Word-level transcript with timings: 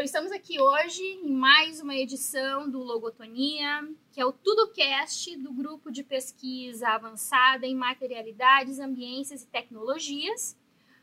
Então, 0.00 0.06
estamos 0.06 0.32
aqui 0.32 0.58
hoje 0.58 1.02
em 1.02 1.30
mais 1.30 1.78
uma 1.78 1.94
edição 1.94 2.70
do 2.70 2.78
Logotonia, 2.78 3.86
que 4.10 4.18
é 4.18 4.24
o 4.24 4.32
TudoCast 4.32 5.36
do 5.36 5.52
grupo 5.52 5.90
de 5.90 6.02
pesquisa 6.02 6.88
avançada 6.88 7.66
em 7.66 7.74
materialidades, 7.74 8.78
ambiências 8.78 9.42
e 9.42 9.46
tecnologias. 9.48 10.56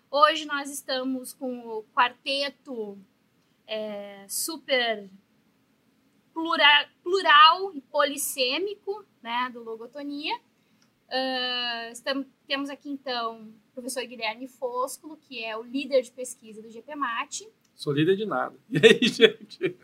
Hoje 0.10 0.48
nós 0.48 0.72
estamos 0.72 1.32
com 1.32 1.60
o 1.60 1.84
quarteto 1.94 2.98
é, 3.68 4.26
super 4.28 5.08
plural, 6.34 6.86
plural 7.04 7.76
e 7.76 7.82
polissêmico 7.82 9.06
né, 9.22 9.48
do 9.54 9.64
Logotonia. 9.64 10.36
Uh, 11.08 11.92
estamos, 11.92 12.26
temos 12.48 12.68
aqui 12.68 12.90
então 12.90 13.54
o 13.70 13.74
professor 13.76 14.04
Guilherme 14.08 14.48
Foscolo, 14.48 15.18
que 15.18 15.44
é 15.44 15.56
o 15.56 15.62
líder 15.62 16.02
de 16.02 16.12
pesquisa 16.12 16.64
do 16.64 16.72
GPMAT. 16.72 17.48
Sou 17.78 17.94
líder 17.94 18.16
de 18.16 18.26
nada. 18.26 18.58
E 18.68 18.78
aí, 18.78 19.08
gente? 19.08 19.78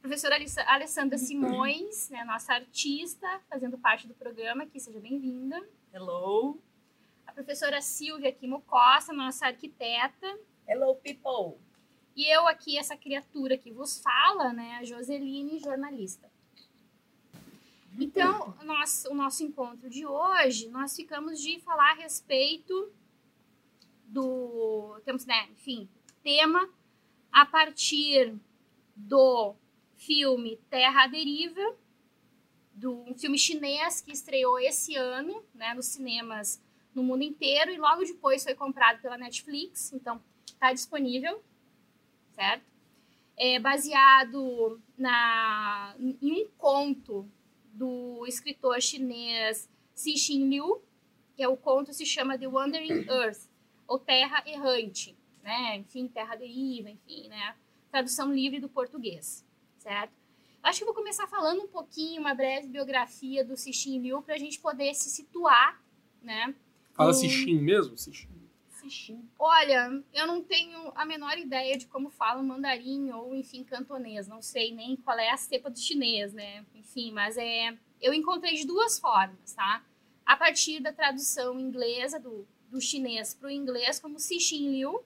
Professora 0.00 0.36
Alessandra 0.66 1.16
Simões, 1.16 2.10
né, 2.10 2.24
nossa 2.24 2.54
artista, 2.54 3.40
fazendo 3.48 3.78
parte 3.78 4.08
do 4.08 4.14
programa 4.14 4.64
aqui, 4.64 4.80
seja 4.80 4.98
bem-vinda. 4.98 5.64
Hello. 5.94 6.58
A 7.24 7.32
professora 7.32 7.80
Silvia 7.80 8.32
Kimo 8.32 8.62
Costa, 8.62 9.12
nossa 9.12 9.46
arquiteta. 9.46 10.38
Hello, 10.66 10.96
people. 10.96 11.56
E 12.16 12.26
eu 12.26 12.48
aqui, 12.48 12.76
essa 12.76 12.96
criatura 12.96 13.56
que 13.56 13.70
vos 13.70 14.00
fala, 14.00 14.52
né, 14.52 14.78
a 14.80 14.84
Joseline, 14.84 15.60
jornalista. 15.60 16.28
Então, 17.96 18.56
nós, 18.64 19.04
o 19.08 19.14
nosso 19.14 19.44
encontro 19.44 19.88
de 19.88 20.04
hoje, 20.04 20.68
nós 20.68 20.96
ficamos 20.96 21.40
de 21.40 21.60
falar 21.60 21.92
a 21.92 21.94
respeito 21.94 22.92
do. 24.04 25.00
Temos, 25.04 25.24
né, 25.24 25.48
enfim, 25.52 25.88
tema 26.26 26.68
a 27.30 27.46
partir 27.46 28.34
do 28.96 29.54
filme 29.96 30.58
Terra 30.68 31.04
à 31.04 31.06
Deriva, 31.06 31.76
do 32.74 33.04
um 33.08 33.16
filme 33.16 33.38
chinês 33.38 34.00
que 34.00 34.10
estreou 34.10 34.58
esse 34.58 34.96
ano, 34.96 35.40
né, 35.54 35.72
nos 35.72 35.86
cinemas 35.86 36.60
no 36.92 37.04
mundo 37.04 37.22
inteiro 37.22 37.70
e 37.70 37.78
logo 37.78 38.02
depois 38.02 38.42
foi 38.42 38.56
comprado 38.56 39.00
pela 39.00 39.16
Netflix, 39.16 39.92
então 39.92 40.20
está 40.44 40.72
disponível, 40.72 41.40
certo? 42.32 42.64
É 43.36 43.60
baseado 43.60 44.82
na, 44.98 45.94
em 46.00 46.42
um 46.42 46.48
conto 46.58 47.30
do 47.72 48.26
escritor 48.26 48.82
chinês 48.82 49.70
Cixin 49.94 50.48
Liu, 50.48 50.82
que 51.36 51.42
é 51.44 51.46
o 51.46 51.56
conto 51.56 51.92
se 51.92 52.04
chama 52.04 52.36
The 52.36 52.48
Wandering 52.48 53.06
Earth, 53.08 53.48
ou 53.86 53.96
Terra 53.96 54.42
Errante 54.44 55.16
né? 55.46 55.76
Enfim, 55.76 56.08
terra 56.08 56.34
deriva, 56.34 56.90
enfim, 56.90 57.28
né? 57.28 57.54
Tradução 57.90 58.34
livre 58.34 58.58
do 58.58 58.68
português, 58.68 59.46
certo? 59.78 60.12
Acho 60.62 60.80
que 60.80 60.84
vou 60.84 60.94
começar 60.94 61.28
falando 61.28 61.62
um 61.62 61.68
pouquinho, 61.68 62.20
uma 62.20 62.34
breve 62.34 62.66
biografia 62.66 63.44
do 63.44 63.56
Cixin 63.56 64.00
Liu 64.00 64.20
para 64.20 64.34
a 64.34 64.38
gente 64.38 64.58
poder 64.58 64.92
se 64.94 65.08
situar, 65.08 65.80
né? 66.20 66.52
Fala 66.92 67.10
um... 67.10 67.14
Cixin 67.14 67.60
mesmo? 67.60 67.96
Cixin. 67.96 68.28
Olha, 69.36 70.02
eu 70.14 70.28
não 70.28 70.42
tenho 70.42 70.92
a 70.94 71.04
menor 71.04 71.36
ideia 71.38 71.76
de 71.76 71.86
como 71.86 72.08
fala 72.08 72.40
mandarim 72.40 73.10
ou, 73.10 73.34
enfim, 73.34 73.64
cantonês. 73.64 74.28
Não 74.28 74.40
sei 74.40 74.72
nem 74.72 74.94
qual 74.94 75.18
é 75.18 75.30
a 75.30 75.36
cepa 75.36 75.68
do 75.68 75.78
chinês, 75.78 76.32
né? 76.32 76.64
Enfim, 76.74 77.10
mas 77.10 77.36
é... 77.36 77.76
Eu 78.00 78.14
encontrei 78.14 78.54
de 78.54 78.64
duas 78.64 78.96
formas, 78.96 79.54
tá? 79.54 79.84
A 80.24 80.36
partir 80.36 80.80
da 80.80 80.92
tradução 80.92 81.58
inglesa 81.58 82.20
do, 82.20 82.46
do 82.70 82.80
chinês 82.80 83.34
para 83.34 83.48
o 83.48 83.50
inglês 83.50 83.98
como 83.98 84.20
Cixin 84.20 84.70
Liu, 84.70 85.02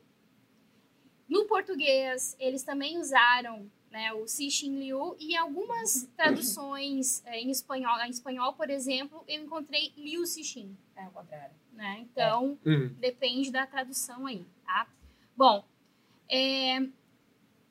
no 1.31 1.47
português, 1.47 2.37
eles 2.41 2.65
também 2.65 2.99
usaram 2.99 3.71
né, 3.89 4.13
o 4.13 4.27
Cixin 4.27 4.81
Liu 4.81 5.17
e 5.19 5.37
algumas 5.37 6.09
traduções 6.17 7.25
é, 7.25 7.41
em 7.41 7.51
espanhol, 7.51 7.99
em 8.01 8.11
espanhol, 8.11 8.53
por 8.55 8.69
exemplo, 8.69 9.25
eu 9.29 9.45
encontrei 9.45 9.93
Liu 9.97 10.27
Cixin. 10.27 10.77
É 10.97 11.07
o 11.07 11.11
contrário. 11.13 11.55
Né? 11.73 12.01
Então, 12.01 12.59
é. 12.67 12.69
Uhum. 12.69 12.89
depende 12.99 13.51
da 13.53 13.65
tradução 13.65 14.27
aí, 14.27 14.45
tá? 14.67 14.89
Bom, 15.37 15.65
é, 16.29 16.81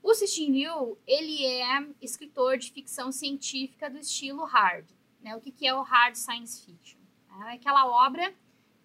o 0.02 0.14
Cixin 0.14 0.52
Liu, 0.52 0.98
ele 1.06 1.46
é 1.46 1.86
escritor 2.02 2.58
de 2.58 2.72
ficção 2.72 3.12
científica 3.12 3.90
do 3.90 4.00
estilo 4.00 4.46
hard. 4.46 4.86
Né? 5.22 5.36
O 5.36 5.42
que, 5.42 5.52
que 5.52 5.68
é 5.68 5.76
o 5.76 5.82
hard 5.82 6.16
science 6.16 6.66
fiction? 6.66 6.98
É 7.48 7.54
aquela 7.54 7.86
obra 8.06 8.34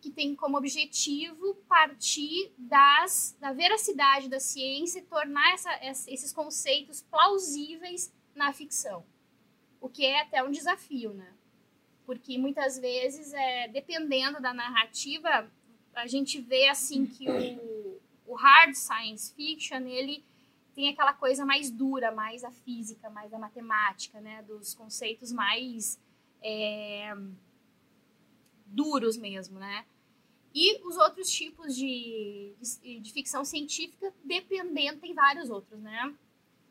que 0.04 0.10
tem 0.10 0.36
como 0.36 0.58
objetivo 0.58 1.54
partir 1.66 2.52
das, 2.58 3.34
da 3.40 3.54
veracidade 3.54 4.28
da 4.28 4.38
ciência 4.38 4.98
e 4.98 5.02
tornar 5.02 5.54
essa, 5.54 5.70
esses 6.10 6.30
conceitos 6.30 7.00
plausíveis 7.00 8.12
na 8.34 8.52
ficção. 8.52 9.02
O 9.80 9.88
que 9.88 10.04
é 10.04 10.20
até 10.20 10.44
um 10.44 10.50
desafio, 10.50 11.14
né? 11.14 11.32
Porque 12.04 12.36
muitas 12.36 12.78
vezes, 12.78 13.32
é, 13.32 13.68
dependendo 13.68 14.42
da 14.42 14.52
narrativa, 14.52 15.50
a 15.94 16.06
gente 16.06 16.38
vê 16.38 16.68
assim 16.68 17.06
que 17.06 17.26
o, 17.30 17.98
o 18.26 18.34
hard 18.34 18.74
science 18.74 19.34
fiction, 19.34 19.86
ele 19.86 20.22
tem 20.74 20.90
aquela 20.90 21.14
coisa 21.14 21.46
mais 21.46 21.70
dura, 21.70 22.12
mais 22.12 22.44
a 22.44 22.50
física, 22.50 23.08
mais 23.08 23.32
a 23.32 23.38
matemática, 23.38 24.20
né? 24.20 24.42
Dos 24.42 24.74
conceitos 24.74 25.32
mais 25.32 25.98
é, 26.42 27.16
duros 28.66 29.16
mesmo, 29.16 29.58
né? 29.58 29.86
E 30.54 30.80
os 30.86 30.96
outros 30.96 31.28
tipos 31.30 31.74
de, 31.74 32.54
de, 32.60 33.00
de 33.00 33.12
ficção 33.12 33.44
científica, 33.44 34.14
dependendo, 34.22 35.00
tem 35.00 35.12
vários 35.12 35.50
outros, 35.50 35.80
né? 35.80 36.14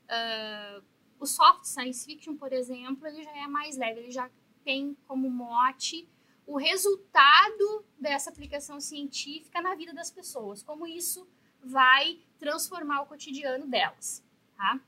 Uh, 0.05 0.83
o 1.19 1.25
soft 1.25 1.65
science 1.65 2.05
fiction, 2.05 2.35
por 2.35 2.53
exemplo, 2.53 3.05
ele 3.07 3.23
já 3.23 3.37
é 3.37 3.47
mais 3.47 3.75
leve, 3.75 3.99
ele 3.99 4.11
já 4.11 4.29
tem 4.63 4.95
como 5.05 5.29
mote 5.29 6.07
o 6.45 6.57
resultado 6.57 7.85
dessa 7.99 8.29
aplicação 8.29 8.79
científica 8.79 9.61
na 9.61 9.75
vida 9.75 9.93
das 9.93 10.09
pessoas, 10.09 10.61
como 10.63 10.87
isso 10.87 11.27
vai 11.61 12.19
transformar 12.39 13.01
o 13.01 13.05
cotidiano 13.05 13.67
delas, 13.67 14.23
tá? 14.55 14.79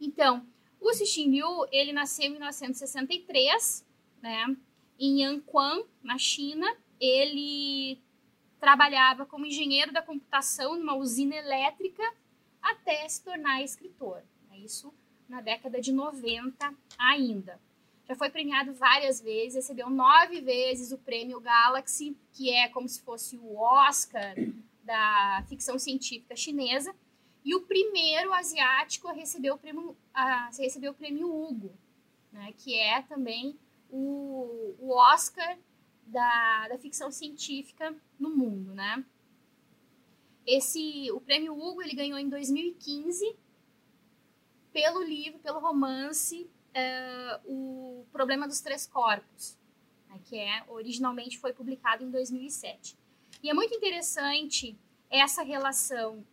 Então, 0.00 0.46
o 0.80 0.92
Cixin 0.94 1.30
Liu, 1.30 1.66
ele 1.70 1.92
nasceu 1.92 2.26
em 2.26 2.30
1963, 2.30 3.86
né, 4.22 4.56
em 4.98 5.22
Yanquan, 5.22 5.84
na 6.02 6.16
China. 6.16 6.66
Ele 6.98 8.00
trabalhava 8.60 9.24
como 9.24 9.46
engenheiro 9.46 9.92
da 9.92 10.02
computação 10.02 10.76
numa 10.76 10.94
usina 10.94 11.34
elétrica 11.34 12.02
até 12.60 13.08
se 13.08 13.24
tornar 13.24 13.62
escritor. 13.62 14.22
É 14.52 14.58
isso 14.58 14.92
na 15.28 15.40
década 15.40 15.80
de 15.80 15.92
90 15.92 16.74
ainda. 16.98 17.60
Já 18.06 18.16
foi 18.16 18.28
premiado 18.28 18.74
várias 18.74 19.20
vezes, 19.20 19.54
recebeu 19.54 19.88
nove 19.88 20.40
vezes 20.40 20.90
o 20.92 20.98
prêmio 20.98 21.40
Galaxy, 21.40 22.16
que 22.32 22.50
é 22.50 22.68
como 22.68 22.88
se 22.88 23.00
fosse 23.02 23.36
o 23.38 23.56
Oscar 23.56 24.34
da 24.82 25.44
ficção 25.48 25.78
científica 25.78 26.34
chinesa, 26.34 26.94
e 27.44 27.54
o 27.54 27.62
primeiro 27.62 28.32
asiático 28.32 29.08
a 29.08 29.12
receber 29.12 29.52
o 29.52 29.58
prêmio, 29.58 29.96
a 30.12 30.50
receber 30.58 30.88
o 30.88 30.94
prêmio 30.94 31.32
Hugo, 31.32 31.72
né, 32.32 32.52
que 32.58 32.76
é 32.76 33.00
também 33.02 33.56
o, 33.88 34.74
o 34.78 34.90
Oscar 34.92 35.56
da, 36.10 36.68
da 36.68 36.78
ficção 36.78 37.10
científica 37.10 37.94
no 38.18 38.30
mundo, 38.30 38.74
né? 38.74 39.04
Esse, 40.46 41.10
o 41.12 41.20
prêmio 41.20 41.54
Hugo 41.54 41.82
ele 41.82 41.94
ganhou 41.94 42.18
em 42.18 42.28
2015 42.28 43.36
pelo 44.72 45.02
livro, 45.02 45.38
pelo 45.40 45.60
romance 45.60 46.48
uh, 46.70 47.40
O 47.44 48.06
Problema 48.12 48.46
dos 48.46 48.60
Três 48.60 48.86
Corpos, 48.86 49.58
né, 50.08 50.20
que 50.24 50.36
é 50.36 50.64
originalmente 50.68 51.38
foi 51.38 51.52
publicado 51.52 52.04
em 52.04 52.10
2007. 52.10 52.96
E 53.42 53.50
é 53.50 53.54
muito 53.54 53.74
interessante 53.74 54.76
essa 55.08 55.42
relação 55.42 56.24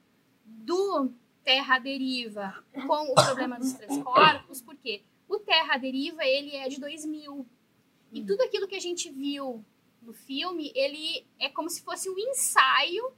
do 0.45 1.11
Terra 1.43 1.79
Deriva 1.79 2.63
com 2.73 3.11
o 3.11 3.15
Problema 3.15 3.59
dos 3.59 3.73
Três 3.73 3.97
Corpos, 4.01 4.61
porque 4.61 5.03
o 5.27 5.39
Terra 5.39 5.77
Deriva 5.77 6.23
ele 6.25 6.55
é 6.55 6.69
de 6.69 6.79
2000 6.79 7.45
e 8.11 8.23
tudo 8.23 8.41
aquilo 8.41 8.67
que 8.67 8.75
a 8.75 8.81
gente 8.81 9.09
viu 9.11 9.63
no 10.01 10.13
filme, 10.13 10.71
ele 10.75 11.25
é 11.39 11.49
como 11.49 11.69
se 11.69 11.81
fosse 11.81 12.09
um 12.09 12.17
ensaio, 12.17 13.11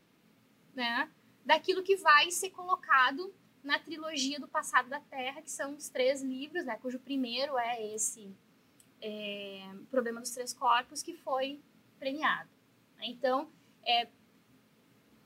né, 0.74 1.10
daquilo 1.46 1.84
que 1.84 1.96
vai 1.96 2.32
ser 2.32 2.50
colocado 2.50 3.34
na 3.64 3.78
trilogia 3.78 4.40
do 4.40 4.48
Passado 4.48 4.90
da 4.90 5.00
Terra, 5.00 5.42
que 5.42 5.52
são 5.52 5.76
os 5.76 5.90
três 5.90 6.22
livros, 6.22 6.66
né, 6.66 6.78
cujo 6.82 7.00
primeiro 7.00 7.58
é 7.58 7.94
esse 7.94 8.34
é, 9.02 9.70
Problema 9.92 10.22
dos 10.22 10.32
Três 10.32 10.54
Corpos, 10.54 11.04
que 11.04 11.14
foi 11.14 11.60
premiado. 12.00 12.50
Então, 13.02 13.50
é, 13.86 14.08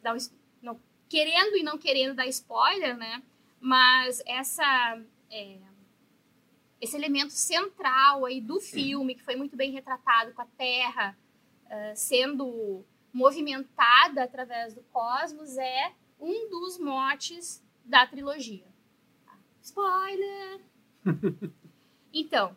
um, 0.06 0.18
não, 0.62 0.80
querendo 1.08 1.56
e 1.56 1.64
não 1.64 1.78
querendo 1.78 2.16
dar 2.16 2.28
spoiler, 2.28 2.98
né, 2.98 3.24
mas 3.60 4.22
essa 4.26 5.02
é, 5.32 5.58
esse 6.84 6.98
elemento 6.98 7.32
central 7.32 8.26
aí 8.26 8.42
do 8.42 8.60
filme, 8.60 9.16
que 9.16 9.24
foi 9.24 9.38
muito 9.38 9.56
bem 9.56 9.72
retratado 9.72 10.34
com 10.34 10.42
a 10.42 10.46
Terra 10.46 11.18
uh, 11.66 11.96
sendo 11.96 12.84
movimentada 13.14 14.24
através 14.24 14.74
do 14.74 14.82
cosmos, 14.92 15.58
é 15.58 15.94
um 16.20 16.50
dos 16.50 16.78
motes 16.78 17.64
da 17.86 18.06
trilogia. 18.06 18.68
Tá? 19.26 19.38
Spoiler! 19.62 20.60
então, 22.14 22.56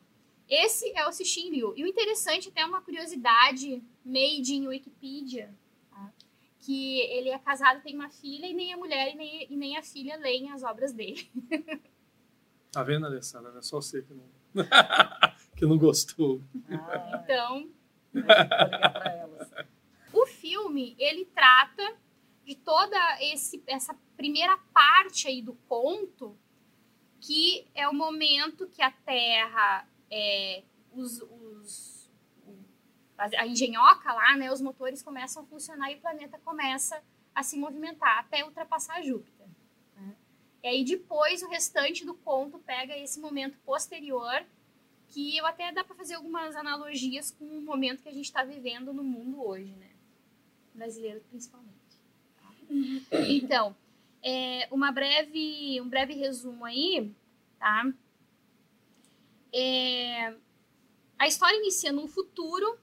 esse 0.48 0.90
é 0.96 1.06
o 1.06 1.12
Cixin 1.12 1.50
Liu. 1.50 1.72
E 1.76 1.84
o 1.84 1.86
interessante, 1.86 2.48
até 2.48 2.64
uma 2.64 2.80
curiosidade 2.80 3.80
made 4.04 4.54
in 4.54 4.66
Wikipedia, 4.66 5.54
tá? 5.88 6.12
que 6.58 6.98
ele 6.98 7.28
é 7.28 7.38
casado, 7.38 7.80
tem 7.80 7.94
uma 7.94 8.10
filha, 8.10 8.46
e 8.46 8.54
nem 8.54 8.72
a 8.72 8.76
mulher 8.76 9.12
e 9.12 9.16
nem, 9.16 9.52
e 9.52 9.56
nem 9.56 9.76
a 9.76 9.82
filha 9.84 10.16
leem 10.16 10.50
as 10.50 10.64
obras 10.64 10.92
dele. 10.92 11.30
Tá 12.76 12.82
vendo, 12.82 13.06
Alessandra? 13.06 13.52
Não 13.52 13.60
é 13.60 13.62
só 13.62 13.80
você 13.80 14.02
que 14.02 14.12
não, 14.12 14.28
que 15.56 15.64
não 15.64 15.78
gostou. 15.78 16.42
Ah, 16.70 17.22
Então, 17.24 17.70
elas. 18.14 19.50
o 20.12 20.26
filme, 20.26 20.94
ele 20.98 21.24
trata 21.24 21.96
de 22.44 22.54
toda 22.54 22.98
esse, 23.22 23.62
essa 23.66 23.96
primeira 24.14 24.58
parte 24.74 25.26
aí 25.26 25.40
do 25.40 25.54
conto, 25.66 26.36
que 27.18 27.66
é 27.74 27.88
o 27.88 27.94
momento 27.94 28.66
que 28.68 28.82
a 28.82 28.90
Terra, 28.90 29.88
é, 30.10 30.62
os, 30.92 31.22
os- 31.22 32.10
a 33.16 33.46
engenhoca 33.46 34.12
lá, 34.12 34.36
né, 34.36 34.52
os 34.52 34.60
motores 34.60 35.02
começam 35.02 35.42
a 35.44 35.46
funcionar 35.46 35.90
e 35.90 35.94
o 35.94 36.00
planeta 36.02 36.38
começa 36.44 37.02
a 37.34 37.42
se 37.42 37.58
movimentar 37.58 38.18
até 38.18 38.44
ultrapassar 38.44 39.00
Júpiter. 39.02 39.35
E 40.66 40.68
aí 40.68 40.84
depois 40.84 41.44
o 41.44 41.48
restante 41.48 42.04
do 42.04 42.12
conto 42.12 42.58
pega 42.58 42.98
esse 42.98 43.20
momento 43.20 43.56
posterior, 43.64 44.44
que 45.06 45.36
eu 45.36 45.46
até 45.46 45.70
dá 45.70 45.84
para 45.84 45.94
fazer 45.94 46.14
algumas 46.14 46.56
analogias 46.56 47.30
com 47.30 47.44
o 47.44 47.62
momento 47.62 48.02
que 48.02 48.08
a 48.08 48.12
gente 48.12 48.24
está 48.24 48.42
vivendo 48.42 48.92
no 48.92 49.04
mundo 49.04 49.46
hoje, 49.46 49.70
né? 49.76 49.90
Brasileiro 50.74 51.20
principalmente. 51.30 51.70
Então, 53.28 53.76
é, 54.20 54.66
uma 54.72 54.90
breve, 54.90 55.80
um 55.80 55.88
breve 55.88 56.14
resumo 56.14 56.64
aí, 56.64 57.12
tá? 57.60 57.88
É, 59.52 60.34
a 61.16 61.28
história 61.28 61.58
inicia 61.58 61.92
no 61.92 62.08
futuro, 62.08 62.76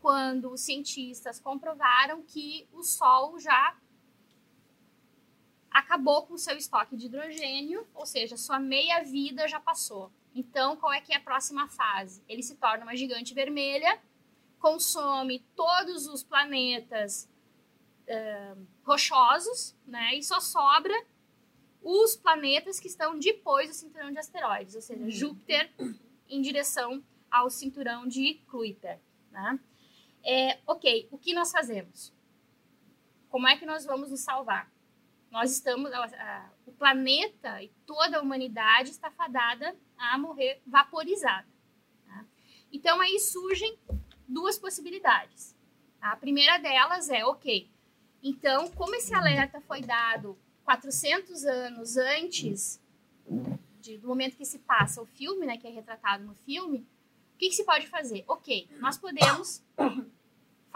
quando 0.00 0.52
os 0.52 0.60
cientistas 0.60 1.40
comprovaram 1.40 2.22
que 2.22 2.68
o 2.72 2.84
Sol 2.84 3.36
já 3.40 3.76
acabou 5.70 6.26
com 6.26 6.36
seu 6.36 6.56
estoque 6.56 6.96
de 6.96 7.06
hidrogênio, 7.06 7.86
ou 7.94 8.04
seja, 8.04 8.36
sua 8.36 8.58
meia 8.58 9.02
vida 9.02 9.46
já 9.46 9.60
passou. 9.60 10.10
Então, 10.34 10.76
qual 10.76 10.92
é 10.92 11.00
que 11.00 11.12
é 11.12 11.16
a 11.16 11.20
próxima 11.20 11.68
fase? 11.68 12.22
Ele 12.28 12.42
se 12.42 12.56
torna 12.56 12.84
uma 12.84 12.96
gigante 12.96 13.34
vermelha, 13.34 14.00
consome 14.58 15.40
todos 15.56 16.06
os 16.06 16.22
planetas 16.22 17.28
eh, 18.06 18.56
rochosos, 18.84 19.74
né? 19.86 20.14
E 20.16 20.22
só 20.22 20.40
sobra 20.40 20.94
os 21.82 22.16
planetas 22.16 22.78
que 22.78 22.88
estão 22.88 23.18
depois 23.18 23.68
do 23.68 23.74
cinturão 23.74 24.12
de 24.12 24.18
asteroides, 24.18 24.74
ou 24.74 24.82
seja, 24.82 25.10
Júpiter 25.10 25.70
em 26.28 26.42
direção 26.42 27.02
ao 27.30 27.48
cinturão 27.50 28.06
de 28.06 28.34
Kuiper, 28.50 29.00
né? 29.30 29.58
É, 30.22 30.58
ok, 30.66 31.08
o 31.10 31.18
que 31.18 31.32
nós 31.32 31.50
fazemos? 31.50 32.12
Como 33.30 33.48
é 33.48 33.56
que 33.56 33.64
nós 33.64 33.84
vamos 33.84 34.10
nos 34.10 34.20
salvar? 34.20 34.70
Nós 35.30 35.52
estamos, 35.52 35.92
a- 35.92 36.04
a- 36.04 36.50
o 36.66 36.72
planeta 36.72 37.62
e 37.62 37.68
toda 37.86 38.18
a 38.18 38.22
humanidade 38.22 38.90
está 38.90 39.10
fadada 39.10 39.76
a 39.96 40.18
morrer 40.18 40.60
vaporizada. 40.66 41.46
tá? 42.06 42.24
Então 42.72 43.00
aí 43.00 43.18
surgem 43.20 43.78
duas 44.26 44.58
possibilidades. 44.58 45.54
A 46.00 46.16
primeira 46.16 46.58
delas 46.58 47.08
é, 47.10 47.24
ok, 47.24 47.68
então 48.22 48.70
como 48.72 48.94
esse 48.94 49.14
alerta 49.14 49.60
foi 49.60 49.82
dado 49.82 50.36
400 50.64 51.44
anos 51.44 51.96
antes 51.96 52.80
de- 53.80 53.98
do 53.98 54.08
momento 54.08 54.36
que 54.36 54.44
se 54.44 54.58
passa 54.60 55.00
o 55.02 55.06
filme, 55.06 55.46
né, 55.46 55.56
que 55.58 55.66
é 55.66 55.70
retratado 55.70 56.24
no 56.24 56.34
filme, 56.34 56.78
o 57.34 57.38
que, 57.38 57.48
que 57.48 57.54
se 57.54 57.64
pode 57.64 57.86
fazer? 57.86 58.24
Ok, 58.28 58.68
nós 58.80 58.98
podemos 58.98 59.62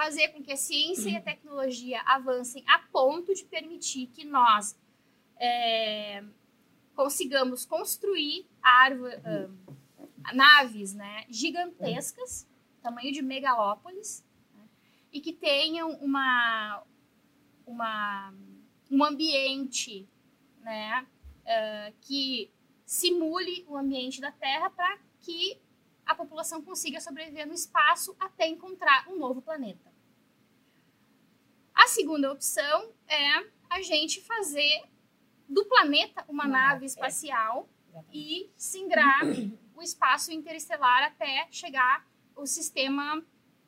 fazer 0.05 0.29
com 0.29 0.43
que 0.43 0.53
a 0.53 0.57
ciência 0.57 1.09
e 1.09 1.17
a 1.17 1.23
tecnologia 1.23 2.03
avancem 2.05 2.63
a 2.67 2.79
ponto 2.79 3.35
de 3.35 3.43
permitir 3.47 4.09
que 4.09 4.23
nós 4.23 4.79
é, 5.39 6.23
consigamos 6.95 7.65
construir 7.65 8.47
árvore, 8.63 9.15
ah, 9.25 10.35
naves 10.35 10.93
né, 10.93 11.25
gigantescas, 11.31 12.47
tamanho 12.83 13.13
de 13.13 13.23
megalópolis, 13.23 14.23
né, 14.55 14.69
e 15.11 15.23
que 15.23 15.33
tenham 15.33 15.93
uma, 15.93 16.83
uma, 17.67 18.35
um 18.91 19.03
ambiente 19.03 20.07
né, 20.61 21.07
ah, 21.47 21.93
que 22.03 22.51
simule 22.85 23.65
o 23.67 23.75
ambiente 23.75 24.21
da 24.21 24.31
Terra 24.31 24.69
para 24.69 24.99
que 25.21 25.59
a 26.05 26.15
população 26.15 26.61
consiga 26.61 27.01
sobreviver 27.01 27.47
no 27.47 27.55
espaço 27.55 28.15
até 28.21 28.47
encontrar 28.47 29.09
um 29.09 29.19
novo 29.19 29.41
planeta. 29.41 29.94
A 31.85 31.87
segunda 31.87 32.33
opção 32.33 32.95
é 33.07 33.45
a 33.69 33.83
gente 33.83 34.23
fazer 34.23 34.85
do 35.47 35.67
planeta 35.67 36.25
uma 36.27 36.49
nave 36.49 36.85
é. 36.85 36.87
espacial 36.87 37.69
Exatamente. 37.91 38.19
e 38.19 38.51
singrar 38.57 39.21
o 39.77 39.83
espaço 39.83 40.33
interestelar 40.33 41.03
até 41.05 41.47
chegar 41.51 42.09
o 42.35 42.47
sistema 42.47 43.23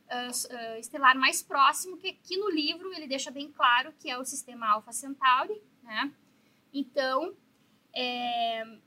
s- 0.08 0.48
ah, 0.50 0.78
estelar 0.78 1.14
mais 1.18 1.42
próximo, 1.42 1.98
que 1.98 2.08
aqui 2.08 2.38
no 2.38 2.48
livro 2.48 2.90
ele 2.94 3.06
deixa 3.06 3.30
bem 3.30 3.52
claro 3.52 3.92
que 3.98 4.08
é 4.10 4.16
o 4.16 4.24
sistema 4.24 4.66
Alpha 4.66 4.92
Centauri, 4.92 5.62
né? 5.82 6.10
Então, 6.72 7.36
é, 7.94 8.78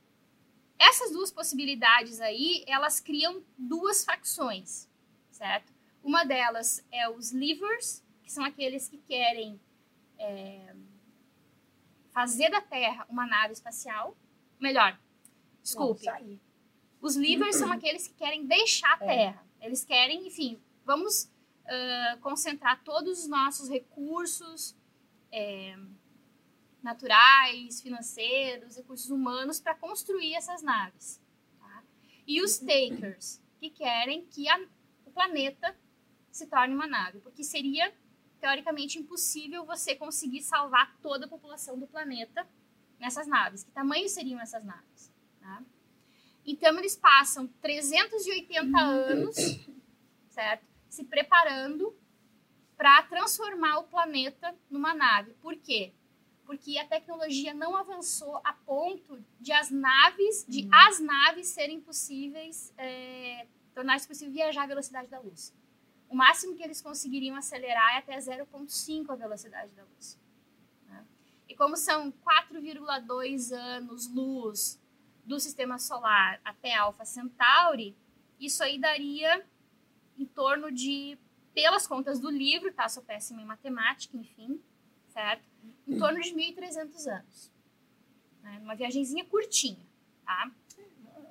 essas 0.79 1.11
duas 1.11 1.31
possibilidades 1.31 2.19
aí, 2.19 2.63
elas 2.65 2.99
criam 2.99 3.43
duas 3.55 4.03
facções, 4.03 4.89
certo? 5.29 5.71
Uma 6.03 6.23
delas 6.23 6.83
é 6.91 7.07
os 7.07 7.31
Livers, 7.31 8.03
que 8.29 8.33
são 8.33 8.45
aqueles 8.45 8.87
que 8.87 8.99
querem 8.99 9.59
é, 10.19 10.75
fazer 12.11 12.47
da 12.51 12.61
Terra 12.61 13.03
uma 13.09 13.25
nave 13.25 13.53
espacial. 13.53 14.15
Melhor, 14.59 14.99
desculpe. 15.63 16.05
Os 17.01 17.15
livers 17.15 17.55
são 17.55 17.71
aqueles 17.71 18.07
que 18.07 18.13
querem 18.13 18.45
deixar 18.45 18.99
a 19.01 19.03
É. 19.03 19.07
Terra. 19.07 19.47
Eles 19.59 19.83
querem, 19.83 20.27
enfim, 20.27 20.61
vamos 20.85 21.27
ah, 21.65 22.17
concentrar 22.21 22.83
todos 22.83 23.21
os 23.23 23.27
nossos 23.27 23.67
recursos 23.67 24.75
é, 25.31 25.75
naturais, 26.83 27.81
financeiros, 27.81 28.75
recursos 28.77 29.09
humanos 29.09 29.59
para 29.59 29.73
construir 29.73 30.35
essas 30.35 30.61
naves. 30.61 31.19
tá? 31.59 31.83
E 32.27 32.43
os 32.43 32.59
takers, 32.59 33.41
que 33.59 33.71
querem 33.71 34.23
que 34.27 34.47
a- 34.47 34.67
o 35.05 35.09
planeta 35.11 35.75
se 36.31 36.45
torne 36.45 36.75
uma 36.75 36.85
nave, 36.87 37.19
porque 37.21 37.43
seria 37.43 37.91
teoricamente 38.39 38.97
impossível 38.97 39.65
você 39.65 39.95
conseguir 39.95 40.41
salvar 40.41 40.97
toda 41.01 41.25
a 41.25 41.29
população 41.29 41.77
do 41.77 41.87
planeta 41.87 42.47
nessas 42.99 43.27
naves. 43.27 43.63
Que 43.63 43.71
tamanho 43.71 44.07
seriam 44.09 44.39
essas 44.39 44.63
naves? 44.63 45.11
tá? 45.39 45.63
Então 46.45 46.77
eles 46.77 46.95
passam 46.95 47.47
380 47.61 48.77
anos, 48.79 49.35
certo? 50.29 50.65
Se 50.87 51.03
preparando 51.03 51.95
para 52.77 53.03
transformar 53.03 53.79
o 53.79 53.83
planeta 53.83 54.55
numa 54.69 54.93
nave. 54.93 55.33
Por 55.41 55.55
quê? 55.55 55.91
Porque 56.45 56.77
a 56.79 56.87
tecnologia 56.87 57.53
não 57.53 57.75
avançou 57.75 58.39
a 58.43 58.53
ponto 58.53 59.23
de 59.39 59.51
as 59.51 59.69
naves, 59.69 60.45
de 60.47 60.67
as 60.71 60.99
naves 60.99 61.47
serem 61.47 61.79
possíveis, 61.79 62.73
é, 62.77 63.45
tornar-se 63.75 64.07
possível 64.07 64.33
viajar 64.33 64.63
à 64.63 64.67
velocidade 64.67 65.09
da 65.09 65.19
luz. 65.19 65.53
O 66.09 66.15
máximo 66.15 66.55
que 66.55 66.63
eles 66.63 66.81
conseguiriam 66.81 67.35
acelerar 67.35 67.95
é 67.95 67.97
até 67.99 68.17
0,5 68.17 69.11
a 69.11 69.15
velocidade 69.15 69.71
da 69.73 69.83
luz. 69.83 70.19
né? 70.87 71.05
E 71.47 71.55
como 71.55 71.77
são 71.77 72.11
4,2 72.11 73.51
anos-luz 73.51 74.81
do 75.23 75.39
sistema 75.39 75.77
solar 75.77 76.41
até 76.43 76.73
Alpha 76.75 77.05
Centauri, 77.05 77.95
isso 78.39 78.63
aí 78.63 78.79
daria 78.79 79.45
em 80.17 80.25
torno 80.25 80.71
de, 80.71 81.17
pelas 81.53 81.85
contas 81.85 82.19
do 82.19 82.29
livro, 82.31 82.73
tá? 82.73 82.89
Sou 82.89 83.03
péssima 83.03 83.41
em 83.41 83.45
matemática, 83.45 84.17
enfim, 84.17 84.59
certo? 85.09 85.43
Em 85.87 85.97
torno 85.97 86.19
de 86.19 86.33
1.300 86.33 87.07
anos. 87.07 87.51
Né? 88.41 88.59
Uma 88.63 88.75
viagenzinha 88.75 89.23
curtinha, 89.25 89.85
tá? 90.25 90.51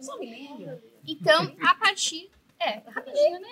Só 0.01 0.17
um. 0.17 0.81
Então, 1.05 1.57
a 1.67 1.75
partir... 1.75 2.31
É, 2.61 2.79
rapidinho, 2.91 3.41
né? 3.41 3.49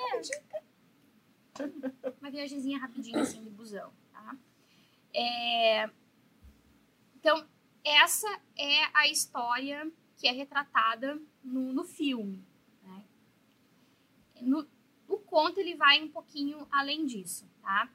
Uma 2.20 2.30
viagemzinha 2.30 2.78
rapidinha, 2.78 3.20
assim, 3.20 3.42
de 3.42 3.50
busão, 3.50 3.92
tá? 4.12 4.36
É, 5.14 5.90
Então, 7.16 7.46
essa 7.84 8.28
é 8.56 8.84
a 8.94 9.08
história 9.08 9.90
que 10.16 10.26
é 10.26 10.32
retratada 10.32 11.20
no, 11.42 11.72
no 11.72 11.84
filme. 11.84 12.44
Né? 12.82 13.04
No, 14.40 14.66
o 15.08 15.18
conto, 15.18 15.60
ele 15.60 15.75
vai 15.75 16.02
um 16.02 16.08
pouquinho 16.08 16.66
além 16.70 17.06
disso, 17.06 17.48
tá? 17.60 17.90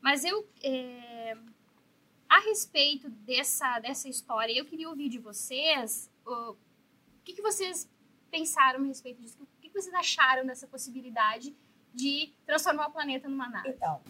Mas 0.00 0.24
eu... 0.24 0.48
é, 0.62 1.36
A 2.28 2.40
respeito 2.40 3.08
dessa, 3.08 3.78
dessa 3.78 4.08
história, 4.08 4.52
eu 4.52 4.64
queria 4.64 4.88
ouvir 4.88 5.08
de 5.08 5.18
vocês... 5.18 6.10
ó, 6.24 6.54
que, 7.26 7.34
que 7.34 7.42
vocês 7.42 7.90
pensaram 8.30 8.84
a 8.84 8.86
respeito 8.86 9.20
disso? 9.20 9.42
O 9.42 9.46
que 9.60 9.68
vocês 9.68 9.92
acharam 9.94 10.46
dessa 10.46 10.66
possibilidade 10.66 11.54
de 11.96 12.34
transformar 12.44 12.88
o 12.88 12.92
planeta 12.92 13.26
numa 13.26 13.48
nave? 13.48 13.70
Então, 13.70 14.00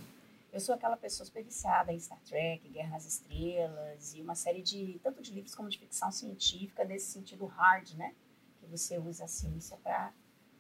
eu 0.52 0.58
sou 0.60 0.74
aquela 0.74 0.96
pessoa 0.96 1.24
super 1.24 1.44
viciada 1.44 1.92
em 1.92 2.00
Star 2.00 2.18
Trek, 2.24 2.68
Guerra 2.68 2.90
nas 2.90 3.06
Estrelas 3.06 4.12
e 4.14 4.20
uma 4.20 4.34
série 4.34 4.60
de, 4.60 4.98
tanto 5.02 5.22
de 5.22 5.32
livros 5.32 5.54
como 5.54 5.68
de 5.68 5.78
ficção 5.78 6.10
científica, 6.10 6.84
nesse 6.84 7.12
sentido 7.12 7.46
hard, 7.46 7.92
né? 7.94 8.12
Que 8.58 8.66
você 8.66 8.98
usa 8.98 9.24
a 9.24 9.28
ciência 9.28 9.76
para 9.84 10.12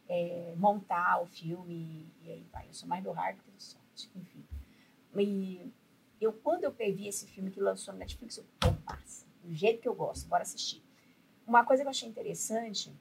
é, 0.08 0.54
montar 0.56 1.20
o 1.20 1.26
filme 1.26 2.12
e 2.22 2.30
aí 2.30 2.46
vai. 2.52 2.68
Eu 2.68 2.74
sou 2.74 2.88
mais 2.88 3.02
do 3.02 3.10
hard 3.10 3.36
que 3.38 3.50
do 3.50 3.60
soft, 3.60 4.06
enfim. 4.14 4.44
E 5.18 5.72
eu, 6.20 6.32
quando 6.32 6.62
eu 6.62 6.70
vi 6.70 7.08
esse 7.08 7.26
filme 7.26 7.50
que 7.50 7.60
lançou 7.60 7.92
no 7.92 7.98
Netflix, 7.98 8.36
eu, 8.36 8.44
pô, 8.60 8.68
massa, 8.84 9.26
do 9.42 9.52
jeito 9.52 9.82
que 9.82 9.88
eu 9.88 9.94
gosto, 9.94 10.28
bora 10.28 10.42
assistir. 10.42 10.80
Uma 11.44 11.64
coisa 11.64 11.82
que 11.82 11.86
eu 11.86 11.90
achei 11.90 12.08
interessante 12.08 12.94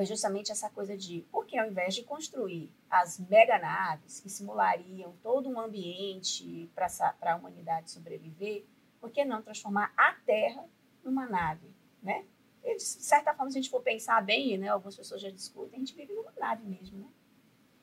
foi 0.00 0.06
justamente 0.06 0.50
essa 0.50 0.70
coisa 0.70 0.96
de, 0.96 1.26
porque 1.30 1.58
ao 1.58 1.68
invés 1.68 1.94
de 1.94 2.02
construir 2.02 2.72
as 2.88 3.18
mega 3.18 3.58
naves 3.58 4.18
que 4.18 4.30
simulariam 4.30 5.14
todo 5.22 5.46
um 5.46 5.60
ambiente 5.60 6.70
para 6.74 6.88
a 7.20 7.36
humanidade 7.36 7.90
sobreviver, 7.90 8.64
por 8.98 9.10
que 9.10 9.26
não 9.26 9.42
transformar 9.42 9.92
a 9.94 10.14
Terra 10.24 10.64
numa 11.04 11.26
nave, 11.26 11.68
né? 12.02 12.24
E, 12.64 12.76
de 12.76 12.82
certa 12.82 13.34
forma, 13.34 13.50
se 13.50 13.58
a 13.58 13.60
gente 13.60 13.70
for 13.70 13.82
pensar 13.82 14.24
bem, 14.24 14.56
né, 14.56 14.68
algumas 14.68 14.96
pessoas 14.96 15.20
já 15.20 15.28
discutem, 15.28 15.76
a 15.76 15.80
gente 15.80 15.94
vive 15.94 16.14
numa 16.14 16.32
nave 16.38 16.64
mesmo, 16.64 16.98
né? 16.98 17.08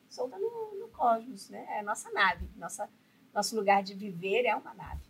Solta 0.10 0.40
no, 0.40 0.74
no 0.74 0.88
cosmos, 0.88 1.52
né? 1.52 1.68
É 1.70 1.82
a 1.82 1.84
nossa 1.84 2.10
nave, 2.10 2.50
nossa, 2.56 2.90
nosso 3.32 3.56
lugar 3.56 3.84
de 3.84 3.94
viver 3.94 4.48
é 4.48 4.56
uma 4.56 4.74
nave. 4.74 5.06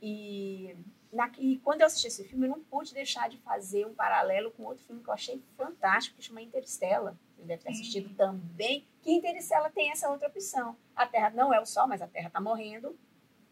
E, 0.00 0.76
na, 1.12 1.30
e 1.38 1.58
quando 1.58 1.80
eu 1.80 1.86
assisti 1.86 2.06
esse 2.06 2.24
filme, 2.24 2.46
eu 2.46 2.50
não 2.50 2.62
pude 2.62 2.92
deixar 2.92 3.28
de 3.28 3.38
fazer 3.38 3.86
um 3.86 3.94
paralelo 3.94 4.50
com 4.50 4.64
outro 4.64 4.84
filme 4.84 5.02
que 5.02 5.08
eu 5.08 5.14
achei 5.14 5.42
fantástico, 5.56 6.16
que 6.16 6.22
chama 6.22 6.42
Interstellar. 6.42 7.16
Você 7.36 7.42
deve 7.44 7.62
ter 7.62 7.70
assistido 7.70 8.14
também. 8.14 8.86
Que 9.02 9.12
Interstellar 9.12 9.72
tem 9.72 9.90
essa 9.90 10.10
outra 10.10 10.28
opção. 10.28 10.76
A 10.94 11.06
Terra 11.06 11.30
não 11.30 11.52
é 11.52 11.60
o 11.60 11.66
Sol, 11.66 11.86
mas 11.86 12.02
a 12.02 12.06
Terra 12.06 12.28
está 12.28 12.40
morrendo. 12.40 12.98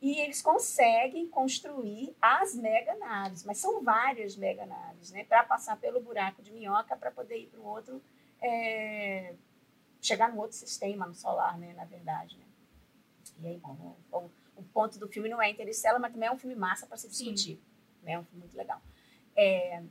E 0.03 0.21
eles 0.21 0.43
conseguem 0.43 1.27
construir 1.29 2.15
as 2.21 2.55
mega 2.55 2.95
naves, 2.97 3.45
mas 3.45 3.57
são 3.59 3.83
várias 3.83 4.37
mega 4.37 4.67
naves, 4.67 5.11
né? 5.11 5.25
Para 5.25 5.43
passar 5.43 5.79
pelo 5.79 6.01
buraco 6.01 6.43
de 6.43 6.53
minhoca 6.53 6.95
para 6.97 7.11
poder 7.11 7.39
ir 7.39 7.47
para 7.47 7.61
o 7.61 7.65
outro, 7.65 8.03
é, 8.43 9.35
chegar 10.01 10.31
no 10.31 10.41
outro 10.41 10.57
sistema, 10.57 11.07
no 11.07 11.15
solar, 11.15 11.59
né? 11.59 11.73
Na 11.73 11.87
verdade, 11.87 12.37
né? 12.37 12.45
E 13.41 13.47
aí, 13.49 13.57
bom, 13.57 13.97
o, 14.13 14.31
o 14.57 14.63
ponto 14.63 14.99
do 14.99 15.09
filme 15.09 15.29
não 15.29 15.41
é 15.41 15.51
Interstellar, 15.51 16.01
mas 16.01 16.13
também 16.13 16.29
é 16.29 16.33
um 16.33 16.39
filme 16.39 16.55
massa 16.55 16.87
para 16.87 16.97
se 16.97 17.09
discutir. 17.09 17.61
Né? 18.03 18.13
É 18.13 18.19
um 18.19 18.25
filme 18.25 18.41
muito 18.41 18.57
legal. 18.57 18.81
É, 19.37 19.83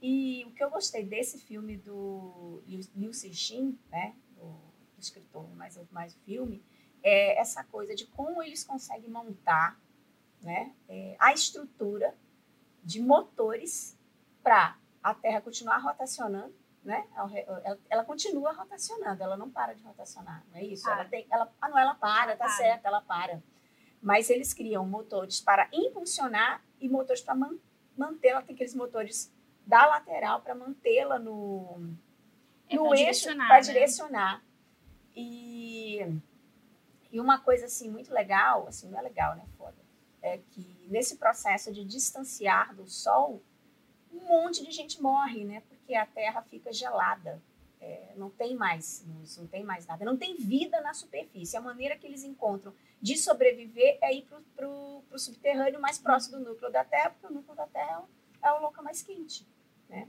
e 0.00 0.44
o 0.46 0.52
que 0.52 0.64
eu 0.64 0.70
gostei 0.70 1.04
desse 1.04 1.38
filme 1.38 1.76
do 1.76 2.62
Liu 2.96 3.12
Cixin, 3.12 3.78
né? 3.90 4.14
Do, 4.36 4.70
escritor, 4.98 5.48
mais, 5.56 5.78
mais 5.90 6.14
o 6.14 6.18
filme, 6.20 6.62
é 7.02 7.40
essa 7.40 7.64
coisa 7.64 7.94
de 7.94 8.06
como 8.06 8.42
eles 8.42 8.62
conseguem 8.62 9.08
montar 9.08 9.80
né, 10.42 10.74
é, 10.88 11.16
a 11.18 11.32
estrutura 11.32 12.14
de 12.82 13.00
motores 13.00 13.96
para 14.42 14.76
a 15.02 15.14
Terra 15.14 15.40
continuar 15.40 15.78
rotacionando, 15.78 16.54
né? 16.84 17.06
Ela, 17.14 17.78
ela, 17.88 18.04
continua 18.04 18.52
rotacionando, 18.52 19.22
ela 19.22 19.36
não 19.36 19.50
para 19.50 19.74
de 19.74 19.82
rotacionar, 19.82 20.44
não 20.50 20.58
é 20.58 20.64
isso? 20.64 20.88
Ela 20.88 21.04
tem, 21.04 21.26
ela, 21.30 21.50
ah, 21.60 21.68
não, 21.68 21.78
ela 21.78 21.94
para, 21.94 22.32
tá 22.32 22.44
para. 22.44 22.56
certo, 22.56 22.86
ela 22.86 23.00
para. 23.02 23.42
Mas 24.00 24.30
eles 24.30 24.54
criam 24.54 24.86
motores 24.86 25.40
para 25.40 25.68
impulsionar 25.72 26.64
e 26.80 26.88
motores 26.88 27.20
para 27.20 27.34
man, 27.34 27.58
manter. 27.96 28.28
Ela 28.28 28.42
tem 28.42 28.54
aqueles 28.54 28.74
motores 28.74 29.32
da 29.66 29.86
lateral 29.86 30.40
para 30.40 30.54
mantê-la 30.54 31.18
no, 31.18 31.94
é 32.68 32.76
no 32.76 32.94
eixo 32.94 33.26
para 33.36 33.56
né? 33.56 33.60
direcionar. 33.60 34.42
E 35.14 36.20
e 37.12 37.20
uma 37.20 37.38
coisa 37.38 37.66
assim 37.66 37.90
muito 37.90 38.12
legal, 38.12 38.68
assim, 38.68 38.88
não 38.88 38.98
é 38.98 39.02
legal, 39.02 39.34
né, 39.34 39.44
foda, 39.58 39.76
é 40.22 40.38
que 40.38 40.86
nesse 40.88 41.16
processo 41.16 41.72
de 41.72 41.84
distanciar 41.84 42.74
do 42.74 42.86
sol, 42.86 43.42
um 44.12 44.20
monte 44.20 44.64
de 44.64 44.70
gente 44.70 45.02
morre, 45.02 45.44
né, 45.44 45.62
porque 45.68 45.94
a 45.94 46.06
Terra 46.06 46.42
fica 46.42 46.72
gelada. 46.72 47.42
É, 47.82 48.12
não 48.14 48.28
tem 48.28 48.54
mais 48.54 49.02
luz, 49.08 49.38
não 49.38 49.46
tem 49.46 49.64
mais 49.64 49.86
nada, 49.86 50.04
não 50.04 50.14
tem 50.14 50.36
vida 50.36 50.82
na 50.82 50.92
superfície. 50.92 51.56
A 51.56 51.62
maneira 51.62 51.96
que 51.96 52.06
eles 52.06 52.22
encontram 52.22 52.74
de 53.00 53.16
sobreviver 53.16 53.98
é 54.02 54.14
ir 54.14 54.26
para 54.54 54.68
o 54.68 55.02
subterrâneo 55.16 55.80
mais 55.80 55.98
próximo 55.98 56.38
do 56.38 56.50
núcleo 56.50 56.70
da 56.70 56.84
Terra, 56.84 57.10
porque 57.10 57.26
o 57.26 57.36
núcleo 57.36 57.56
da 57.56 57.66
Terra 57.66 58.04
é 58.42 58.52
o 58.52 58.60
local 58.60 58.84
mais 58.84 59.02
quente, 59.02 59.46
né? 59.88 60.08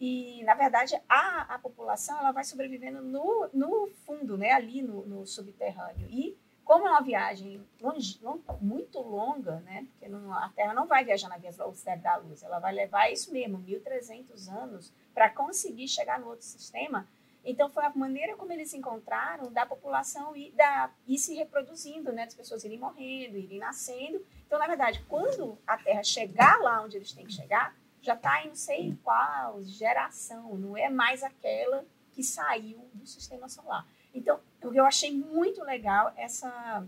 E, 0.00 0.42
na 0.44 0.54
verdade, 0.54 1.00
a, 1.08 1.54
a 1.54 1.58
população 1.58 2.18
ela 2.18 2.32
vai 2.32 2.44
sobrevivendo 2.44 3.00
no, 3.00 3.48
no 3.52 3.86
fundo, 4.04 4.36
né? 4.36 4.50
ali 4.50 4.82
no, 4.82 5.06
no 5.06 5.26
subterrâneo. 5.26 6.08
E 6.10 6.36
como 6.64 6.86
é 6.86 6.90
uma 6.90 7.00
viagem 7.00 7.64
longe, 7.80 8.18
long, 8.22 8.40
muito 8.60 9.00
longa, 9.00 9.60
né? 9.60 9.86
porque 9.90 10.08
não, 10.08 10.32
a 10.32 10.48
Terra 10.50 10.74
não 10.74 10.86
vai 10.86 11.04
viajar 11.04 11.28
na 11.28 11.38
velocidade 11.38 12.02
da 12.02 12.16
luz, 12.16 12.42
ela 12.42 12.58
vai 12.58 12.72
levar 12.72 13.10
isso 13.12 13.32
mesmo, 13.32 13.58
1.300 13.58 14.48
anos, 14.50 14.92
para 15.14 15.30
conseguir 15.30 15.86
chegar 15.86 16.18
no 16.18 16.28
outro 16.28 16.44
sistema. 16.44 17.08
Então, 17.44 17.68
foi 17.68 17.84
a 17.84 17.92
maneira 17.94 18.36
como 18.36 18.52
eles 18.52 18.72
encontraram 18.72 19.52
da 19.52 19.66
população 19.66 20.34
ir, 20.34 20.52
da, 20.52 20.90
ir 21.06 21.18
se 21.18 21.34
reproduzindo, 21.34 22.10
né? 22.12 22.24
das 22.24 22.34
pessoas 22.34 22.64
irem 22.64 22.78
morrendo, 22.78 23.36
irem 23.36 23.58
nascendo. 23.58 24.24
Então, 24.46 24.58
na 24.58 24.66
verdade, 24.66 25.04
quando 25.08 25.58
a 25.66 25.76
Terra 25.76 26.02
chegar 26.02 26.58
lá 26.60 26.82
onde 26.82 26.96
eles 26.96 27.12
têm 27.12 27.26
que 27.26 27.32
chegar, 27.32 27.76
já 28.00 28.14
está 28.14 28.42
em 28.42 28.48
não 28.48 28.54
sei 28.54 28.96
qual 29.02 29.62
geração, 29.62 30.56
não 30.56 30.76
é 30.76 30.88
mais 30.88 31.22
aquela 31.22 31.84
que 32.12 32.22
saiu 32.22 32.78
do 32.94 33.06
sistema 33.06 33.48
solar. 33.48 33.86
Então, 34.14 34.40
eu 34.62 34.86
achei 34.86 35.12
muito 35.12 35.62
legal 35.64 36.12
essa, 36.16 36.86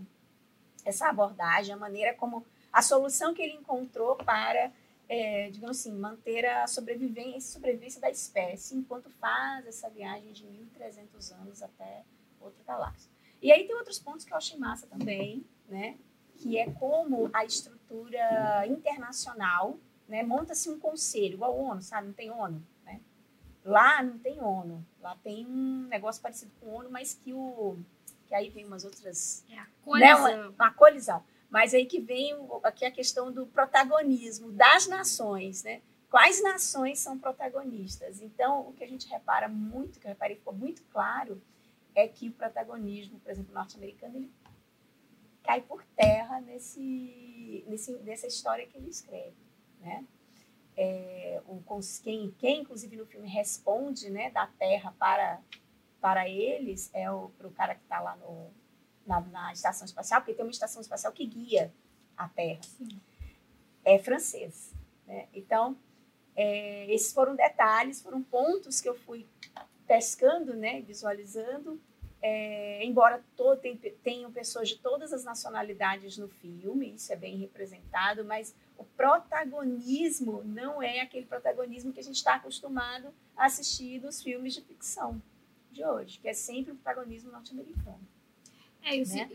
essa 0.85 1.09
abordagem, 1.09 1.73
a 1.73 1.77
maneira 1.77 2.13
como 2.13 2.45
a 2.71 2.81
solução 2.81 3.33
que 3.33 3.41
ele 3.41 3.53
encontrou 3.53 4.15
para, 4.15 4.71
é, 5.09 5.49
digamos 5.49 5.79
assim, 5.79 5.93
manter 5.93 6.45
a 6.45 6.67
sobrevivência, 6.67 7.53
sobrevivência 7.53 8.01
da 8.01 8.09
espécie 8.09 8.75
enquanto 8.75 9.09
faz 9.09 9.65
essa 9.65 9.89
viagem 9.89 10.31
de 10.31 10.45
1.300 10.45 11.33
anos 11.41 11.61
até 11.61 12.03
outra 12.39 12.63
galáxia. 12.65 13.09
E 13.41 13.51
aí 13.51 13.65
tem 13.65 13.75
outros 13.75 13.99
pontos 13.99 14.25
que 14.25 14.33
eu 14.33 14.37
achei 14.37 14.57
massa 14.57 14.87
também, 14.87 15.45
né? 15.69 15.97
Que 16.35 16.57
é 16.57 16.71
como 16.71 17.29
a 17.33 17.45
estrutura 17.45 18.65
internacional 18.67 19.79
né? 20.07 20.23
Monta-se 20.23 20.69
um 20.69 20.79
conselho, 20.79 21.33
igual 21.33 21.51
a 21.51 21.71
ONU, 21.71 21.81
sabe? 21.81 22.07
Não 22.07 22.13
tem 22.13 22.31
ONU, 22.31 22.63
né? 22.85 23.01
Lá 23.63 24.01
não 24.01 24.17
tem 24.17 24.41
ONU. 24.41 24.85
Lá 25.01 25.17
tem 25.23 25.45
um 25.45 25.87
negócio 25.87 26.21
parecido 26.21 26.51
com 26.59 26.69
ONU, 26.69 26.89
mas 26.89 27.13
que 27.13 27.33
o 27.33 27.77
que 28.25 28.35
aí 28.35 28.49
vem 28.49 28.65
umas 28.65 28.83
outras, 28.83 29.45
é 29.49 29.57
a 29.57 29.67
colisão. 29.83 30.23
Né? 30.23 30.35
Uma, 30.35 30.49
uma 30.49 30.73
colisão. 30.73 31.23
Mas 31.49 31.73
aí 31.73 31.85
que 31.85 31.99
vem 31.99 32.35
aqui 32.63 32.85
a 32.85 32.91
questão 32.91 33.31
do 33.31 33.47
protagonismo 33.47 34.51
das 34.51 34.87
nações, 34.87 35.63
né? 35.63 35.81
Quais 36.09 36.41
nações 36.41 36.99
são 36.99 37.17
protagonistas? 37.17 38.21
Então, 38.21 38.67
o 38.67 38.73
que 38.73 38.83
a 38.83 38.87
gente 38.87 39.07
repara 39.07 39.47
muito, 39.47 39.99
que 39.99 40.05
eu 40.05 40.09
reparei 40.09 40.37
ficou 40.37 40.53
muito 40.53 40.83
claro, 40.85 41.41
é 41.95 42.07
que 42.07 42.29
o 42.29 42.33
protagonismo, 42.33 43.19
por 43.19 43.31
exemplo, 43.31 43.53
norte-americano, 43.53 44.17
ele 44.17 44.31
cai 45.43 45.61
por 45.61 45.83
terra 45.95 46.39
nesse, 46.41 47.63
nesse, 47.67 47.91
nessa 47.99 48.27
história 48.27 48.67
que 48.67 48.77
ele 48.77 48.89
escreve 48.89 49.47
né? 49.79 50.05
É, 50.75 51.41
o, 51.47 51.61
quem, 52.03 52.31
quem, 52.37 52.61
inclusive, 52.61 52.95
no 52.95 53.05
filme 53.05 53.27
responde 53.27 54.09
né, 54.11 54.29
da 54.29 54.45
Terra 54.45 54.93
para, 54.99 55.41
para 55.99 56.29
eles 56.29 56.91
é 56.93 57.09
o 57.09 57.29
pro 57.29 57.49
cara 57.49 57.73
que 57.73 57.81
está 57.81 57.99
lá 57.99 58.15
no, 58.17 58.51
na, 59.07 59.21
na, 59.21 59.53
estação 59.53 59.85
espacial, 59.85 60.21
porque 60.21 60.33
tem 60.33 60.45
uma 60.45 60.51
estação 60.51 60.81
espacial 60.81 61.11
que 61.13 61.25
guia 61.25 61.73
a 62.15 62.27
Terra. 62.27 62.61
Sim. 62.61 62.99
É 63.83 63.97
francês. 63.97 64.73
Né? 65.07 65.27
Então, 65.33 65.77
é, 66.35 66.93
esses 66.93 67.13
foram 67.13 67.35
detalhes, 67.35 68.01
foram 68.01 68.21
pontos 68.21 68.81
que 68.81 68.89
eu 68.89 68.95
fui 68.95 69.25
pescando, 69.87 70.53
né, 70.53 70.81
visualizando, 70.81 71.81
é, 72.21 72.83
embora 72.83 73.23
todo, 73.35 73.59
tem, 73.59 73.77
tenham 73.77 74.31
pessoas 74.31 74.69
de 74.69 74.77
todas 74.79 75.13
as 75.13 75.23
nacionalidades 75.23 76.17
no 76.17 76.27
filme, 76.27 76.93
isso 76.95 77.13
é 77.13 77.15
bem 77.15 77.37
representado, 77.37 78.25
mas 78.25 78.55
o 78.77 78.83
protagonismo 78.83 80.43
não 80.43 80.81
é 80.81 81.01
aquele 81.01 81.25
protagonismo 81.25 81.93
que 81.93 81.99
a 81.99 82.03
gente 82.03 82.15
está 82.15 82.35
acostumado 82.35 83.13
a 83.35 83.45
assistir 83.45 83.99
dos 83.99 84.21
filmes 84.21 84.53
de 84.53 84.61
ficção 84.61 85.21
de 85.71 85.85
hoje, 85.85 86.19
que 86.19 86.27
é 86.27 86.33
sempre 86.33 86.71
o 86.71 86.75
protagonismo 86.75 87.31
norte-americano. 87.31 88.01
É, 88.87 88.97
e 88.97 89.03
o, 89.03 89.07
né? 89.07 89.29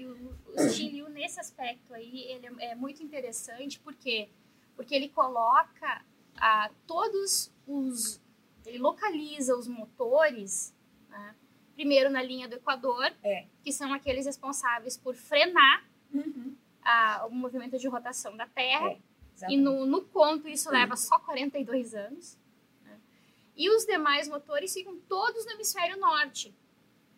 o, 1.02 1.06
o 1.06 1.08
nesse 1.10 1.38
aspecto 1.38 1.92
aí, 1.94 2.20
ele 2.30 2.46
é, 2.46 2.70
é 2.70 2.74
muito 2.74 3.02
interessante, 3.02 3.78
porque 3.80 4.28
porque 4.74 4.94
ele 4.94 5.08
coloca 5.08 6.02
ah, 6.36 6.70
todos 6.86 7.52
os... 7.66 8.20
ele 8.64 8.78
localiza 8.78 9.56
os 9.56 9.68
motores, 9.68 10.74
né? 11.08 11.34
primeiro 11.74 12.10
na 12.10 12.22
linha 12.22 12.48
do 12.48 12.54
Equador, 12.54 13.12
é. 13.22 13.46
que 13.62 13.72
são 13.72 13.92
aqueles 13.92 14.26
responsáveis 14.26 14.96
por 14.96 15.14
frenar 15.14 15.84
uhum. 16.12 16.56
a, 16.82 17.26
o 17.26 17.34
movimento 17.34 17.78
de 17.78 17.86
rotação 17.86 18.36
da 18.36 18.46
Terra, 18.46 18.90
é. 18.90 18.98
E 19.48 19.56
no, 19.56 19.86
no 19.86 20.02
conto 20.02 20.46
isso 20.46 20.70
leva 20.70 20.94
só 20.94 21.18
42 21.18 21.94
anos. 21.94 22.38
Né? 22.84 22.96
E 23.56 23.70
os 23.70 23.84
demais 23.84 24.28
motores 24.28 24.72
ficam 24.72 24.96
todos 25.08 25.44
no 25.46 25.52
hemisfério 25.52 25.98
norte, 25.98 26.54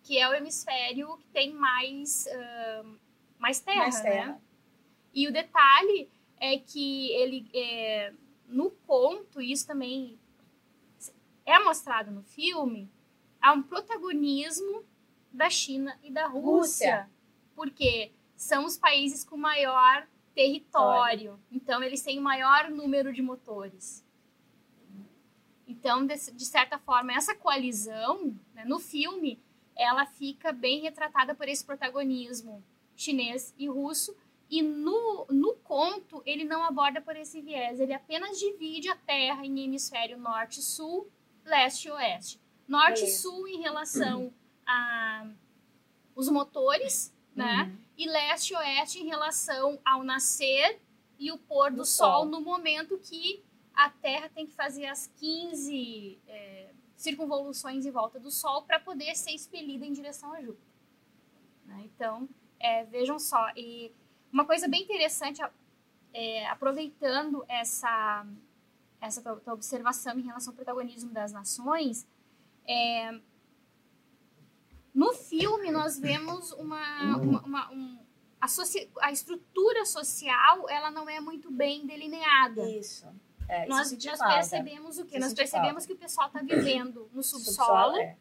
que 0.04 0.18
é 0.18 0.28
o 0.28 0.34
hemisfério 0.34 1.16
que 1.16 1.26
tem 1.28 1.52
mais, 1.52 2.26
uh, 2.26 2.98
mais, 3.38 3.58
terra, 3.60 3.78
mais 3.78 4.00
terra, 4.00 4.26
né? 4.26 4.40
E 5.12 5.26
o 5.26 5.32
detalhe 5.32 6.10
é 6.38 6.58
que 6.58 7.10
ele, 7.12 7.48
é, 7.54 8.12
no 8.46 8.70
conto, 8.70 9.40
isso 9.40 9.66
também 9.66 10.18
é 11.46 11.58
mostrado 11.58 12.10
no 12.10 12.22
filme, 12.22 12.90
há 13.40 13.52
um 13.52 13.62
protagonismo 13.62 14.84
da 15.32 15.48
China 15.48 15.98
e 16.02 16.10
da 16.10 16.26
Rússia. 16.26 16.42
Rússia. 16.42 17.10
Porque 17.54 18.12
são 18.36 18.64
os 18.64 18.76
países 18.76 19.24
com 19.24 19.36
maior 19.36 20.06
território. 20.34 21.40
Então, 21.50 21.82
eles 21.82 22.02
têm 22.02 22.18
o 22.18 22.22
maior 22.22 22.68
número 22.70 23.12
de 23.12 23.22
motores. 23.22 24.04
Então, 25.66 26.04
de, 26.06 26.14
de 26.14 26.44
certa 26.44 26.78
forma, 26.78 27.12
essa 27.12 27.34
coalizão, 27.34 28.38
né, 28.52 28.64
no 28.64 28.78
filme, 28.78 29.40
ela 29.76 30.06
fica 30.06 30.52
bem 30.52 30.80
retratada 30.80 31.34
por 31.34 31.48
esse 31.48 31.64
protagonismo 31.64 32.64
chinês 32.96 33.54
e 33.58 33.68
russo. 33.68 34.16
E 34.50 34.62
no, 34.62 35.26
no 35.30 35.54
conto, 35.56 36.22
ele 36.24 36.44
não 36.44 36.62
aborda 36.62 37.00
por 37.00 37.16
esse 37.16 37.40
viés. 37.40 37.80
Ele 37.80 37.92
apenas 37.92 38.38
divide 38.38 38.88
a 38.88 38.96
Terra 38.96 39.44
em 39.44 39.64
hemisfério 39.64 40.18
norte 40.18 40.62
sul, 40.62 41.10
leste 41.44 41.88
e 41.88 41.90
oeste. 41.90 42.40
Norte 42.68 43.04
e 43.04 43.08
sul 43.08 43.48
em 43.48 43.60
relação 43.60 44.32
a 44.66 45.26
os 46.14 46.28
motores, 46.28 47.12
né? 47.34 47.64
Uhum. 47.64 47.78
E 47.98 48.08
leste 48.08 48.52
e 48.52 48.56
oeste 48.56 49.00
em 49.00 49.06
relação 49.06 49.80
ao 49.84 50.04
nascer 50.04 50.80
e 51.18 51.32
o 51.32 51.38
pôr 51.38 51.70
do, 51.70 51.78
do 51.78 51.84
sol, 51.84 52.20
sol, 52.20 52.24
no 52.26 52.40
momento 52.40 52.98
que 52.98 53.42
a 53.74 53.90
Terra 53.90 54.28
tem 54.28 54.46
que 54.46 54.54
fazer 54.54 54.86
as 54.86 55.08
15 55.18 56.20
é, 56.28 56.70
circunvoluções 56.96 57.84
em 57.84 57.90
volta 57.90 58.18
do 58.18 58.30
Sol 58.30 58.62
para 58.62 58.78
poder 58.78 59.14
ser 59.16 59.32
expelida 59.32 59.84
em 59.84 59.92
direção 59.92 60.32
a 60.32 60.40
Júpiter. 60.40 60.74
Né? 61.66 61.82
Então, 61.84 62.28
é, 62.58 62.84
vejam 62.84 63.18
só. 63.18 63.50
E 63.56 63.92
uma 64.32 64.44
coisa 64.44 64.68
bem 64.68 64.82
interessante, 64.82 65.40
é, 66.12 66.46
aproveitando 66.48 67.44
essa, 67.48 68.26
essa 69.00 69.22
tua, 69.22 69.54
observação 69.54 70.18
em 70.18 70.22
relação 70.22 70.52
ao 70.52 70.56
protagonismo 70.56 71.10
das 71.10 71.32
nações, 71.32 72.06
é, 72.66 73.20
no 74.94 75.12
filme 75.12 75.70
nós 75.70 75.98
vemos 75.98 76.52
uma, 76.52 77.16
uma, 77.16 77.42
uma 77.42 77.72
um, 77.72 77.98
a, 78.40 78.46
a, 79.06 79.12
estrutura 79.12 79.84
social 79.84 80.68
ela 80.70 80.90
não 80.90 81.08
é 81.08 81.20
muito 81.20 81.50
bem 81.50 81.86
delineada. 81.86 82.68
Isso. 82.70 83.06
É, 83.48 83.66
nós, 83.66 83.90
nós 83.90 84.18
percebemos 84.18 84.98
o 84.98 85.04
quê? 85.04 85.18
Nós 85.18 85.34
percebemos 85.34 85.86
que 85.86 85.92
o 85.92 85.96
pessoal 85.96 86.28
está 86.28 86.40
vivendo 86.40 87.08
no 87.12 87.22
subsolo, 87.22 87.96
é. 87.98 88.16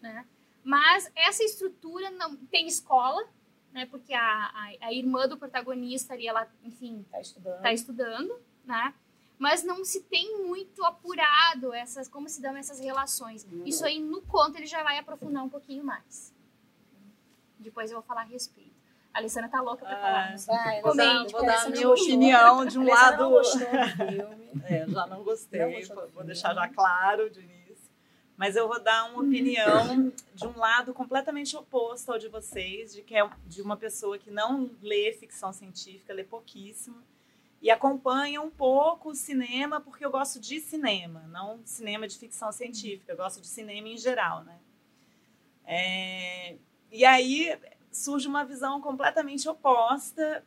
né? 0.00 0.26
Mas 0.62 1.10
essa 1.16 1.42
estrutura 1.42 2.10
não 2.10 2.36
tem 2.36 2.66
escola, 2.66 3.26
né? 3.72 3.86
Porque 3.86 4.12
a, 4.12 4.22
a, 4.22 4.86
a 4.88 4.92
irmã 4.92 5.26
do 5.26 5.36
protagonista 5.36 6.14
ali, 6.14 6.26
ela, 6.26 6.46
enfim, 6.62 7.00
está 7.00 7.20
estudando. 7.20 7.62
Tá 7.62 7.72
estudando, 7.72 8.40
né? 8.64 8.94
Mas 9.38 9.62
não 9.62 9.84
se 9.84 10.02
tem 10.02 10.44
muito 10.44 10.84
apurado 10.84 11.72
essas, 11.72 12.08
como 12.08 12.28
se 12.28 12.42
dão 12.42 12.56
essas 12.56 12.80
relações. 12.80 13.44
Uhum. 13.44 13.64
Isso 13.64 13.84
aí 13.84 14.00
no 14.00 14.20
conto 14.22 14.56
ele 14.56 14.66
já 14.66 14.82
vai 14.82 14.98
aprofundar 14.98 15.44
um 15.44 15.48
pouquinho 15.48 15.84
mais. 15.84 16.34
Depois 17.58 17.90
eu 17.90 17.98
vou 17.98 18.06
falar 18.06 18.22
a 18.22 18.24
respeito. 18.24 18.77
A 19.18 19.20
Alessandra 19.20 19.48
tá 19.50 19.60
louca 19.60 19.84
pra 19.84 19.96
falar. 19.96 20.36
Ah, 20.48 20.80
Comente. 20.80 21.32
Vou 21.32 21.44
dar 21.44 21.66
a 21.66 21.70
minha 21.70 21.90
opinião 21.90 22.64
de 22.64 22.78
um 22.78 22.86
lado. 22.86 23.24
Não 23.24 23.30
gostou 23.30 23.60
do 23.60 23.66
filme. 23.66 24.38
É, 24.64 24.86
já 24.88 25.06
não 25.06 25.22
gostei. 25.22 25.60
Não 25.88 26.08
vou 26.08 26.24
deixar 26.24 26.54
já 26.54 26.68
claro 26.68 27.28
de 27.28 27.40
início. 27.40 27.90
Mas 28.36 28.54
eu 28.56 28.66
vou 28.68 28.80
dar 28.80 29.10
uma 29.10 29.22
opinião 29.22 30.12
de 30.34 30.46
um 30.46 30.56
lado 30.56 30.94
completamente 30.94 31.56
oposto 31.56 32.12
ao 32.12 32.18
de 32.18 32.28
vocês, 32.28 32.94
de 32.94 33.02
que 33.02 33.14
é 33.16 33.28
de 33.46 33.60
uma 33.60 33.76
pessoa 33.76 34.18
que 34.18 34.30
não 34.30 34.70
lê 34.80 35.12
ficção 35.12 35.52
científica, 35.52 36.14
lê 36.14 36.24
pouquíssimo 36.24 36.96
e 37.60 37.70
acompanha 37.70 38.40
um 38.40 38.50
pouco 38.50 39.10
o 39.10 39.14
cinema 39.14 39.80
porque 39.80 40.04
eu 40.04 40.10
gosto 40.10 40.40
de 40.40 40.60
cinema, 40.60 41.24
não 41.28 41.60
cinema 41.64 42.06
de 42.06 42.16
ficção 42.16 42.50
científica, 42.52 43.12
eu 43.12 43.16
gosto 43.16 43.40
de 43.40 43.48
cinema 43.48 43.88
em 43.88 43.98
geral, 43.98 44.44
né? 44.44 44.58
É, 45.64 46.56
e 46.90 47.04
aí 47.04 47.58
surge 47.98 48.28
uma 48.28 48.44
visão 48.44 48.80
completamente 48.80 49.48
oposta, 49.48 50.44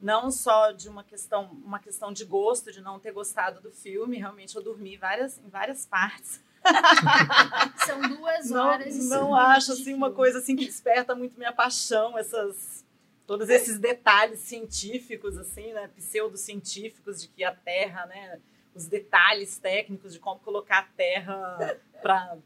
não 0.00 0.30
só 0.30 0.72
de 0.72 0.88
uma 0.88 1.04
questão, 1.04 1.50
uma 1.64 1.78
questão 1.78 2.12
de 2.12 2.24
gosto, 2.24 2.72
de 2.72 2.80
não 2.80 2.98
ter 2.98 3.12
gostado 3.12 3.60
do 3.60 3.70
filme, 3.70 4.18
realmente 4.18 4.54
eu 4.54 4.62
dormi 4.62 4.96
várias, 4.96 5.38
em 5.38 5.48
várias 5.48 5.86
partes. 5.86 6.40
São 7.86 8.00
duas 8.02 8.50
horas. 8.50 9.08
Não, 9.08 9.28
não 9.28 9.34
acho 9.34 9.72
assim 9.72 9.94
uma 9.94 10.10
coisa 10.10 10.38
assim 10.38 10.56
que 10.56 10.66
desperta 10.66 11.14
muito 11.14 11.38
minha 11.38 11.52
paixão, 11.52 12.18
essas 12.18 12.84
todos 13.26 13.48
esses 13.48 13.78
detalhes 13.78 14.38
científicos 14.40 15.36
assim, 15.36 15.72
né, 15.72 15.88
pseudocientíficos 15.96 17.20
de 17.20 17.28
que 17.28 17.42
a 17.42 17.52
Terra, 17.52 18.06
né, 18.06 18.40
os 18.74 18.86
detalhes 18.86 19.58
técnicos 19.58 20.12
de 20.12 20.20
como 20.20 20.38
colocar 20.40 20.78
a 20.78 20.96
Terra 20.96 21.80
para 22.00 22.38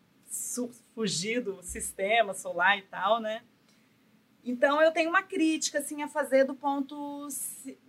fugir 0.94 1.42
do 1.42 1.62
sistema 1.62 2.32
solar 2.34 2.78
e 2.78 2.82
tal, 2.82 3.20
né? 3.20 3.42
Então 4.44 4.80
eu 4.80 4.92
tenho 4.92 5.10
uma 5.10 5.22
crítica 5.22 5.80
assim 5.80 6.02
a 6.02 6.08
fazer 6.08 6.44
do 6.44 6.54
ponto 6.54 7.28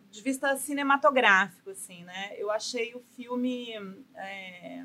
de 0.09 0.21
vista 0.21 0.57
cinematográfico, 0.57 1.69
assim, 1.69 2.03
né? 2.03 2.33
Eu 2.37 2.51
achei 2.51 2.93
o 2.95 2.99
filme 3.15 3.73
é, 4.15 4.83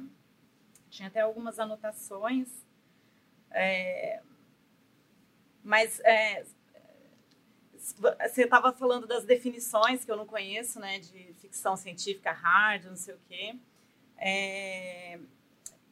tinha 0.91 1.09
até 1.09 1.21
algumas 1.21 1.59
anotações, 1.59 2.49
é, 3.51 4.23
mas 5.65 5.99
é, 6.01 6.45
você 7.77 8.45
estava 8.45 8.73
falando 8.73 9.07
das 9.07 9.25
definições 9.25 10.05
que 10.05 10.11
eu 10.11 10.17
não 10.17 10.27
conheço, 10.27 10.79
né? 10.79 10.99
De 10.99 11.35
ficção 11.41 11.77
científica 11.77 12.33
hard, 12.33 12.85
não 12.85 12.97
sei 12.97 13.15
o 13.15 13.21
quê. 13.29 13.57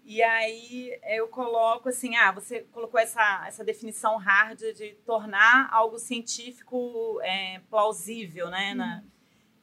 E 0.04 0.22
aí 0.22 0.98
eu 1.08 1.28
coloco 1.28 1.88
assim, 1.88 2.14
ah, 2.16 2.30
você 2.30 2.60
colocou 2.72 3.00
essa, 3.00 3.44
essa 3.46 3.64
definição 3.64 4.18
hard 4.18 4.60
de 4.60 4.94
tornar 5.06 5.68
algo 5.72 5.98
científico 5.98 7.18
é, 7.22 7.60
plausível, 7.70 8.50
né? 8.50 8.70
Uhum. 8.72 8.76
Na, 8.76 9.04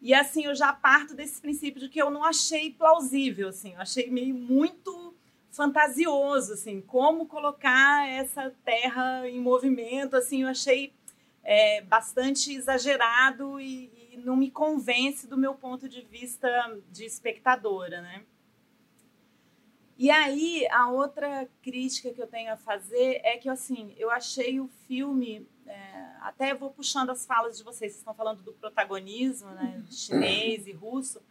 e 0.01 0.15
assim, 0.15 0.45
eu 0.45 0.55
já 0.55 0.73
parto 0.73 1.13
desse 1.13 1.39
princípio 1.39 1.79
de 1.79 1.87
que 1.87 2.01
eu 2.01 2.09
não 2.09 2.23
achei 2.23 2.71
plausível, 2.71 3.49
assim, 3.49 3.73
eu 3.73 3.81
achei 3.81 4.09
meio 4.09 4.33
muito 4.33 5.13
fantasioso, 5.51 6.53
assim, 6.53 6.81
como 6.81 7.27
colocar 7.27 8.09
essa 8.09 8.51
terra 8.65 9.29
em 9.29 9.39
movimento, 9.39 10.15
assim, 10.15 10.41
eu 10.41 10.47
achei 10.47 10.91
é, 11.43 11.81
bastante 11.81 12.51
exagerado 12.51 13.59
e, 13.59 13.91
e 14.11 14.17
não 14.17 14.35
me 14.35 14.49
convence 14.49 15.27
do 15.27 15.37
meu 15.37 15.53
ponto 15.53 15.87
de 15.87 16.01
vista 16.01 16.49
de 16.89 17.05
espectadora, 17.05 18.01
né? 18.01 18.23
E 20.01 20.09
aí, 20.09 20.67
a 20.71 20.89
outra 20.89 21.47
crítica 21.61 22.11
que 22.11 22.19
eu 22.19 22.25
tenho 22.25 22.51
a 22.51 22.57
fazer 22.57 23.21
é 23.23 23.37
que, 23.37 23.47
assim, 23.47 23.93
eu 23.99 24.09
achei 24.09 24.59
o 24.59 24.67
filme. 24.87 25.47
É, 25.67 26.05
até 26.21 26.55
vou 26.55 26.71
puxando 26.71 27.11
as 27.11 27.23
falas 27.23 27.55
de 27.55 27.63
vocês, 27.63 27.91
vocês 27.91 27.97
estão 27.97 28.15
falando 28.15 28.41
do 28.41 28.51
protagonismo, 28.51 29.51
né, 29.51 29.83
chinês 29.91 30.65
e 30.65 30.71
russo. 30.71 31.21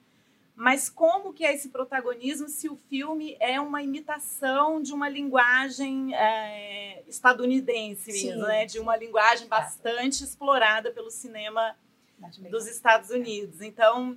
Mas 0.54 0.88
como 0.88 1.32
que 1.32 1.44
é 1.44 1.52
esse 1.52 1.70
protagonismo 1.70 2.48
se 2.48 2.68
o 2.68 2.76
filme 2.76 3.36
é 3.40 3.60
uma 3.60 3.82
imitação 3.82 4.80
de 4.80 4.94
uma 4.94 5.08
linguagem 5.08 6.14
é, 6.14 7.02
estadunidense 7.08 8.12
mesmo, 8.12 8.42
né? 8.42 8.66
De 8.66 8.78
uma 8.78 8.96
linguagem 8.96 9.48
bastante 9.48 10.22
explorada 10.22 10.92
pelo 10.92 11.10
cinema 11.10 11.74
dos 12.48 12.68
Estados 12.68 13.10
Unidos. 13.10 13.62
Então, 13.62 14.16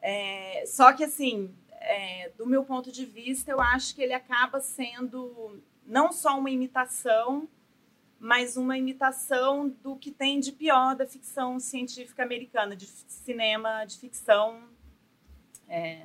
é, 0.00 0.62
só 0.68 0.92
que 0.92 1.02
assim, 1.02 1.52
é, 1.80 2.30
do 2.36 2.46
meu 2.46 2.64
ponto 2.64 2.90
de 2.90 3.04
vista, 3.04 3.50
eu 3.50 3.60
acho 3.60 3.94
que 3.94 4.02
ele 4.02 4.12
acaba 4.12 4.60
sendo 4.60 5.60
não 5.86 6.12
só 6.12 6.38
uma 6.38 6.50
imitação, 6.50 7.48
mas 8.18 8.56
uma 8.56 8.76
imitação 8.76 9.68
do 9.82 9.96
que 9.96 10.10
tem 10.10 10.40
de 10.40 10.52
pior 10.52 10.94
da 10.94 11.06
ficção 11.06 11.58
científica 11.60 12.22
americana, 12.22 12.74
de 12.74 12.86
cinema 12.86 13.84
de 13.84 13.96
ficção 13.98 14.62
é, 15.68 16.02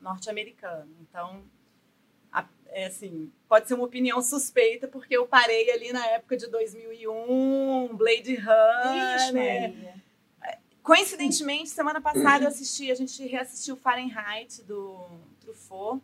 norte-americano. 0.00 0.94
Então, 1.00 1.42
a, 2.32 2.46
é 2.68 2.86
assim, 2.86 3.32
pode 3.48 3.66
ser 3.66 3.74
uma 3.74 3.84
opinião 3.84 4.22
suspeita, 4.22 4.86
porque 4.86 5.16
eu 5.16 5.26
parei 5.26 5.70
ali 5.72 5.92
na 5.92 6.06
época 6.06 6.36
de 6.36 6.46
2001, 6.46 7.96
Blade 7.96 8.36
Runner. 8.36 9.70
Ixi, 9.70 10.02
Coincidentemente, 10.86 11.68
semana 11.70 12.00
passada 12.00 12.44
eu 12.44 12.48
assisti, 12.48 12.92
a 12.92 12.94
gente 12.94 13.20
reassistiu 13.26 13.74
Fahrenheit 13.74 14.62
do 14.62 15.04
Truffaut. 15.40 16.00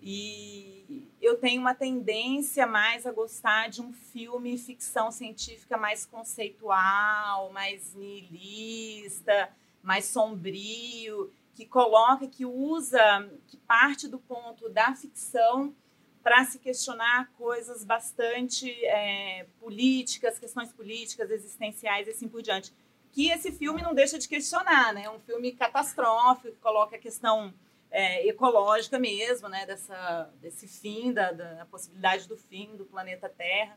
E 0.00 1.08
eu 1.20 1.36
tenho 1.38 1.60
uma 1.60 1.74
tendência 1.74 2.68
mais 2.68 3.04
a 3.04 3.10
gostar 3.10 3.68
de 3.68 3.82
um 3.82 3.92
filme 3.92 4.56
ficção 4.56 5.10
científica 5.10 5.76
mais 5.76 6.06
conceitual, 6.06 7.50
mais 7.52 7.92
nihilista, 7.92 9.50
mais 9.82 10.04
sombrio, 10.04 11.32
que 11.52 11.66
coloca, 11.66 12.28
que 12.28 12.46
usa, 12.46 13.28
que 13.48 13.56
parte 13.56 14.06
do 14.06 14.20
ponto 14.20 14.68
da 14.68 14.94
ficção 14.94 15.74
para 16.22 16.44
se 16.44 16.60
questionar 16.60 17.28
coisas 17.36 17.84
bastante 17.84 18.70
é, 18.84 19.48
políticas, 19.58 20.38
questões 20.38 20.72
políticas, 20.72 21.28
existenciais 21.28 22.06
e 22.06 22.10
assim 22.10 22.28
por 22.28 22.40
diante. 22.40 22.72
Que 23.12 23.30
esse 23.30 23.50
filme 23.52 23.82
não 23.82 23.94
deixa 23.94 24.18
de 24.18 24.28
questionar, 24.28 24.92
né? 24.92 25.04
É 25.04 25.10
um 25.10 25.20
filme 25.20 25.52
catastrófico, 25.52 26.48
que 26.48 26.60
coloca 26.60 26.96
a 26.96 26.98
questão 26.98 27.52
é, 27.90 28.26
ecológica 28.26 28.98
mesmo, 28.98 29.48
né? 29.48 29.66
Dessa, 29.66 30.30
desse 30.40 30.68
fim, 30.68 31.12
da, 31.12 31.32
da 31.32 31.66
possibilidade 31.70 32.28
do 32.28 32.36
fim 32.36 32.76
do 32.76 32.84
planeta 32.84 33.28
Terra 33.28 33.76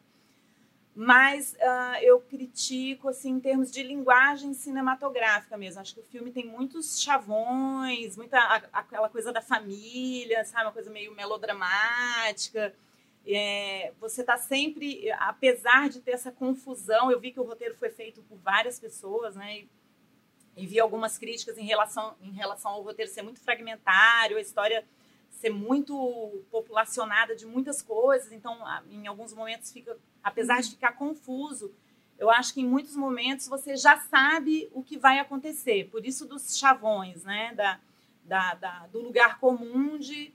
mas 0.95 1.53
uh, 1.53 1.97
eu 2.01 2.19
critico 2.19 3.09
assim 3.09 3.31
em 3.31 3.39
termos 3.39 3.71
de 3.71 3.81
linguagem 3.81 4.53
cinematográfica 4.53 5.57
mesmo. 5.57 5.81
Acho 5.81 5.95
que 5.95 6.01
o 6.01 6.03
filme 6.03 6.31
tem 6.31 6.45
muitos 6.45 7.01
chavões, 7.01 8.15
muita 8.15 8.37
aquela 8.71 9.09
coisa 9.09 9.31
da 9.31 9.41
família, 9.41 10.45
sabe, 10.45 10.65
uma 10.65 10.71
coisa 10.71 10.91
meio 10.91 11.15
melodramática. 11.15 12.73
É, 13.25 13.93
você 13.99 14.21
está 14.21 14.37
sempre, 14.37 15.09
apesar 15.13 15.89
de 15.89 16.01
ter 16.01 16.11
essa 16.11 16.31
confusão, 16.31 17.09
eu 17.09 17.19
vi 17.19 17.31
que 17.31 17.39
o 17.39 17.43
roteiro 17.43 17.75
foi 17.75 17.89
feito 17.89 18.21
por 18.23 18.37
várias 18.37 18.79
pessoas, 18.79 19.35
né? 19.35 19.59
E, 19.59 19.69
e 20.57 20.67
vi 20.67 20.79
algumas 20.79 21.17
críticas 21.17 21.57
em 21.57 21.65
relação, 21.65 22.15
em 22.21 22.31
relação 22.31 22.71
ao 22.71 22.81
roteiro 22.81 23.09
ser 23.09 23.21
muito 23.21 23.39
fragmentário, 23.39 24.37
a 24.37 24.41
história 24.41 24.85
ser 25.29 25.49
muito 25.49 26.43
populacionada 26.51 27.35
de 27.35 27.45
muitas 27.45 27.81
coisas, 27.81 28.31
então 28.31 28.59
em 28.89 29.07
alguns 29.07 29.33
momentos 29.33 29.71
fica, 29.71 29.97
apesar 30.23 30.61
de 30.61 30.69
ficar 30.69 30.93
confuso, 30.93 31.73
eu 32.17 32.29
acho 32.29 32.53
que 32.53 32.61
em 32.61 32.67
muitos 32.67 32.95
momentos 32.95 33.47
você 33.47 33.75
já 33.75 33.97
sabe 33.97 34.69
o 34.71 34.83
que 34.83 34.97
vai 34.97 35.19
acontecer. 35.19 35.89
Por 35.89 36.05
isso 36.05 36.25
dos 36.25 36.57
chavões, 36.57 37.23
né, 37.23 37.53
da, 37.55 37.79
da, 38.23 38.53
da 38.53 38.87
do 38.87 39.01
lugar 39.01 39.39
comum 39.39 39.97
de 39.97 40.33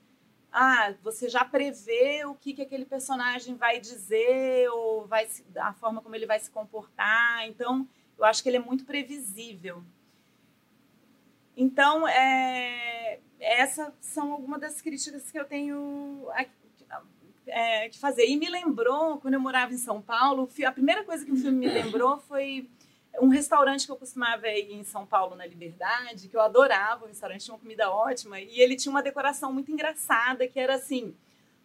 ah, 0.52 0.94
você 1.02 1.28
já 1.28 1.44
prevê 1.44 2.24
o 2.24 2.34
que, 2.34 2.54
que 2.54 2.62
aquele 2.62 2.84
personagem 2.84 3.54
vai 3.54 3.80
dizer 3.80 4.68
ou 4.70 5.06
vai 5.06 5.28
a 5.56 5.72
forma 5.74 6.00
como 6.00 6.14
ele 6.14 6.26
vai 6.26 6.40
se 6.40 6.50
comportar. 6.50 7.46
Então, 7.46 7.86
eu 8.18 8.24
acho 8.24 8.42
que 8.42 8.48
ele 8.48 8.56
é 8.56 8.60
muito 8.60 8.84
previsível. 8.84 9.82
Então, 11.56 12.06
é, 12.06 13.20
essas 13.40 13.92
são 14.00 14.32
algumas 14.32 14.60
das 14.60 14.80
críticas 14.80 15.30
que 15.30 15.38
eu 15.38 15.44
tenho 15.44 16.26
é, 17.46 17.88
que 17.88 17.98
fazer. 17.98 18.26
E 18.26 18.36
me 18.36 18.48
lembrou, 18.48 19.18
quando 19.18 19.34
eu 19.34 19.40
morava 19.40 19.72
em 19.72 19.78
São 19.78 20.00
Paulo, 20.00 20.48
a 20.66 20.72
primeira 20.72 21.04
coisa 21.04 21.24
que 21.24 21.32
o 21.32 21.36
filme 21.36 21.66
me 21.66 21.68
lembrou 21.68 22.18
foi 22.20 22.68
um 23.20 23.28
restaurante 23.28 23.86
que 23.86 23.92
eu 23.92 23.96
costumava 23.96 24.48
ir 24.48 24.72
em 24.72 24.84
São 24.84 25.06
Paulo, 25.06 25.36
na 25.36 25.46
Liberdade, 25.46 26.28
que 26.28 26.36
eu 26.36 26.40
adorava. 26.40 27.04
O 27.04 27.08
restaurante 27.08 27.44
tinha 27.44 27.54
uma 27.54 27.60
comida 27.60 27.90
ótima 27.90 28.40
e 28.40 28.60
ele 28.60 28.76
tinha 28.76 28.90
uma 28.90 29.02
decoração 29.02 29.52
muito 29.52 29.70
engraçada, 29.70 30.46
que 30.46 30.58
era 30.58 30.74
assim, 30.74 31.14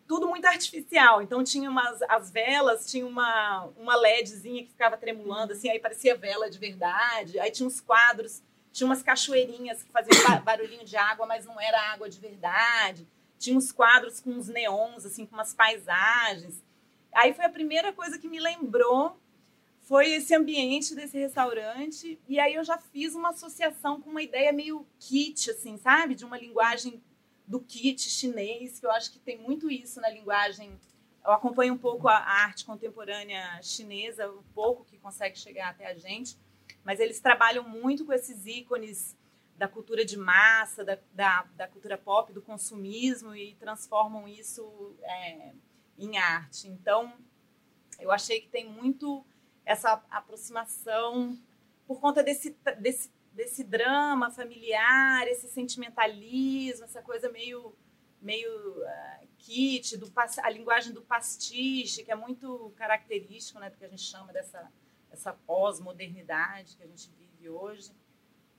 tudo 0.07 0.27
muito 0.27 0.45
artificial. 0.45 1.21
Então 1.21 1.43
tinha 1.43 1.69
umas 1.69 2.01
as 2.03 2.31
velas, 2.31 2.89
tinha 2.89 3.05
uma 3.05 3.69
uma 3.77 3.95
LEDzinha 3.95 4.63
que 4.63 4.69
ficava 4.69 4.97
tremulando 4.97 5.53
assim, 5.53 5.69
aí 5.69 5.79
parecia 5.79 6.15
vela 6.15 6.49
de 6.49 6.57
verdade. 6.57 7.39
Aí 7.39 7.51
tinha 7.51 7.67
uns 7.67 7.79
quadros 7.79 8.41
tinha 8.73 8.87
umas 8.87 9.03
cachoeirinhas 9.03 9.83
que 9.83 9.91
faziam 9.91 10.17
barulhinho 10.41 10.83
de 10.83 10.97
água, 10.97 11.27
mas 11.27 11.45
não 11.45 11.61
era 11.61 11.79
água 11.93 12.09
de 12.09 12.19
verdade. 12.19 13.07
Tinha 13.37 13.55
uns 13.55 13.71
quadros 13.71 14.19
com 14.19 14.31
uns 14.31 14.47
neons, 14.47 15.05
assim, 15.05 15.25
com 15.25 15.35
umas 15.35 15.53
paisagens. 15.53 16.61
Aí 17.13 17.33
foi 17.33 17.45
a 17.45 17.49
primeira 17.49 17.93
coisa 17.93 18.17
que 18.17 18.27
me 18.27 18.39
lembrou 18.39 19.15
foi 19.83 20.13
esse 20.13 20.35
ambiente 20.35 20.95
desse 20.95 21.17
restaurante. 21.17 22.19
E 22.27 22.39
aí 22.39 22.55
eu 22.55 22.63
já 22.63 22.77
fiz 22.77 23.15
uma 23.15 23.29
associação 23.29 24.01
com 24.01 24.09
uma 24.09 24.21
ideia 24.21 24.51
meio 24.51 24.85
kit, 24.99 25.51
assim, 25.51 25.77
sabe? 25.77 26.15
De 26.15 26.25
uma 26.25 26.37
linguagem 26.37 27.01
do 27.47 27.59
kit 27.59 28.01
chinês, 28.09 28.79
que 28.79 28.85
eu 28.85 28.91
acho 28.91 29.11
que 29.11 29.19
tem 29.19 29.37
muito 29.37 29.69
isso 29.69 30.01
na 30.01 30.09
linguagem. 30.09 30.79
Eu 31.25 31.31
acompanho 31.31 31.73
um 31.73 31.77
pouco 31.77 32.07
a 32.07 32.17
arte 32.17 32.65
contemporânea 32.65 33.61
chinesa, 33.61 34.29
um 34.29 34.43
pouco 34.53 34.83
que 34.83 34.97
consegue 34.97 35.37
chegar 35.37 35.69
até 35.69 35.87
a 35.87 35.95
gente 35.95 36.37
mas 36.83 36.99
eles 36.99 37.19
trabalham 37.19 37.67
muito 37.67 38.05
com 38.05 38.13
esses 38.13 38.45
ícones 38.45 39.15
da 39.57 39.67
cultura 39.67 40.03
de 40.03 40.17
massa, 40.17 40.83
da, 40.83 40.97
da, 41.13 41.43
da 41.55 41.67
cultura 41.67 41.97
pop, 41.97 42.33
do 42.33 42.41
consumismo 42.41 43.35
e 43.35 43.55
transformam 43.55 44.27
isso 44.27 44.95
é, 45.01 45.53
em 45.97 46.17
arte. 46.17 46.67
Então, 46.67 47.13
eu 47.99 48.11
achei 48.11 48.41
que 48.41 48.49
tem 48.49 48.69
muito 48.69 49.25
essa 49.65 50.03
aproximação 50.09 51.37
por 51.85 51.99
conta 51.99 52.23
desse, 52.23 52.57
desse, 52.79 53.11
desse 53.31 53.63
drama 53.63 54.31
familiar, 54.31 55.27
esse 55.27 55.47
sentimentalismo, 55.47 56.85
essa 56.85 57.01
coisa 57.01 57.29
meio 57.29 57.75
meio 58.21 58.49
uh, 58.79 59.27
kit, 59.37 59.97
do, 59.97 60.09
a 60.15 60.49
linguagem 60.49 60.93
do 60.93 61.01
pastiche, 61.01 62.05
que 62.05 62.11
é 62.11 62.15
muito 62.15 62.71
característico 62.77 63.59
né, 63.59 63.69
do 63.69 63.75
que 63.75 63.83
a 63.83 63.89
gente 63.89 64.01
chama 64.01 64.31
dessa 64.31 64.71
essa 65.13 65.31
pós-modernidade 65.31 66.75
que 66.75 66.83
a 66.83 66.87
gente 66.87 67.09
vive 67.11 67.47
hoje. 67.47 67.91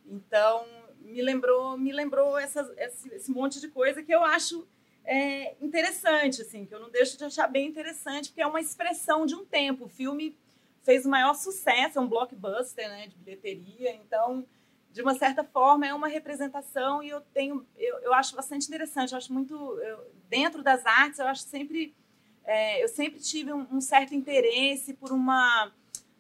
Então, 0.07 0.65
me 1.01 1.21
lembrou, 1.21 1.77
me 1.77 1.93
lembrou 1.93 2.39
essa, 2.39 2.73
esse, 2.79 3.09
esse 3.13 3.31
monte 3.31 3.61
de 3.61 3.69
coisa 3.69 4.03
que 4.03 4.15
eu 4.15 4.23
acho 4.23 4.67
é, 5.05 5.57
interessante, 5.61 6.43
assim, 6.43 6.65
que 6.65 6.75
eu 6.75 6.81
não 6.81 6.91
deixo 6.91 7.19
de 7.19 7.25
achar 7.25 7.49
bem 7.49 7.67
interessante, 7.67 8.29
porque 8.29 8.41
é 8.41 8.47
uma 8.47 8.61
expressão 8.61 9.27
de 9.27 9.35
um 9.35 9.45
tempo. 9.45 9.87
O 9.87 9.89
filme 9.89 10.37
fez 10.85 11.05
o 11.05 11.09
maior 11.09 11.35
sucesso, 11.35 11.99
é 11.99 12.01
um 12.01 12.07
blockbuster, 12.07 12.89
né, 12.89 13.09
de 13.09 13.17
bilheteria, 13.17 13.93
então, 13.95 14.47
de 14.93 15.03
uma 15.03 15.15
certa 15.15 15.43
forma, 15.43 15.87
é 15.87 15.95
uma 15.95 16.07
representação 16.07 17.03
e 17.03 17.09
eu 17.09 17.21
tenho, 17.21 17.67
eu, 17.77 17.99
eu 18.01 18.15
acho 18.15 18.37
bastante 18.37 18.69
interessante, 18.69 19.13
eu 19.13 19.19
acho 19.19 19.33
muito, 19.33 19.55
eu, 19.81 20.07
dentro 20.29 20.63
das 20.63 20.85
artes, 20.87 21.19
eu 21.19 21.27
acho 21.27 21.43
sempre, 21.43 21.95
é, 22.45 22.85
eu 22.85 22.89
sempre 22.89 23.19
tive 23.19 23.53
um, 23.53 23.67
um 23.73 23.81
certo 23.81 24.15
interesse 24.15 24.95
por 24.95 25.11
uma 25.11 25.73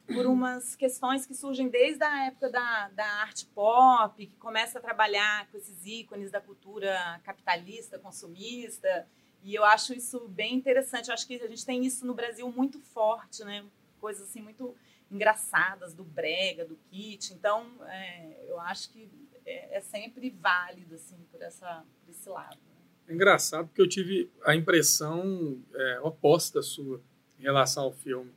por 0.06 0.26
umas 0.26 0.76
questões 0.76 1.24
que 1.24 1.34
surgem 1.34 1.68
desde 1.68 2.04
a 2.04 2.26
época 2.26 2.50
da, 2.50 2.88
da 2.88 3.06
arte 3.22 3.46
pop, 3.46 4.26
que 4.26 4.36
começa 4.36 4.78
a 4.78 4.82
trabalhar 4.82 5.48
com 5.50 5.56
esses 5.56 5.86
ícones 5.86 6.30
da 6.30 6.42
cultura 6.42 7.20
capitalista, 7.24 7.98
consumista. 7.98 9.08
E 9.42 9.54
eu 9.54 9.64
acho 9.64 9.94
isso 9.94 10.28
bem 10.28 10.54
interessante. 10.54 11.08
Eu 11.08 11.14
acho 11.14 11.26
que 11.26 11.36
a 11.36 11.48
gente 11.48 11.64
tem 11.64 11.84
isso 11.86 12.06
no 12.06 12.14
Brasil 12.14 12.50
muito 12.52 12.78
forte, 12.80 13.44
né? 13.44 13.64
Coisas 14.04 14.28
assim 14.28 14.42
muito 14.42 14.74
engraçadas 15.10 15.94
do 15.94 16.04
brega, 16.04 16.64
do 16.64 16.76
kit. 16.90 17.32
Então, 17.32 17.66
é, 17.86 18.44
eu 18.48 18.60
acho 18.60 18.90
que 18.90 19.08
é, 19.46 19.78
é, 19.78 19.80
sempre 19.80 20.30
válido 20.30 20.94
assim 20.94 21.16
por 21.30 21.40
essa 21.40 21.84
por 22.04 22.10
esse 22.10 22.28
lado. 22.28 22.56
Né? 22.56 22.74
É 23.08 23.14
engraçado 23.14 23.66
porque 23.66 23.80
eu 23.80 23.88
tive 23.88 24.30
a 24.44 24.54
impressão 24.54 25.58
é, 25.74 26.00
oposta 26.00 26.62
sua 26.62 27.00
em 27.38 27.42
relação 27.42 27.84
ao 27.84 27.92
filme 27.92 28.32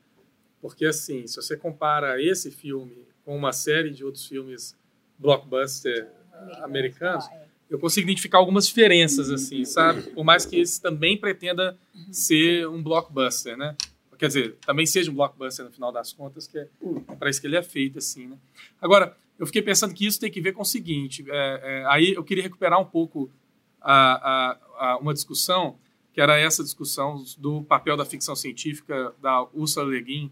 porque, 0.62 0.86
assim, 0.86 1.26
se 1.28 1.36
você 1.36 1.56
compara 1.56 2.22
esse 2.22 2.52
filme 2.52 3.08
com 3.24 3.36
uma 3.36 3.54
série 3.54 3.92
de 3.92 4.04
outros 4.04 4.26
filmes 4.26 4.76
blockbuster 5.18 6.10
americanos, 6.62 7.26
é. 7.32 7.46
eu 7.70 7.80
consigo 7.80 8.08
identificar 8.08 8.38
algumas 8.40 8.68
diferenças, 8.68 9.30
assim, 9.30 9.66
sabe? 9.66 10.04
Por 10.12 10.24
mais 10.24 10.46
que 10.46 10.58
esse 10.58 10.82
também 10.82 11.18
pretenda 11.18 11.78
ser 12.12 12.68
um 12.68 12.82
blockbuster, 12.82 13.58
né? 13.58 13.76
Quer 14.18 14.28
dizer, 14.28 14.56
também 14.66 14.86
seja 14.86 15.12
um 15.12 15.14
blockbuster 15.14 15.66
no 15.66 15.72
final 15.72 15.92
das 15.92 16.14
contas, 16.14 16.48
que 16.48 16.58
é, 16.58 16.68
é 17.08 17.16
para 17.16 17.30
isso 17.30 17.40
que 17.40 17.48
ele 17.48 17.56
é 17.56 17.64
feito, 17.64 18.00
assim, 18.00 18.28
né? 18.28 18.38
Agora, 18.82 19.16
eu 19.38 19.46
fiquei 19.46 19.62
pensando 19.62 19.94
que 19.94 20.06
isso 20.06 20.20
tem 20.20 20.32
que 20.32 20.42
ver 20.42 20.54
com 20.54 20.62
o 20.62 20.66
seguinte, 20.66 21.24
é, 21.28 21.62
é, 21.64 21.86
aí 21.88 22.14
eu 22.14 22.24
queria 22.24 22.44
recuperar 22.44 22.80
um 22.80 22.86
pouco 22.86 23.30
a, 23.82 24.58
a, 24.80 24.92
a 24.94 24.98
uma 24.98 25.14
discussão, 25.14 25.78
que 26.12 26.20
era 26.20 26.38
essa 26.38 26.64
discussão 26.64 27.24
do 27.38 27.62
papel 27.64 27.96
da 27.96 28.04
ficção 28.04 28.36
científica 28.36 29.14
da 29.22 29.44
Ursula 29.54 29.86
Le 29.86 30.02
Guin 30.02 30.32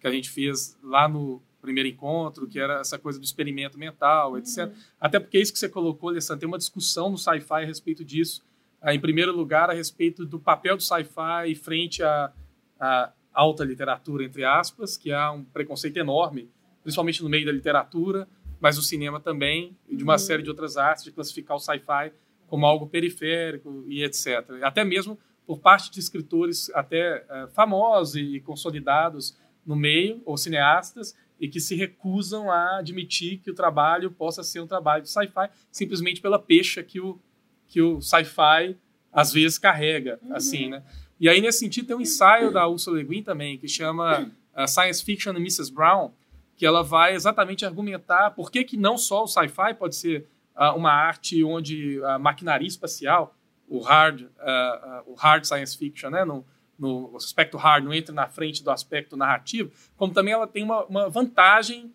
que 0.00 0.06
a 0.06 0.10
gente 0.10 0.30
fez 0.30 0.76
lá 0.82 1.06
no 1.06 1.42
primeiro 1.60 1.88
encontro, 1.88 2.48
que 2.48 2.58
era 2.58 2.80
essa 2.80 2.98
coisa 2.98 3.18
do 3.18 3.24
experimento 3.24 3.78
mental, 3.78 4.38
etc. 4.38 4.66
Uhum. 4.66 4.74
Até 4.98 5.20
porque 5.20 5.38
isso 5.38 5.52
que 5.52 5.58
você 5.58 5.68
colocou, 5.68 6.08
Alessandra, 6.08 6.40
tem 6.40 6.48
uma 6.48 6.56
discussão 6.56 7.10
no 7.10 7.18
sci-fi 7.18 7.62
a 7.62 7.66
respeito 7.66 8.02
disso. 8.02 8.42
Ah, 8.80 8.94
em 8.94 9.00
primeiro 9.00 9.36
lugar, 9.36 9.68
a 9.68 9.74
respeito 9.74 10.24
do 10.24 10.40
papel 10.40 10.78
do 10.78 10.82
sci-fi 10.82 11.54
frente 11.54 12.02
à, 12.02 12.32
à 12.80 13.12
alta 13.40 13.64
literatura, 13.64 14.24
entre 14.24 14.44
aspas, 14.44 14.96
que 14.96 15.12
há 15.12 15.32
um 15.32 15.42
preconceito 15.44 15.96
enorme, 15.96 16.50
principalmente 16.82 17.22
no 17.22 17.28
meio 17.28 17.46
da 17.46 17.52
literatura, 17.52 18.28
mas 18.60 18.76
o 18.76 18.82
cinema 18.82 19.18
também, 19.18 19.74
e 19.88 19.96
de 19.96 20.04
uma 20.04 20.14
uhum. 20.14 20.18
série 20.18 20.42
de 20.42 20.50
outras 20.50 20.76
artes, 20.76 21.04
de 21.04 21.10
classificar 21.10 21.56
o 21.56 21.60
sci-fi 21.60 22.12
como 22.46 22.66
algo 22.66 22.86
periférico 22.86 23.84
e 23.86 24.04
etc. 24.04 24.44
Até 24.62 24.84
mesmo 24.84 25.18
por 25.46 25.58
parte 25.58 25.90
de 25.90 25.98
escritores 25.98 26.70
até 26.74 27.24
uh, 27.24 27.48
famosos 27.48 28.16
e 28.16 28.40
consolidados 28.40 29.38
no 29.64 29.74
meio, 29.74 30.20
ou 30.26 30.36
cineastas, 30.36 31.16
e 31.40 31.48
que 31.48 31.60
se 31.60 31.74
recusam 31.74 32.50
a 32.50 32.78
admitir 32.78 33.38
que 33.38 33.50
o 33.50 33.54
trabalho 33.54 34.10
possa 34.10 34.42
ser 34.42 34.60
um 34.60 34.66
trabalho 34.66 35.02
de 35.02 35.10
sci-fi, 35.10 35.48
simplesmente 35.70 36.20
pela 36.20 36.38
pecha 36.38 36.82
que 36.82 37.00
o, 37.00 37.18
que 37.66 37.80
o 37.80 38.00
sci-fi 38.02 38.76
às 39.10 39.32
vezes 39.32 39.58
carrega, 39.58 40.18
uhum. 40.22 40.36
assim, 40.36 40.68
né? 40.68 40.84
E 41.20 41.28
aí, 41.28 41.38
nesse 41.42 41.58
sentido, 41.58 41.86
tem 41.86 41.96
um 41.96 42.00
ensaio 42.00 42.50
da 42.50 42.66
Ursula 42.66 42.96
Le 42.96 43.04
Guin 43.04 43.22
também, 43.22 43.58
que 43.58 43.68
chama 43.68 44.22
uh, 44.56 44.66
Science 44.66 45.04
Fiction 45.04 45.32
and 45.32 45.40
Mrs. 45.40 45.70
Brown, 45.70 46.12
que 46.56 46.64
ela 46.64 46.82
vai 46.82 47.14
exatamente 47.14 47.66
argumentar 47.66 48.30
por 48.30 48.50
que, 48.50 48.64
que 48.64 48.76
não 48.78 48.96
só 48.96 49.24
o 49.24 49.26
sci-fi 49.26 49.74
pode 49.78 49.96
ser 49.96 50.26
uh, 50.56 50.74
uma 50.74 50.90
arte 50.90 51.44
onde 51.44 52.02
a 52.04 52.18
maquinaria 52.18 52.66
espacial, 52.66 53.36
o 53.68 53.80
hard, 53.80 54.22
uh, 54.22 55.12
o 55.12 55.14
hard 55.14 55.44
science 55.44 55.76
fiction, 55.76 56.08
né, 56.08 56.24
no, 56.24 56.42
no 56.78 57.14
aspecto 57.14 57.58
hard, 57.58 57.84
não 57.84 57.92
entra 57.92 58.14
na 58.14 58.26
frente 58.26 58.64
do 58.64 58.70
aspecto 58.70 59.14
narrativo, 59.14 59.70
como 59.98 60.14
também 60.14 60.32
ela 60.32 60.46
tem 60.46 60.64
uma, 60.64 60.86
uma 60.86 61.10
vantagem 61.10 61.94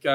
que, 0.00 0.08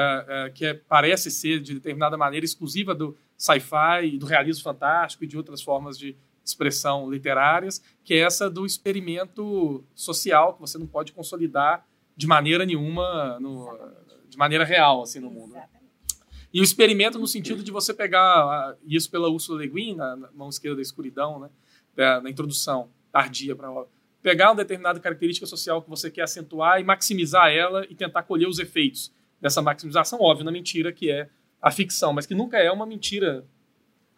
que 0.54 0.64
é, 0.64 0.74
parece 0.74 1.30
ser, 1.30 1.60
de 1.60 1.74
determinada 1.74 2.16
maneira, 2.16 2.46
exclusiva 2.46 2.94
do 2.94 3.14
sci-fi, 3.36 4.18
do 4.18 4.24
realismo 4.24 4.64
fantástico 4.64 5.22
e 5.22 5.26
de 5.26 5.36
outras 5.36 5.60
formas 5.60 5.98
de 5.98 6.16
expressão 6.48 7.10
literárias, 7.10 7.82
que 8.04 8.14
é 8.14 8.18
essa 8.18 8.48
do 8.48 8.66
experimento 8.66 9.84
social 9.94 10.54
que 10.54 10.60
você 10.60 10.78
não 10.78 10.86
pode 10.86 11.12
consolidar 11.12 11.86
de 12.16 12.26
maneira 12.26 12.66
nenhuma, 12.66 13.38
no, 13.40 13.78
de 14.28 14.36
maneira 14.36 14.64
real 14.64 15.02
assim 15.02 15.20
no 15.20 15.30
mundo. 15.30 15.54
E 16.52 16.60
o 16.60 16.64
experimento 16.64 17.18
no 17.18 17.26
sentido 17.26 17.62
de 17.62 17.70
você 17.70 17.92
pegar 17.92 18.76
isso 18.84 19.10
pela 19.10 19.28
Ursula 19.28 19.60
Le 19.60 19.68
Guin, 19.68 19.94
na, 19.94 20.16
na 20.16 20.30
mão 20.32 20.48
esquerda 20.48 20.76
da 20.76 20.82
escuridão, 20.82 21.38
né, 21.38 21.50
da, 21.94 22.20
na 22.20 22.30
introdução 22.30 22.90
tardia 23.12 23.54
para 23.54 23.68
a 23.68 23.72
obra, 23.72 23.88
pegar 24.22 24.50
uma 24.50 24.56
determinada 24.56 24.98
característica 24.98 25.46
social 25.46 25.82
que 25.82 25.88
você 25.88 26.10
quer 26.10 26.22
acentuar 26.22 26.80
e 26.80 26.84
maximizar 26.84 27.50
ela 27.50 27.84
e 27.88 27.94
tentar 27.94 28.22
colher 28.22 28.48
os 28.48 28.58
efeitos 28.58 29.12
dessa 29.40 29.62
maximização, 29.62 30.20
óbvio, 30.20 30.44
na 30.44 30.50
mentira 30.50 30.92
que 30.92 31.10
é 31.10 31.28
a 31.60 31.70
ficção, 31.70 32.12
mas 32.12 32.26
que 32.26 32.34
nunca 32.34 32.58
é 32.58 32.70
uma 32.70 32.86
mentira 32.86 33.44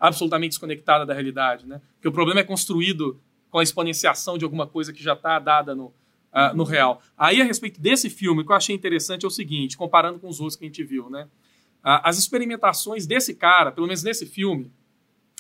absolutamente 0.01 0.53
desconectada 0.53 1.05
da 1.05 1.13
realidade, 1.13 1.67
né? 1.67 1.81
Porque 1.97 2.09
o 2.09 2.13
problema 2.13 2.41
é 2.41 2.45
construído 2.45 3.21
com 3.51 3.59
a 3.59 3.63
exponenciação 3.63 4.39
de 4.39 4.45
alguma 4.45 4.67
coisa 4.67 4.93
que 4.93 5.03
já 5.03 5.13
está 5.13 5.39
dada 5.39 5.75
no, 5.75 5.87
uh, 5.87 6.55
no 6.55 6.65
real. 6.65 7.03
Aí, 7.19 7.43
a 7.43 7.45
respeito 7.45 7.79
desse 7.79 8.09
filme, 8.09 8.41
o 8.41 8.47
que 8.47 8.51
eu 8.51 8.57
achei 8.57 8.75
interessante 8.75 9.27
é 9.27 9.29
o 9.29 9.31
seguinte, 9.31 9.77
comparando 9.77 10.19
com 10.19 10.29
os 10.29 10.41
outros 10.41 10.57
que 10.57 10.65
a 10.65 10.69
gente 10.69 10.83
viu, 10.83 11.11
né? 11.11 11.25
Uh, 11.85 12.01
as 12.03 12.19
experimentações 12.19 13.07
desse 13.07 13.35
cara, 13.35 13.71
pelo 13.71 13.87
menos 13.87 14.03
nesse 14.03 14.25
filme, 14.25 14.73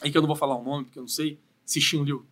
em 0.04 0.12
que 0.12 0.18
eu 0.18 0.22
não 0.22 0.26
vou 0.28 0.36
falar 0.36 0.56
o 0.56 0.62
nome, 0.62 0.84
porque 0.84 0.98
eu 0.98 1.02
não 1.02 1.08
sei, 1.08 1.38
Cixin 1.64 2.04
Liu. 2.04 2.26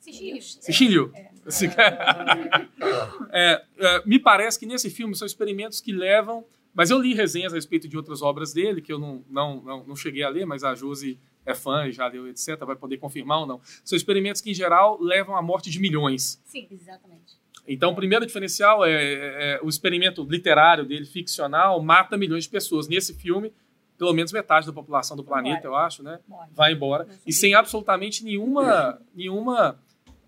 Cixin 0.00 0.88
Liu. 0.88 1.10
É. 1.14 1.32
é, 3.32 3.64
é, 3.78 4.02
me 4.04 4.18
parece 4.18 4.58
que 4.58 4.66
nesse 4.66 4.90
filme 4.90 5.14
são 5.14 5.26
experimentos 5.26 5.80
que 5.80 5.92
levam... 5.92 6.44
Mas 6.74 6.88
eu 6.88 6.98
li 6.98 7.12
resenhas 7.12 7.52
a 7.52 7.56
respeito 7.56 7.86
de 7.86 7.98
outras 7.98 8.22
obras 8.22 8.54
dele, 8.54 8.80
que 8.80 8.90
eu 8.90 8.98
não, 8.98 9.22
não, 9.28 9.62
não, 9.62 9.84
não 9.88 9.94
cheguei 9.94 10.22
a 10.22 10.30
ler, 10.30 10.46
mas 10.46 10.64
a 10.64 10.74
Josi 10.74 11.20
é 11.44 11.54
fã 11.54 11.86
e 11.86 11.92
já 11.92 12.06
leu, 12.06 12.28
etc., 12.28 12.58
vai 12.64 12.76
poder 12.76 12.98
confirmar 12.98 13.40
ou 13.40 13.46
não. 13.46 13.60
São 13.84 13.96
experimentos 13.96 14.40
que, 14.40 14.50
em 14.50 14.54
geral, 14.54 15.00
levam 15.00 15.36
à 15.36 15.42
morte 15.42 15.70
de 15.70 15.80
milhões. 15.80 16.40
Sim, 16.44 16.66
exatamente. 16.70 17.40
Então, 17.66 17.92
o 17.92 17.94
primeiro 17.94 18.26
diferencial 18.26 18.84
é, 18.84 18.90
é, 18.90 19.54
é, 19.54 19.60
o 19.62 19.68
experimento 19.68 20.24
literário 20.24 20.84
dele, 20.84 21.04
ficcional, 21.04 21.80
mata 21.80 22.16
milhões 22.16 22.44
de 22.44 22.50
pessoas. 22.50 22.88
Nesse 22.88 23.14
filme, 23.14 23.52
pelo 23.96 24.12
menos 24.12 24.32
metade 24.32 24.66
da 24.66 24.72
população 24.72 25.16
do 25.16 25.22
planeta, 25.22 25.66
eu 25.66 25.76
acho, 25.76 26.02
né? 26.02 26.18
Vai 26.52 26.72
embora. 26.72 27.06
E 27.24 27.32
sem 27.32 27.54
absolutamente 27.54 28.24
nenhuma, 28.24 29.00
nenhuma, 29.14 29.78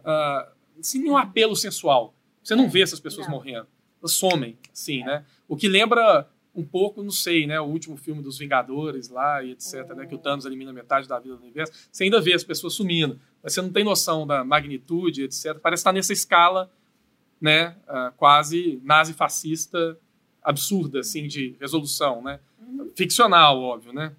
uh, 0.00 0.52
sem 0.80 1.00
nenhum 1.00 1.16
apelo 1.16 1.56
sensual. 1.56 2.14
Você 2.42 2.54
não 2.54 2.68
vê 2.68 2.82
essas 2.82 3.00
pessoas 3.00 3.26
não. 3.26 3.34
morrendo. 3.34 3.66
Elas 4.00 4.12
somem, 4.12 4.56
sim, 4.72 5.02
é. 5.02 5.06
né? 5.06 5.24
O 5.48 5.56
que 5.56 5.66
lembra 5.66 6.28
um 6.54 6.64
pouco, 6.64 7.02
não 7.02 7.10
sei, 7.10 7.46
né? 7.46 7.60
O 7.60 7.64
último 7.64 7.96
filme 7.96 8.22
dos 8.22 8.38
Vingadores 8.38 9.08
lá 9.08 9.42
e 9.42 9.52
etc, 9.52 9.88
né? 9.96 10.06
Que 10.06 10.14
o 10.14 10.18
Thanos 10.18 10.44
elimina 10.44 10.72
metade 10.72 11.08
da 11.08 11.18
vida 11.18 11.36
do 11.36 11.42
universo. 11.42 11.72
Você 11.90 12.04
ainda 12.04 12.20
vê 12.20 12.32
as 12.32 12.44
pessoas 12.44 12.74
sumindo, 12.74 13.18
mas 13.42 13.52
você 13.52 13.60
não 13.60 13.72
tem 13.72 13.82
noção 13.82 14.26
da 14.26 14.44
magnitude, 14.44 15.24
etc. 15.24 15.58
Parece 15.60 15.80
estar 15.80 15.92
nessa 15.92 16.12
escala, 16.12 16.70
né? 17.40 17.76
Uh, 17.88 18.12
quase 18.16 18.80
nazi-fascista 18.84 19.98
absurda, 20.42 21.00
assim, 21.00 21.26
de 21.26 21.56
resolução, 21.60 22.22
né? 22.22 22.38
Uhum. 22.60 22.90
Ficcional, 22.94 23.60
óbvio, 23.60 23.92
né? 23.92 24.14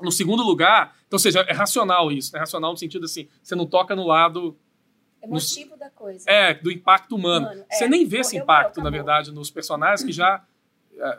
No 0.00 0.12
segundo 0.12 0.42
lugar, 0.42 0.96
então, 1.06 1.16
ou 1.16 1.20
seja, 1.20 1.40
é 1.40 1.52
racional 1.52 2.10
isso, 2.10 2.36
é 2.36 2.40
racional 2.40 2.72
no 2.72 2.76
sentido 2.76 3.04
assim, 3.04 3.28
você 3.42 3.54
não 3.54 3.66
toca 3.66 3.94
no 3.94 4.06
lado 4.06 4.56
emotivo 5.22 5.72
no, 5.72 5.78
da 5.78 5.90
coisa. 5.90 6.28
É, 6.28 6.54
do 6.54 6.70
impacto 6.70 7.14
humano. 7.14 7.46
humano 7.46 7.64
você 7.70 7.84
é, 7.84 7.88
nem 7.88 8.04
vê 8.06 8.18
esse 8.18 8.36
impacto, 8.36 8.82
na 8.82 8.90
verdade, 8.90 9.30
nos 9.30 9.50
personagens 9.50 10.02
que 10.02 10.12
já 10.12 10.36
é, 10.36 10.51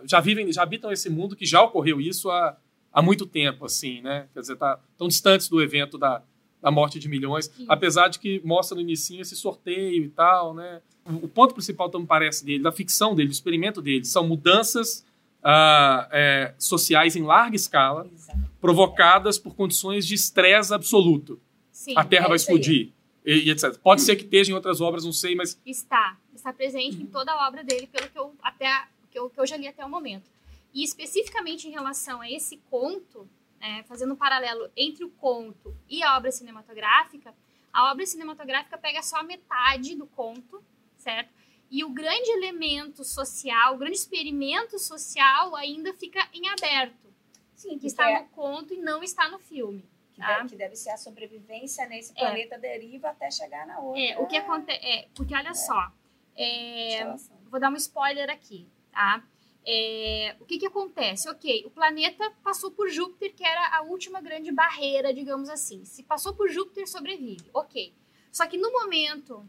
já 0.06 0.20
vivem, 0.20 0.52
já 0.52 0.64
habitam 0.64 0.92
esse 0.92 1.10
mundo 1.10 1.36
que 1.36 1.46
já 1.46 1.62
ocorreu 1.62 2.00
isso 2.00 2.30
há, 2.30 2.58
há 2.92 3.02
muito 3.02 3.26
tempo, 3.26 3.66
assim, 3.66 4.02
né? 4.02 4.28
Quer 4.34 4.42
dizer, 4.42 4.56
tá 4.56 4.80
tão 4.98 5.08
distantes 5.08 5.50
do 5.50 5.62
evento 5.62 5.98
da, 5.98 6.22
da 6.62 6.72
morte 6.72 7.00
de 7.00 7.10
milhões, 7.10 7.46
Sim. 7.46 7.66
apesar 7.68 8.08
de 8.08 8.20
que 8.20 8.42
mostra 8.44 8.76
no 8.76 8.82
início 8.82 9.20
esse 9.20 9.36
sorteio 9.36 10.04
e 10.04 10.10
tal, 10.10 10.54
né? 10.54 10.82
O, 11.06 11.26
o 11.26 11.28
ponto 11.28 11.54
principal, 11.54 11.88
então, 11.88 12.02
me 12.02 12.08
parece, 12.08 12.46
dele, 12.46 12.64
da 12.64 12.72
ficção 12.72 13.16
dele, 13.16 13.30
do 13.30 13.34
experimento 13.34 13.82
dele, 13.82 14.06
são 14.06 14.26
mudanças 14.26 15.06
uh, 15.44 16.08
é, 16.12 16.54
sociais 16.58 17.16
em 17.16 17.24
larga 17.24 17.56
escala, 17.56 18.08
Exato. 18.14 18.40
provocadas 18.62 19.38
por 19.38 19.56
condições 19.56 20.08
de 20.08 20.16
estresse 20.16 20.74
absoluto. 20.74 21.40
Sim, 21.72 21.94
a 21.98 22.06
Terra 22.06 22.26
é 22.26 22.28
vai 22.30 22.38
explodir. 22.38 22.92
E, 23.26 23.48
e, 23.48 23.50
etc. 23.50 23.78
Pode 23.78 24.02
ser 24.02 24.16
que 24.16 24.24
esteja 24.24 24.52
em 24.52 24.56
outras 24.56 24.82
obras, 24.82 25.06
não 25.06 25.14
sei, 25.14 25.36
mas. 25.36 25.60
Está. 25.66 26.18
Está 26.34 26.52
presente 26.52 27.02
em 27.02 27.06
toda 27.06 27.32
a 27.32 27.48
obra 27.48 27.64
dele, 27.64 27.88
pelo 27.88 28.10
que 28.10 28.18
eu 28.18 28.34
até 28.42 28.68
que 29.14 29.20
eu, 29.20 29.30
que 29.30 29.40
eu 29.40 29.46
já 29.46 29.56
li 29.56 29.68
até 29.68 29.86
o 29.86 29.90
momento. 29.90 30.30
E 30.74 30.84
especificamente 30.84 31.68
em 31.68 31.72
relação 31.72 32.20
a 32.20 32.30
esse 32.30 32.58
conto, 32.70 33.30
é, 33.62 33.84
fazendo 33.84 34.14
um 34.14 34.18
paralelo 34.18 34.70
entre 34.76 35.04
o 35.04 35.12
conto 35.12 35.78
e 35.88 36.02
a 36.02 36.18
obra 36.18 36.32
cinematográfica, 36.32 37.34
a 37.72 37.92
obra 37.92 38.06
cinematográfica 38.08 38.78
pega 38.78 39.04
só 39.04 39.18
a 39.18 39.24
metade 39.24 39.96
do 39.96 40.08
conto, 40.08 40.64
certo? 40.98 41.32
E 41.70 41.84
o 41.84 41.90
grande 41.90 42.30
elemento 42.32 43.04
social, 43.04 43.76
o 43.76 43.78
grande 43.78 43.98
experimento 43.98 44.78
social 44.80 45.56
ainda 45.56 45.94
fica 45.94 46.28
em 46.34 46.50
aberto. 46.50 47.14
Sim, 47.56 47.78
que 47.78 47.88
está 47.88 48.10
é... 48.10 48.22
no 48.22 48.30
conto 48.30 48.74
e 48.74 48.78
não 48.78 49.04
está 49.04 49.30
no 49.30 49.40
filme. 49.40 49.86
Que, 50.14 50.22
tá? 50.22 50.38
deve, 50.38 50.50
que 50.50 50.56
deve 50.56 50.76
ser 50.76 50.92
a 50.92 50.98
sobrevivência 50.98 51.88
nesse 51.88 52.12
é. 52.12 52.16
planeta 52.16 52.58
deriva 52.58 53.10
até 53.10 53.32
chegar 53.32 53.66
na 53.66 53.80
outra. 53.80 54.02
É, 54.02 54.20
o 54.20 54.28
que 54.28 54.38
acontece. 54.38 54.86
É, 54.86 55.08
porque 55.16 55.36
olha 55.36 55.50
é. 55.50 55.54
só. 55.54 55.92
É, 56.36 57.16
vou 57.50 57.60
dar 57.60 57.72
um 57.72 57.76
spoiler 57.76 58.30
aqui 58.30 58.68
tá? 58.94 59.24
É, 59.66 60.36
o 60.40 60.46
que, 60.46 60.58
que 60.60 60.66
acontece? 60.66 61.30
Ok, 61.30 61.64
o 61.66 61.70
planeta 61.70 62.32
passou 62.44 62.72
por 62.72 62.90
Júpiter, 62.90 63.34
que 63.34 63.46
era 63.46 63.78
a 63.78 63.82
última 63.82 64.22
grande 64.22 64.52
barreira, 64.52 65.14
digamos 65.14 65.50
assim. 65.50 65.86
Se 65.86 66.04
passou 66.04 66.34
por 66.34 66.50
Júpiter, 66.50 66.88
sobrevive. 66.88 67.50
Ok. 67.54 67.94
Só 68.32 68.46
que 68.46 68.58
no 68.58 68.72
momento 68.72 69.46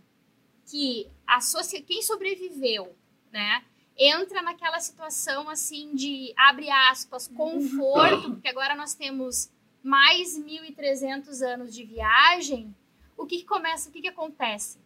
que 0.66 1.08
a 1.26 1.38
quem 1.86 2.02
sobreviveu, 2.02 2.96
né, 3.32 3.64
entra 3.96 4.42
naquela 4.42 4.80
situação 4.80 5.48
assim 5.48 5.94
de 5.94 6.32
abre 6.36 6.70
aspas 6.70 7.28
conforto, 7.28 8.30
porque 8.32 8.48
agora 8.48 8.74
nós 8.74 8.94
temos 8.94 9.50
mais 9.82 10.38
1.300 10.38 11.42
anos 11.42 11.74
de 11.74 11.84
viagem. 11.84 12.74
O 13.16 13.26
que, 13.26 13.38
que 13.38 13.44
começa? 13.44 13.88
O 13.88 13.92
que, 13.92 14.00
que 14.00 14.08
acontece? 14.08 14.78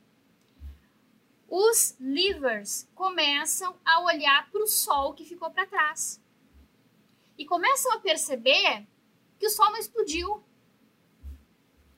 Os 1.48 1.96
livers 1.98 2.87
começam 2.94 3.74
a 3.84 4.00
olhar 4.02 4.50
para 4.50 4.62
o 4.62 4.66
Sol 4.66 5.14
que 5.14 5.24
ficou 5.24 5.50
para 5.50 5.66
trás. 5.66 6.20
E 7.38 7.46
começam 7.46 7.92
a 7.92 8.00
perceber 8.00 8.87
que 9.38 9.46
o 9.46 9.50
Sol 9.50 9.70
não 9.70 9.78
explodiu. 9.78 10.44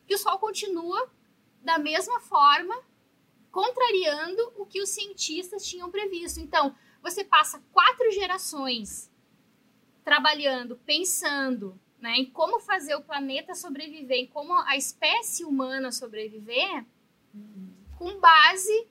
Que 0.06 0.14
o 0.14 0.18
Sol 0.18 0.38
continua 0.38 1.10
da 1.62 1.78
mesma 1.78 2.20
forma, 2.20 2.74
contrariando 3.50 4.52
o 4.56 4.64
que 4.64 4.80
os 4.80 4.90
cientistas 4.90 5.66
tinham 5.66 5.90
previsto. 5.90 6.38
Então, 6.40 6.74
você 7.02 7.24
passa 7.24 7.62
quatro 7.72 8.10
gerações 8.12 9.10
trabalhando, 10.04 10.76
pensando 10.86 11.78
né, 11.98 12.16
em 12.16 12.30
como 12.30 12.60
fazer 12.60 12.94
o 12.94 13.02
planeta 13.02 13.54
sobreviver, 13.54 14.18
em 14.18 14.26
como 14.26 14.52
a 14.52 14.76
espécie 14.76 15.44
humana 15.44 15.92
sobreviver, 15.92 16.84
com 17.98 18.18
base 18.18 18.88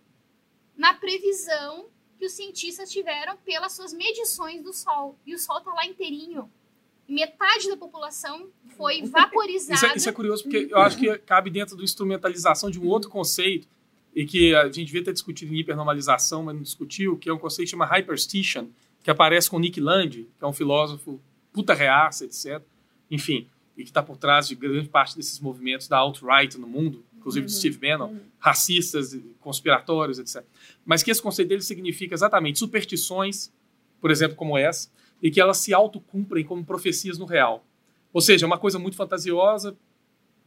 na 0.80 0.94
previsão 0.94 1.88
que 2.18 2.26
os 2.26 2.32
cientistas 2.32 2.90
tiveram 2.90 3.36
pelas 3.46 3.74
suas 3.74 3.94
medições 3.94 4.64
do 4.64 4.74
Sol. 4.74 5.18
E 5.26 5.36
o 5.36 5.40
Sol 5.40 5.58
está 5.58 5.74
lá 5.74 5.86
inteirinho. 5.86 6.50
Metade 7.08 7.68
da 7.68 7.76
população 7.76 8.50
foi 8.78 9.02
vaporizada. 9.04 9.76
Isso 9.76 9.86
é, 9.86 9.96
isso 9.98 10.10
é 10.10 10.12
curioso, 10.12 10.44
porque 10.44 10.70
eu 10.72 10.78
acho 10.78 10.98
que 10.98 11.18
cabe 11.20 11.50
dentro 11.50 11.76
da 11.76 11.84
instrumentalização 11.84 12.72
de 12.72 12.80
um 12.80 12.88
outro 12.88 13.10
conceito, 13.10 13.68
e 14.16 14.26
que 14.26 14.56
a 14.56 14.66
gente 14.66 14.86
devia 14.86 15.04
ter 15.04 15.14
discutido 15.14 15.54
em 15.54 15.60
hipernormalização, 15.60 16.44
mas 16.44 16.56
não 16.56 16.64
discutiu, 16.64 17.18
que 17.18 17.30
é 17.30 17.34
um 17.34 17.38
conceito 17.38 17.70
chamado 17.70 17.92
hyperstition, 17.92 18.68
que 19.04 19.12
aparece 19.12 19.50
com 19.50 19.60
Nick 19.60 19.80
Land, 19.80 20.28
que 20.38 20.44
é 20.44 20.48
um 20.48 20.54
filósofo 20.54 21.22
puta 21.52 21.74
reaça, 21.74 22.26
etc. 22.26 22.62
Enfim, 23.10 23.48
e 23.78 23.84
que 23.84 23.90
está 23.90 24.02
por 24.02 24.18
trás 24.18 24.48
de 24.48 24.56
grande 24.56 24.90
parte 24.90 25.16
desses 25.16 25.40
movimentos 25.40 25.88
da 25.88 25.98
alt-right 25.98 26.58
no 26.58 26.68
mundo, 26.68 27.04
inclusive 27.20 27.46
uhum, 27.46 27.52
do 27.52 27.52
Steve 27.52 27.78
Bannon, 27.78 28.08
uhum. 28.08 28.20
racistas, 28.40 29.18
conspiratórios, 29.40 30.18
etc. 30.18 30.44
Mas 30.86 31.04
que 31.04 31.12
esse 31.12 31.22
conceito 31.22 31.50
dele 31.50 31.62
significa 31.62 32.16
exatamente 32.16 32.58
superstições, 32.58 33.52
por 34.02 34.10
exemplo, 34.10 34.36
como 34.36 34.58
essa, 34.58 34.90
e 35.22 35.30
que 35.30 35.40
elas 35.40 35.58
se 35.58 35.74
autocumprem 35.74 36.44
como 36.44 36.66
profecias 36.66 37.18
no 37.18 37.26
real. 37.26 37.66
Ou 38.12 38.22
seja, 38.22 38.46
é 38.46 38.48
uma 38.48 38.58
coisa 38.58 38.80
muito 38.80 38.96
fantasiosa, 38.96 39.78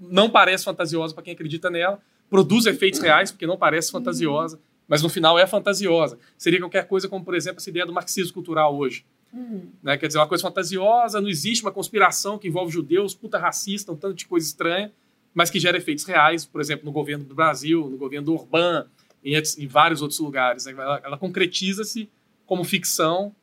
não 0.01 0.29
parece 0.29 0.65
fantasiosa 0.65 1.15
para 1.15 1.23
quem 1.23 1.35
acredita 1.35 1.71
nela, 1.71 2.01
produz 2.29 2.67
efeitos 2.67 2.99
reais, 2.99 3.31
porque 3.31 3.47
não 3.47 3.57
parece 3.57 3.93
fantasiosa, 3.93 4.59
mas 4.89 5.03
no 5.03 5.09
final 5.09 5.39
é 5.39 5.47
fantasiosa. 5.47 6.19
Seria 6.37 6.59
qualquer 6.59 6.89
coisa 6.89 7.09
como, 7.09 7.25
por 7.25 7.35
exemplo, 7.35 7.59
essa 7.59 7.71
ideia 7.71 7.87
do 7.87 7.93
marxismo 7.93 8.33
cultural 8.33 8.77
hoje. 8.77 9.05
Uhum. 9.33 9.71
Né? 9.83 9.97
Quer 9.97 10.07
dizer, 10.09 10.19
uma 10.19 10.27
coisa 10.27 10.43
fantasiosa, 10.43 11.21
não 11.21 11.29
existe 11.29 11.63
uma 11.63 11.71
conspiração 11.71 12.39
que 12.39 12.49
envolve 12.49 12.73
judeus, 12.73 13.15
puta 13.15 13.39
racista, 13.39 13.93
um 13.93 13.97
tanto 13.97 14.15
de 14.15 14.27
coisa 14.27 14.47
estranha, 14.47 14.93
mas 15.35 15.51
que 15.51 15.59
gera 15.59 15.77
efeitos 15.77 16.05
reais, 16.05 16.45
por 16.45 16.61
exemplo, 16.61 16.85
no 16.85 16.92
governo 16.92 17.25
do 17.25 17.35
Brasil, 17.35 17.88
no 17.88 17.97
governo 17.97 18.27
do 18.27 18.35
Orbán, 18.35 18.87
em, 19.25 19.35
em 19.37 19.66
vários 19.66 20.03
outros 20.03 20.21
lugares. 20.21 20.66
Né? 20.66 20.73
Ela, 20.73 21.01
ela 21.05 21.18
concretiza-se 21.18 22.11
como 22.47 22.64
ficção, 22.64 23.35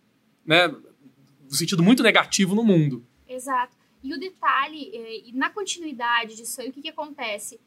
né? 0.45 0.67
no 0.67 1.55
sentido 1.55 1.81
muito 1.81 2.03
negativo 2.03 2.53
no 2.53 2.63
mundo. 2.63 3.03
Exato. 3.27 3.75
E 4.03 4.13
o 4.13 4.19
detalhe, 4.19 4.91
eh, 4.93 5.29
e 5.29 5.31
na 5.33 5.49
continuidade 5.49 6.35
disso 6.35 6.61
aí, 6.61 6.69
o 6.69 6.73
que, 6.73 6.81
que 6.81 6.89
acontece? 6.89 7.59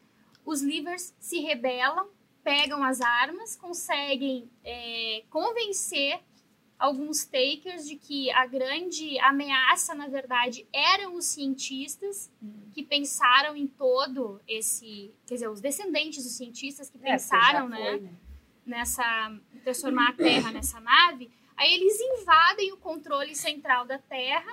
Os 0.45 0.63
livers 0.63 1.15
se 1.19 1.41
rebelam, 1.41 2.09
pegam 2.43 2.83
as 2.83 3.01
armas, 3.01 3.55
conseguem 3.55 4.49
é, 4.65 5.23
convencer 5.31 6.21
alguns 6.83 7.25
takers 7.25 7.87
de 7.87 7.95
que 7.97 8.29
a 8.33 8.45
grande 8.45 9.17
ameaça, 9.21 9.95
na 9.95 10.09
verdade, 10.09 10.67
eram 10.73 11.15
os 11.15 11.27
cientistas 11.27 12.29
que 12.73 12.83
pensaram 12.83 13.55
em 13.57 13.69
todo 13.69 14.41
esse. 14.49 15.15
Quer 15.25 15.35
dizer, 15.35 15.49
os 15.49 15.61
descendentes 15.61 16.25
dos 16.25 16.33
cientistas 16.37 16.91
que 16.91 16.99
É, 16.99 17.13
pensaram, 17.13 17.69
né? 17.69 17.77
foi, 17.77 18.01
né? 18.01 18.11
nessa 18.67 19.39
transformar 19.63 20.09
a 20.11 20.13
Terra 20.13 20.51
nessa 20.51 20.81
nave, 20.81 21.31
aí 21.57 21.73
eles 21.73 22.01
invadem 22.01 22.73
o 22.73 22.77
controle 22.77 23.35
central 23.37 23.87
da 23.87 23.99
Terra, 23.99 24.53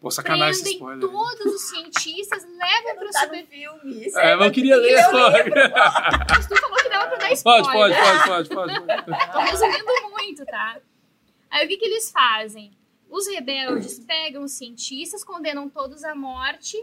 Pô, 0.00 0.10
sacanagem 0.10 0.52
esse 0.52 0.78
prendem 0.78 0.98
spoiler. 0.98 1.10
todos 1.10 1.54
os 1.54 1.62
cientistas, 1.68 2.42
levam 2.48 2.94
para 2.94 3.04
Não 3.04 3.08
o 3.08 3.12
tá 3.12 3.20
super... 3.20 3.40
no 3.42 3.46
filme. 3.46 4.06
Isso 4.06 4.18
É, 4.18 4.36
mas 4.36 4.46
eu 4.46 4.52
queria 4.52 4.76
ler. 4.76 5.02
Só. 5.04 5.30
Mas 6.30 6.46
tu 6.46 6.56
falou 6.60 6.76
que 6.76 6.88
dava 6.88 7.08
para 7.08 7.18
dar 7.18 7.32
spoiler. 7.32 7.72
Pode, 7.72 7.94
pode, 7.94 8.48
pode, 8.48 8.48
pode, 8.48 8.80
pode. 8.80 9.32
Tô 9.32 9.38
resumindo 9.38 10.10
muito, 10.10 10.44
tá? 10.46 10.80
Aí 11.50 11.64
o 11.64 11.68
que, 11.68 11.76
que 11.76 11.84
eles 11.84 12.10
fazem? 12.10 12.76
Os 13.08 13.26
rebeldes 13.28 14.00
pegam 14.00 14.42
os 14.42 14.52
cientistas, 14.52 15.22
condenam 15.22 15.68
todos 15.68 16.02
à 16.02 16.14
morte, 16.14 16.76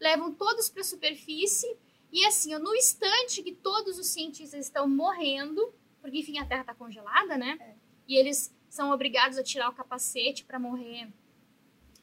levam 0.00 0.32
todos 0.32 0.70
para 0.70 0.80
a 0.80 0.84
superfície 0.84 1.76
e 2.10 2.24
assim, 2.24 2.54
ó, 2.54 2.58
no 2.58 2.74
instante 2.74 3.42
que 3.42 3.52
todos 3.52 3.98
os 3.98 4.06
cientistas 4.06 4.64
estão 4.64 4.88
morrendo, 4.88 5.72
porque 6.00 6.18
enfim 6.20 6.38
a 6.38 6.46
Terra 6.46 6.62
está 6.62 6.74
congelada, 6.74 7.36
né? 7.36 7.58
E 8.06 8.16
eles 8.16 8.54
são 8.68 8.90
obrigados 8.90 9.36
a 9.36 9.42
tirar 9.42 9.68
o 9.68 9.74
capacete 9.74 10.44
para 10.44 10.58
morrer, 10.58 11.08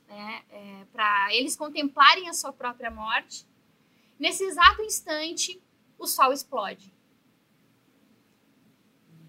né? 0.07 0.43
É, 0.49 0.85
para 0.91 1.33
eles 1.33 1.55
contemplarem 1.55 2.29
a 2.29 2.33
sua 2.33 2.53
própria 2.53 2.91
morte. 2.91 3.45
Nesse 4.19 4.43
exato 4.43 4.81
instante, 4.81 5.61
o 5.97 6.07
Sol 6.07 6.31
explode. 6.31 6.93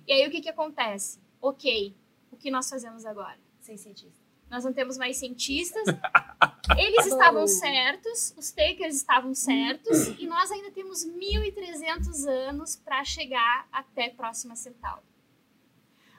E 0.07 0.13
aí 0.13 0.27
o 0.27 0.31
que 0.31 0.41
que 0.41 0.49
acontece? 0.49 1.19
Ok, 1.41 1.95
o 2.31 2.37
que 2.37 2.51
nós 2.51 2.71
fazemos 2.71 3.05
agora? 3.05 3.39
Sem 3.61 3.77
cientista. 3.77 4.25
Nós 4.49 4.65
não 4.65 4.73
temos 4.73 4.97
mais 4.97 5.17
cientistas. 5.17 5.85
Eles 6.79 7.07
estavam 7.07 7.47
certos, 7.47 8.35
os 8.37 8.51
takers 8.51 8.95
estavam 8.95 9.35
certos, 9.35 10.09
e 10.19 10.27
nós 10.27 10.51
ainda 10.51 10.71
temos 10.71 11.05
1.300 11.07 12.27
anos 12.29 12.77
para 12.77 13.05
chegar 13.05 13.69
até 13.73 14.11
Próxima 14.11 14.55
Centauri. 14.55 15.03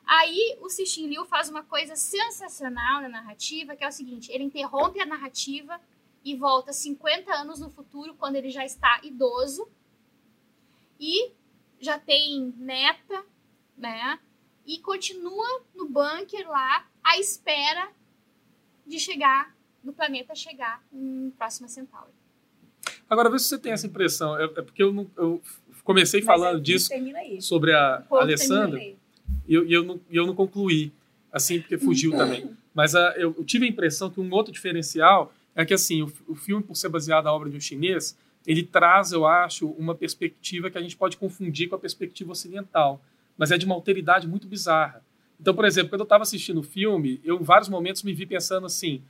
Aí 0.08 0.58
o 0.62 0.70
Cixin 0.70 1.08
Liu 1.08 1.26
faz 1.26 1.50
uma 1.50 1.64
coisa 1.64 1.96
sensacional 1.98 3.02
na 3.02 3.10
narrativa, 3.10 3.76
que 3.76 3.84
é 3.84 3.88
o 3.88 3.92
seguinte: 3.92 4.32
ele 4.32 4.46
interrompe 4.46 5.02
a 5.02 5.06
narrativa 5.06 5.80
e 6.24 6.34
volta 6.36 6.72
50 6.72 7.34
anos 7.34 7.60
no 7.60 7.70
futuro, 7.70 8.14
quando 8.16 8.36
ele 8.38 8.50
já 8.50 8.64
está 8.66 9.02
idoso 9.04 9.68
e 11.00 11.32
já 11.80 12.00
tem 12.00 12.54
neta, 12.58 13.24
né? 13.78 14.18
E 14.66 14.80
continua 14.80 15.62
no 15.76 15.88
bunker 15.88 16.50
lá 16.50 16.88
à 17.04 17.18
espera 17.20 17.90
de 18.86 19.00
chegar, 19.00 19.56
do 19.84 19.92
planeta 19.94 20.34
chegar 20.34 20.84
em 20.92 21.32
Próxima 21.38 21.68
Centauri. 21.68 22.12
Agora, 23.10 23.30
vê 23.30 23.40
se 23.40 23.46
você 23.46 23.58
tem 23.60 23.72
essa 23.72 23.88
impressão. 23.88 24.38
É, 24.38 24.46
é 24.46 24.62
porque 24.62 24.84
eu, 24.84 24.92
não- 24.92 25.10
eu 25.18 25.42
comecei 25.84 26.22
falando 26.22 26.46
Mas 26.48 26.56
aí, 26.56 26.62
disso 26.62 26.90
Termina 26.90 27.20
aí. 27.20 27.42
sobre 27.42 27.74
a 27.74 28.04
Alessandra. 28.12 28.80
E 29.48 29.54
eu, 29.54 29.68
eu, 29.68 29.84
não, 29.84 30.00
eu 30.10 30.28
não 30.28 30.36
concluí, 30.36 30.92
assim, 31.32 31.60
porque 31.60 31.78
fugiu 31.78 32.12
também. 32.12 32.50
Mas 32.74 32.96
ah, 32.96 33.14
eu, 33.18 33.34
eu 33.38 33.44
tive 33.44 33.66
a 33.66 33.70
impressão 33.70 34.10
que 34.10 34.20
um 34.20 34.32
outro 34.32 34.52
diferencial 34.52 35.34
é 35.56 35.66
que, 35.66 35.74
assim, 35.74 36.02
o, 36.02 36.12
o 36.28 36.36
filme, 36.36 36.64
por 36.64 36.76
ser 36.76 36.90
baseado 36.90 37.26
na 37.26 37.34
obra 37.34 37.50
de 37.50 37.58
um 37.58 37.60
chinês, 37.60 38.18
ele 38.46 38.64
traz, 38.64 39.12
eu 39.12 39.26
acho, 39.26 39.68
uma 39.72 39.96
perspectiva 39.96 40.70
que 40.70 40.78
a 40.78 40.82
gente 40.82 40.96
pode 40.96 41.18
confundir 41.18 41.68
com 41.68 41.76
a 41.76 41.80
perspectiva 41.80 42.32
ocidental, 42.32 43.02
mas 43.38 43.52
é 43.52 43.58
de 43.58 43.66
uma 43.66 43.76
alteridade 43.76 44.28
muito 44.28 44.48
bizarra. 44.48 45.04
Então, 45.40 45.54
por 45.54 45.66
exemplo, 45.66 45.90
quando 45.90 46.02
eu 46.02 46.06
estava 46.06 46.24
assistindo 46.24 46.60
o 46.60 46.64
filme, 46.64 47.20
eu 47.24 47.40
em 47.40 47.44
vários 47.44 47.70
momentos 47.70 48.04
me 48.04 48.14
vi 48.14 48.26
pensando 48.26 48.66
assim, 48.66 49.02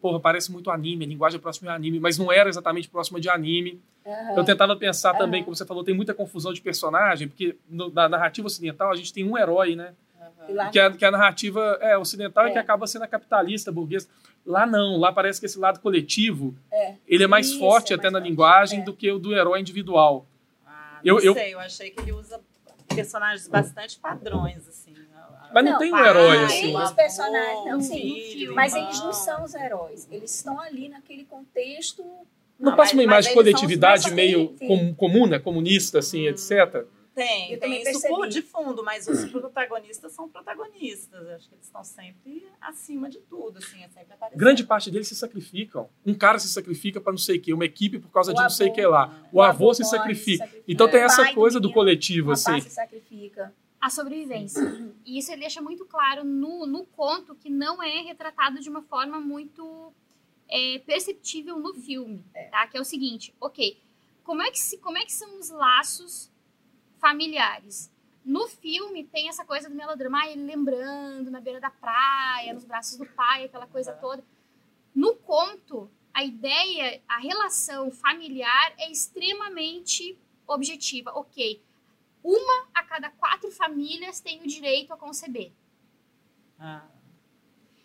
porra, 0.00 0.18
parece 0.20 0.50
muito 0.50 0.70
anime, 0.70 1.04
a 1.04 1.08
linguagem 1.08 1.38
é 1.38 1.40
próxima 1.40 1.70
de 1.70 1.76
anime, 1.76 2.00
mas 2.00 2.16
não 2.18 2.32
era 2.32 2.48
exatamente 2.48 2.88
próxima 2.88 3.20
de 3.20 3.28
anime. 3.28 3.80
Aham. 4.06 4.34
Eu 4.36 4.44
tentava 4.44 4.74
pensar 4.76 5.12
também, 5.14 5.40
Aham. 5.40 5.44
como 5.46 5.56
você 5.56 5.66
falou, 5.66 5.84
tem 5.84 5.94
muita 5.94 6.14
confusão 6.14 6.52
de 6.52 6.60
personagem, 6.62 7.28
porque 7.28 7.56
no- 7.68 7.90
na 7.90 8.08
narrativa 8.08 8.46
ocidental 8.46 8.90
a 8.90 8.96
gente 8.96 9.12
tem 9.12 9.24
um 9.28 9.36
herói, 9.36 9.76
né? 9.76 9.92
E 10.48 10.52
lá- 10.52 10.70
Que 10.70 10.80
a, 10.80 10.90
que 10.90 11.04
a 11.04 11.10
narrativa 11.10 11.78
é 11.82 11.96
ocidental 11.98 12.46
e 12.46 12.50
É. 12.50 12.52
que 12.52 12.58
acaba 12.58 12.86
sendo 12.86 13.02
a 13.02 13.06
capitalista, 13.06 13.70
burguesa. 13.70 14.08
Lá 14.46 14.64
não, 14.66 14.96
lá 14.96 15.12
parece 15.12 15.38
que 15.38 15.44
esse 15.46 15.58
lado 15.58 15.80
coletivo, 15.80 16.54
É. 16.72 16.94
ele 17.06 17.22
é 17.24 17.26
mais 17.26 17.48
Isso, 17.48 17.58
forte 17.58 17.92
é 17.92 17.96
até 17.96 18.04
mais 18.04 18.12
na 18.14 18.18
forte, 18.20 18.30
linguagem 18.30 18.80
é. 18.80 18.82
do 18.82 18.94
que 18.94 19.10
o 19.12 19.18
do 19.18 19.34
herói 19.34 19.60
individual. 19.60 20.24
Ah, 20.66 20.98
Eu- 21.04 21.16
não 21.16 21.22
eu- 21.22 21.34
sei, 21.34 21.52
eu 21.54 21.60
achei 21.60 21.90
que 21.90 22.00
ele 22.00 22.12
usa 22.12 22.40
personagens 22.88 23.46
bastante 23.46 23.98
padrões, 23.98 24.66
assim. 24.66 24.94
Mas 25.52 25.64
não, 25.64 25.72
Não, 25.72 25.78
tem 25.78 25.92
um 25.92 25.98
herói 26.04 26.36
tem 26.36 26.44
assim. 26.46 26.76
os 26.76 26.90
né? 26.90 26.96
personagens, 26.96 27.64
não, 27.64 27.72
avô, 27.72 27.80
sim, 27.82 27.98
filho, 28.32 28.54
Mas 28.54 28.72
irmão. 28.72 28.88
eles 28.88 29.00
não 29.00 29.12
são 29.12 29.44
os 29.44 29.54
heróis. 29.54 30.08
Eles 30.10 30.34
estão 30.34 30.60
ali 30.60 30.88
naquele 30.88 31.24
contexto. 31.24 32.02
Não 32.58 32.70
Não, 32.70 32.76
passa 32.76 32.92
uma 32.94 33.02
imagem 33.02 33.30
de 33.30 33.34
coletividade 33.34 34.08
os 34.08 34.12
meio 34.12 34.54
com- 34.58 34.94
comuna, 34.94 35.40
comunista, 35.40 35.98
assim, 35.98 36.26
etc. 36.26 36.84
Tem, 37.14 37.44
Eu 37.44 37.48
tem 37.48 37.58
também 37.58 37.82
isso 37.82 38.00
percebi. 38.02 38.28
de 38.28 38.42
fundo, 38.42 38.84
mas 38.84 39.08
os 39.08 39.24
protagonistas 39.30 40.12
são 40.12 40.28
protagonistas. 40.28 41.26
Eu 41.26 41.34
acho 41.34 41.48
que 41.48 41.54
eles 41.54 41.66
estão 41.66 41.82
sempre 41.82 42.46
acima 42.60 43.10
de 43.10 43.18
tudo, 43.18 43.58
assim, 43.58 43.82
é 43.82 43.88
sempre 43.88 44.12
aparecendo. 44.14 44.38
Grande 44.38 44.62
parte 44.64 44.90
deles 44.90 45.08
se 45.08 45.16
sacrificam. 45.16 45.88
Um 46.06 46.14
cara 46.14 46.38
se 46.38 46.48
sacrifica 46.48 47.00
para 47.00 47.12
não 47.12 47.18
sei 47.18 47.38
o 47.38 47.40
quê, 47.40 47.52
uma 47.52 47.64
equipe 47.64 47.98
por 47.98 48.10
causa 48.10 48.30
O 48.30 48.34
de 48.34 48.42
não 48.42 48.48
sei 48.50 48.68
o 48.68 48.70
avô, 48.70 48.74
que 48.76 48.86
lá. 48.86 49.22
O, 49.32 49.42
avô, 49.42 49.74
se 49.74 49.82
morre, 49.82 49.90
sacrifica. 49.96 50.44
sacrifica. 50.44 50.64
Então 50.72 50.88
tem 50.88 51.00
O 51.00 51.04
essa 51.04 51.22
pai 51.24 51.34
coisa 51.34 51.58
do 51.58 51.72
coletivo, 51.72 52.30
o 52.30 52.32
assim. 52.32 52.60
se 52.60 52.70
sacrifica. 52.70 53.52
A 53.80 53.88
sobrevivência. 53.88 54.62
E 55.06 55.18
isso 55.18 55.32
ele 55.32 55.40
deixa 55.40 55.62
muito 55.62 55.86
claro 55.86 56.24
no, 56.24 56.66
no 56.66 56.84
conto, 56.84 57.34
que 57.34 57.48
não 57.48 57.82
é 57.82 58.02
retratado 58.02 58.60
de 58.60 58.68
uma 58.68 58.82
forma 58.82 59.18
muito 59.18 59.92
é, 60.48 60.78
perceptível 60.80 61.58
no 61.58 61.72
filme, 61.74 62.24
tá? 62.50 62.66
Que 62.66 62.76
é 62.76 62.80
o 62.80 62.84
seguinte, 62.84 63.34
ok, 63.40 63.80
como 64.22 64.42
é 64.42 64.50
que, 64.50 64.58
se, 64.58 64.78
como 64.78 64.98
é 64.98 65.04
que 65.04 65.12
são 65.12 65.38
os 65.38 65.48
laços 65.48 66.30
familiares? 66.98 67.90
No 68.24 68.46
filme 68.48 69.04
tem 69.04 69.28
essa 69.28 69.44
coisa 69.44 69.68
do 69.68 69.74
melodrama, 69.74 70.20
ah, 70.22 70.30
ele 70.30 70.44
lembrando 70.44 71.30
na 71.30 71.40
beira 71.40 71.58
da 71.58 71.70
praia, 71.70 72.52
nos 72.52 72.64
braços 72.64 72.98
do 72.98 73.06
pai, 73.06 73.44
aquela 73.44 73.66
coisa 73.66 73.92
toda. 73.94 74.22
No 74.94 75.16
conto, 75.16 75.90
a 76.12 76.22
ideia, 76.22 77.00
a 77.08 77.18
relação 77.18 77.90
familiar 77.90 78.74
é 78.76 78.90
extremamente 78.90 80.18
objetiva. 80.46 81.12
Ok, 81.14 81.62
uma 82.22 82.68
a 82.74 82.82
cada 82.82 83.10
quatro 83.10 83.50
famílias 83.50 84.20
tem 84.20 84.40
o 84.42 84.46
direito 84.46 84.92
a 84.92 84.96
conceber. 84.96 85.52
Ah, 86.58 86.86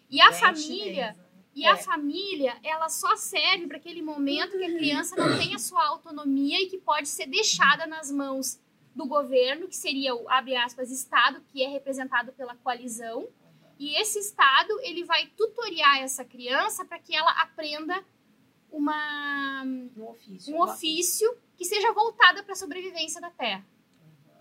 E 0.09 0.19
a 0.21 0.31
família, 0.31 1.13
chinesa. 1.13 1.29
e 1.55 1.65
É. 1.65 1.69
a 1.69 1.77
família, 1.77 2.57
ela 2.63 2.89
só 2.89 3.15
serve 3.15 3.67
para 3.67 3.77
aquele 3.77 4.01
momento 4.01 4.57
que 4.57 4.63
a 4.65 4.73
criança 4.77 5.15
não 5.15 5.37
tem 5.37 5.55
a 5.55 5.59
sua 5.59 5.85
autonomia 5.85 6.61
e 6.61 6.67
que 6.67 6.77
pode 6.77 7.07
ser 7.07 7.25
deixada 7.27 7.87
nas 7.87 8.11
mãos 8.11 8.59
do 8.93 9.05
governo, 9.05 9.67
que 9.67 9.75
seria 9.75 10.15
o 10.15 10.29
abre 10.29 10.55
aspas 10.55 10.89
Estado, 10.91 11.41
que 11.51 11.63
é 11.63 11.67
representado 11.67 12.31
pela 12.33 12.55
coalizão. 12.57 13.27
E 13.77 13.93
esse 13.99 14.19
Estado, 14.19 14.71
ele 14.81 15.03
vai 15.03 15.27
tutoriar 15.35 16.01
essa 16.01 16.23
criança 16.23 16.85
para 16.85 16.97
que 16.99 17.13
ela 17.15 17.31
aprenda 17.41 18.05
uma 18.71 19.63
Um 19.65 20.03
ofício. 20.07 20.53
um 20.55 20.61
ofício 20.61 21.37
que 21.57 21.65
seja 21.65 21.91
voltada 21.93 22.43
para 22.43 22.53
a 22.53 22.55
sobrevivência 22.55 23.19
da 23.19 23.29
Terra. 23.31 23.65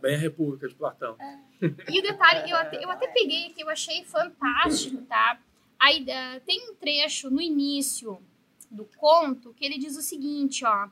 Bem 0.04 0.16
a 0.16 0.18
República 0.18 0.68
de 0.68 0.74
Platão. 0.74 1.16
E 1.62 1.98
o 1.98 2.02
detalhe, 2.02 2.50
eu 2.50 2.56
até, 2.58 2.84
eu 2.84 2.90
até 2.90 3.06
peguei 3.06 3.48
que 3.54 3.62
eu 3.62 3.70
achei 3.70 4.04
fantástico, 4.04 5.00
tá? 5.08 5.40
Aí, 5.80 6.04
ah, 6.10 6.38
tem 6.44 6.70
um 6.70 6.74
trecho 6.74 7.30
no 7.30 7.40
início 7.40 8.20
do 8.70 8.84
conto 8.98 9.54
que 9.54 9.64
ele 9.64 9.78
diz 9.78 9.96
o 9.96 10.02
seguinte, 10.02 10.62
ó. 10.62 10.88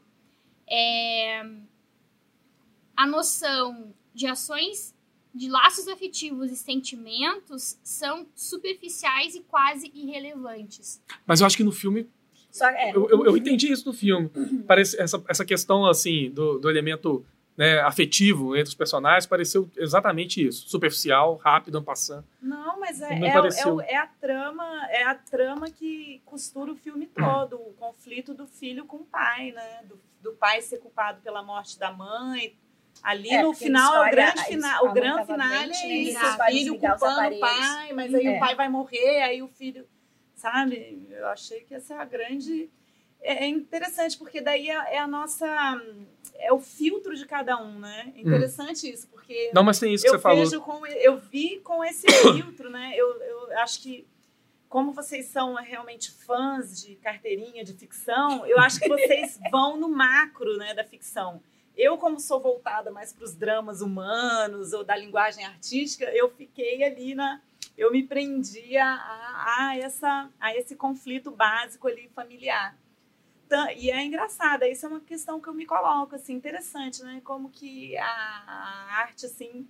É, 0.66 1.44
a 2.96 3.06
noção 3.06 3.92
de 4.14 4.26
ações, 4.26 4.94
de 5.34 5.50
laços 5.50 5.88
afetivos 5.88 6.50
e 6.50 6.56
sentimentos 6.56 7.78
são 7.82 8.26
superficiais 8.34 9.34
e 9.34 9.40
quase 9.40 9.92
irrelevantes. 9.94 11.02
Mas 11.26 11.42
eu 11.42 11.46
acho 11.46 11.58
que 11.58 11.64
no 11.64 11.72
filme 11.72 12.08
Só, 12.50 12.66
é, 12.66 12.96
eu, 12.96 13.10
eu, 13.10 13.26
eu 13.26 13.36
entendi 13.36 13.70
isso 13.70 13.86
no 13.86 13.92
filme. 13.92 14.30
Parece 14.66 14.98
essa, 14.98 15.22
essa 15.28 15.44
questão 15.44 15.84
assim 15.84 16.30
do, 16.30 16.58
do 16.58 16.70
elemento 16.70 17.26
né, 17.56 17.80
afetivo 17.80 18.56
entre 18.56 18.68
os 18.68 18.74
personagens, 18.74 19.26
pareceu 19.26 19.70
exatamente 19.76 20.46
isso. 20.46 20.68
Superficial, 20.68 21.36
rápido, 21.36 21.82
passando. 21.82 22.24
Não, 22.40 22.80
mas 22.80 23.00
é, 23.00 23.12
é, 23.12 23.26
é, 23.26 23.92
é, 23.92 23.96
a 23.96 24.06
trama, 24.06 24.86
é 24.90 25.02
a 25.04 25.14
trama 25.14 25.70
que 25.70 26.22
costura 26.24 26.72
o 26.72 26.76
filme 26.76 27.06
todo, 27.06 27.56
o 27.56 27.74
conflito 27.74 28.34
do 28.34 28.46
filho 28.46 28.84
com 28.86 28.98
o 28.98 29.04
pai, 29.04 29.52
né? 29.52 29.80
Do, 29.84 30.00
do 30.22 30.32
pai 30.32 30.62
ser 30.62 30.78
culpado 30.78 31.20
pela 31.20 31.42
morte 31.42 31.78
da 31.78 31.92
mãe. 31.92 32.56
Ali 33.02 33.30
é, 33.30 33.42
no 33.42 33.52
final, 33.52 34.04
é 34.04 34.08
o 34.08 34.10
grande 34.10 34.44
final, 34.44 34.86
o 34.86 34.92
grande 34.92 35.26
final 35.26 35.52
é 35.52 35.86
isso, 35.88 36.18
o 36.18 36.44
filho 36.44 36.78
culpando 36.78 37.34
o 37.34 37.40
pai, 37.40 37.92
mas 37.92 38.14
aí 38.14 38.28
o 38.28 38.32
é. 38.32 38.38
pai 38.38 38.54
vai 38.54 38.68
morrer, 38.68 39.22
aí 39.22 39.42
o 39.42 39.48
filho, 39.48 39.86
sabe? 40.34 41.06
Eu 41.10 41.26
achei 41.28 41.62
que 41.62 41.74
essa 41.74 41.94
é 41.94 41.96
a 41.96 42.04
grande 42.04 42.70
é, 43.22 43.44
é 43.44 43.48
interessante 43.48 44.18
porque 44.18 44.40
daí 44.40 44.68
é, 44.68 44.94
é, 44.94 44.98
a 44.98 45.06
nossa 45.06 45.46
é 46.34 46.52
o 46.52 46.58
filtro 46.58 47.14
de 47.14 47.24
cada 47.24 47.56
um, 47.56 47.78
né? 47.78 48.12
É 48.14 48.18
hum. 48.18 48.22
interessante 48.22 48.86
hum. 48.86 48.90
isso 48.90 49.08
porque 49.08 49.50
não, 49.54 49.62
mas 49.62 49.78
tem 49.78 49.94
isso 49.94 50.04
que 50.04 50.10
você 50.10 50.18
falou. 50.18 50.60
Com, 50.60 50.86
eu 50.86 51.18
vi 51.18 51.60
com 51.60 51.84
esse 51.84 52.06
filtro, 52.34 52.68
né? 52.68 52.92
Eu, 52.94 53.08
eu 53.22 53.58
acho 53.58 53.80
que 53.80 54.06
como 54.68 54.92
vocês 54.92 55.26
são 55.26 55.54
realmente 55.54 56.10
fãs 56.10 56.80
de 56.80 56.96
carteirinha 56.96 57.62
de 57.62 57.74
ficção, 57.74 58.46
eu 58.46 58.58
acho 58.58 58.80
que 58.80 58.88
vocês 58.88 59.38
vão 59.52 59.76
no 59.76 59.88
macro, 59.88 60.56
né, 60.56 60.72
da 60.72 60.82
ficção. 60.82 61.42
Eu, 61.76 61.98
como 61.98 62.18
sou 62.18 62.40
voltada 62.40 62.90
mais 62.90 63.12
para 63.12 63.24
os 63.24 63.34
dramas 63.34 63.82
humanos 63.82 64.72
ou 64.72 64.82
da 64.82 64.96
linguagem 64.96 65.44
artística, 65.44 66.06
eu 66.06 66.30
fiquei 66.30 66.82
ali 66.84 67.14
na. 67.14 67.40
Eu 67.76 67.92
me 67.92 68.02
prendi 68.02 68.76
a, 68.76 68.94
a, 68.94 69.68
a 69.68 69.78
essa, 69.78 70.30
a 70.40 70.56
esse 70.56 70.74
conflito 70.74 71.30
básico 71.30 71.88
ali 71.88 72.10
familiar 72.14 72.76
e 73.76 73.90
é 73.90 74.04
engraçado, 74.04 74.64
isso 74.64 74.86
é 74.86 74.88
uma 74.88 75.00
questão 75.00 75.40
que 75.40 75.48
eu 75.48 75.54
me 75.54 75.66
coloco, 75.66 76.14
assim, 76.14 76.34
interessante, 76.34 77.02
né? 77.02 77.20
Como 77.24 77.50
que 77.50 77.96
a, 77.96 78.04
a 78.04 79.00
arte, 79.00 79.26
assim, 79.26 79.66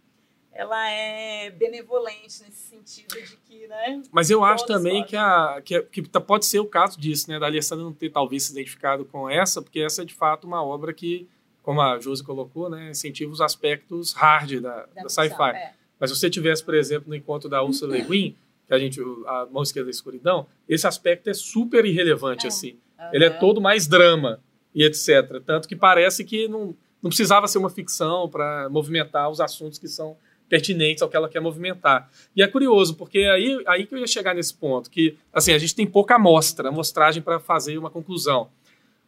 ela 0.52 0.88
é 0.90 1.50
benevolente 1.50 2.42
nesse 2.42 2.68
sentido 2.68 3.14
de 3.14 3.36
que, 3.38 3.66
né? 3.66 4.02
Mas 4.10 4.30
eu 4.30 4.44
acho 4.44 4.66
também 4.66 5.02
que, 5.04 5.16
a, 5.16 5.62
que, 5.64 5.74
a, 5.74 5.82
que, 5.82 6.02
pode 6.02 6.44
ser 6.44 6.60
o 6.60 6.66
caso 6.66 7.00
disso, 7.00 7.30
né? 7.30 7.38
Da 7.38 7.46
Alessandra 7.46 7.84
não 7.84 7.92
ter 7.92 8.10
talvez 8.10 8.44
se 8.44 8.52
identificado 8.52 9.04
com 9.04 9.28
essa, 9.28 9.62
porque 9.62 9.80
essa 9.80 10.02
é 10.02 10.04
de 10.04 10.14
fato 10.14 10.46
uma 10.46 10.62
obra 10.62 10.92
que, 10.92 11.26
como 11.62 11.80
a 11.80 11.98
Josi 11.98 12.22
colocou, 12.22 12.68
né? 12.68 12.90
Incentiva 12.90 13.32
os 13.32 13.40
aspectos 13.40 14.12
hard 14.12 14.60
da, 14.60 14.86
da, 14.86 15.02
da 15.02 15.08
sci-fi. 15.08 15.50
É. 15.54 15.72
Mas 15.98 16.10
se 16.10 16.16
você 16.16 16.28
tivesse, 16.28 16.62
por 16.62 16.74
exemplo, 16.74 17.08
no 17.08 17.14
encontro 17.14 17.48
da 17.48 17.62
Ursula 17.62 17.96
Le 17.96 18.02
Guin, 18.02 18.36
que 18.66 18.74
a 18.74 18.78
gente, 18.78 19.00
a 19.26 19.46
mão 19.50 19.62
esquerda 19.62 19.86
da 19.86 19.90
escuridão, 19.90 20.46
esse 20.68 20.86
aspecto 20.86 21.30
é 21.30 21.34
super 21.34 21.84
irrelevante, 21.84 22.44
é. 22.44 22.48
assim. 22.48 22.76
Uhum. 23.04 23.10
Ele 23.12 23.24
é 23.24 23.30
todo 23.30 23.60
mais 23.60 23.86
drama 23.86 24.40
e 24.74 24.84
etc. 24.84 25.42
Tanto 25.44 25.68
que 25.68 25.76
parece 25.76 26.24
que 26.24 26.48
não, 26.48 26.74
não 27.02 27.10
precisava 27.10 27.46
ser 27.48 27.58
uma 27.58 27.70
ficção 27.70 28.28
para 28.28 28.68
movimentar 28.70 29.30
os 29.30 29.40
assuntos 29.40 29.78
que 29.78 29.88
são 29.88 30.16
pertinentes 30.48 31.02
ao 31.02 31.08
que 31.08 31.16
ela 31.16 31.30
quer 31.30 31.40
movimentar. 31.40 32.10
E 32.36 32.42
é 32.42 32.46
curioso, 32.46 32.94
porque 32.94 33.20
aí, 33.20 33.62
aí 33.66 33.86
que 33.86 33.94
eu 33.94 33.98
ia 33.98 34.06
chegar 34.06 34.34
nesse 34.34 34.52
ponto, 34.52 34.90
que 34.90 35.16
assim, 35.32 35.52
a 35.52 35.58
gente 35.58 35.74
tem 35.74 35.86
pouca 35.86 36.16
amostra, 36.16 36.68
amostragem 36.68 37.22
para 37.22 37.40
fazer 37.40 37.78
uma 37.78 37.88
conclusão. 37.88 38.50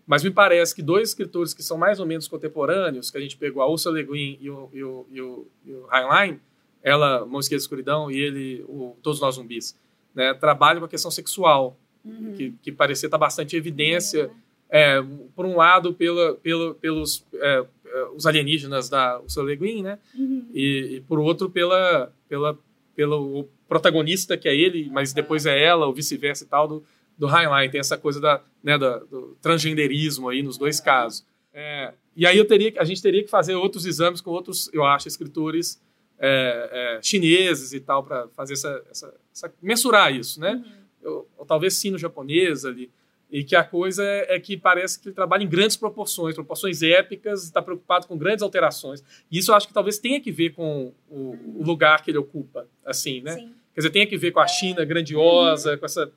Mas 0.06 0.22
me 0.22 0.30
parece 0.30 0.74
que 0.74 0.82
dois 0.82 1.10
escritores 1.10 1.52
que 1.52 1.62
são 1.62 1.76
mais 1.76 2.00
ou 2.00 2.06
menos 2.06 2.28
contemporâneos, 2.28 3.10
que 3.10 3.18
a 3.18 3.20
gente 3.20 3.36
pegou 3.36 3.62
a 3.62 3.68
Ursula 3.68 3.98
Le 3.98 4.04
Guin 4.04 4.38
e 4.40 4.50
o, 4.50 4.70
e 4.72 4.84
o, 4.84 5.06
e 5.10 5.20
o, 5.20 5.46
e 5.66 5.72
o 5.72 5.88
Heinlein, 5.92 6.40
ela, 6.82 7.24
Mosqueta 7.26 7.58
de 7.58 7.62
Escuridão, 7.62 8.10
e 8.10 8.18
ele, 8.18 8.64
o 8.68 8.96
Todos 9.02 9.20
Nós 9.20 9.36
Zumbis, 9.36 9.78
né, 10.14 10.32
trabalham 10.34 10.80
com 10.80 10.86
a 10.86 10.88
questão 10.88 11.10
sexual 11.10 11.76
uhum. 12.04 12.34
que, 12.36 12.54
que 12.62 12.72
parecia 12.72 13.06
estar 13.06 13.18
bastante 13.18 13.54
em 13.54 13.58
evidência, 13.58 14.26
uhum. 14.26 14.34
é, 14.70 15.04
por 15.34 15.46
um 15.46 15.56
lado, 15.56 15.94
pela, 15.94 16.34
pela, 16.34 16.74
pelos 16.74 17.24
é, 17.34 17.64
é, 17.94 18.04
os 18.14 18.26
alienígenas 18.26 18.88
da 18.88 19.20
Ursula 19.20 19.46
Le 19.46 19.56
Guin, 19.56 19.82
né? 19.82 19.98
Uhum. 20.14 20.48
E, 20.52 20.96
e, 20.96 21.00
por 21.02 21.20
outro, 21.20 21.48
pela, 21.48 22.12
pela, 22.28 22.58
pelo 22.94 23.48
protagonista, 23.68 24.36
que 24.36 24.48
é 24.48 24.54
ele, 24.54 24.90
mas 24.90 25.12
depois 25.12 25.46
é 25.46 25.62
ela, 25.62 25.86
ou 25.86 25.94
vice-versa 25.94 26.44
e 26.44 26.46
tal, 26.46 26.66
do, 26.66 26.84
do 27.16 27.28
Heinlein. 27.28 27.70
Tem 27.70 27.80
essa 27.80 27.96
coisa 27.96 28.20
da, 28.20 28.42
né, 28.62 28.76
da, 28.76 28.98
do 28.98 29.36
transgenderismo 29.40 30.28
aí 30.28 30.42
nos 30.42 30.58
dois 30.58 30.80
casos. 30.80 31.24
É, 31.52 31.94
e 32.16 32.26
aí 32.26 32.36
eu 32.36 32.44
teria, 32.44 32.72
a 32.78 32.84
gente 32.84 33.00
teria 33.00 33.22
que 33.22 33.30
fazer 33.30 33.54
outros 33.54 33.86
exames 33.86 34.20
com 34.20 34.30
outros, 34.30 34.68
eu 34.72 34.84
acho, 34.84 35.06
escritores 35.06 35.80
é, 36.18 36.96
é, 36.98 37.02
chineses 37.02 37.72
e 37.72 37.80
tal, 37.80 38.02
para 38.02 38.28
fazer 38.28 38.54
essa, 38.54 38.82
essa, 38.90 39.14
essa, 39.32 39.54
mensurar 39.62 40.12
isso, 40.12 40.40
né? 40.40 40.52
Uhum 40.54 40.83
ou, 41.04 41.28
ou 41.36 41.46
talvez 41.46 41.74
sino 41.74 41.98
japonês 41.98 42.64
ali, 42.64 42.90
e 43.30 43.42
que 43.42 43.56
a 43.56 43.64
coisa 43.64 44.04
é, 44.04 44.36
é, 44.36 44.40
que 44.40 44.56
parece 44.56 45.00
que 45.00 45.08
ele 45.08 45.14
trabalha 45.14 45.42
em 45.42 45.48
grandes 45.48 45.76
proporções, 45.76 46.34
proporções 46.34 46.82
épicas, 46.82 47.42
está 47.42 47.60
preocupado 47.60 48.06
com 48.06 48.16
grandes 48.16 48.42
alterações. 48.42 49.02
E 49.30 49.38
isso 49.38 49.50
eu 49.50 49.56
acho 49.56 49.66
que 49.66 49.74
talvez 49.74 49.98
tenha 49.98 50.20
que 50.20 50.30
ver 50.30 50.50
com 50.50 50.92
o, 51.08 51.36
o 51.56 51.62
lugar 51.64 52.02
que 52.02 52.10
ele 52.10 52.18
ocupa, 52.18 52.68
assim, 52.84 53.22
né? 53.22 53.32
Sim. 53.32 53.54
Quer 53.74 53.80
dizer, 53.80 53.90
tem 53.90 54.06
que 54.06 54.16
ver 54.16 54.30
com 54.30 54.38
a 54.38 54.46
China 54.46 54.84
grandiosa, 54.84 55.72
uhum. 55.72 55.78
com 55.78 55.86
essa, 55.86 56.12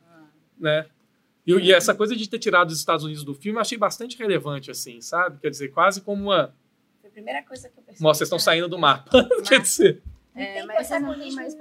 né? 0.60 0.86
E, 1.46 1.54
e, 1.54 1.72
essa 1.72 1.96
coisa 1.96 2.16
de 2.16 2.30
ter 2.30 2.40
tirado 2.40 2.70
os 2.70 2.78
Estados 2.78 3.04
Unidos 3.04 3.24
do 3.24 3.34
filme 3.34 3.58
eu 3.58 3.62
achei 3.62 3.78
bastante 3.78 4.18
relevante, 4.18 4.70
assim, 4.70 5.02
sabe? 5.02 5.40
Quer 5.40 5.50
dizer, 5.50 5.70
quase 5.70 6.02
como 6.02 6.24
uma... 6.24 6.54
Foi 7.02 7.10
a 7.10 7.14
primeira 7.14 7.42
coisa 7.42 7.70
que 7.70 7.80
eu 7.80 7.84
percebi. 7.84 8.04
Nossa, 8.04 8.20
vocês 8.20 8.28
estão 8.28 8.38
saindo 8.38 8.68
do 8.68 8.78
mapa. 8.78 9.10
Quer 9.48 9.62
dizer... 9.62 10.04
É, 10.38 10.64
mas, 10.66 10.88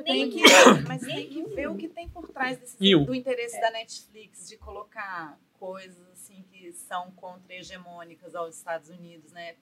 tem 0.05 0.31
que, 0.31 0.43
mas 0.87 1.03
tem 1.03 1.29
que 1.29 1.43
ver 1.55 1.68
o 1.68 1.77
que 1.77 1.89
tem 1.89 2.09
por 2.09 2.29
trás 2.29 2.59
desse, 2.59 2.77
do 2.77 3.14
interesse 3.14 3.57
é. 3.57 3.61
da 3.61 3.70
Netflix 3.70 4.49
de 4.49 4.57
colocar 4.59 5.39
coisas 5.55 6.07
assim 6.11 6.45
que 6.51 6.72
são 6.72 7.11
contra-hegemônicas 7.12 8.35
aos 8.35 8.57
Estados 8.57 8.91
Unidos, 8.91 9.33
né? 9.33 9.57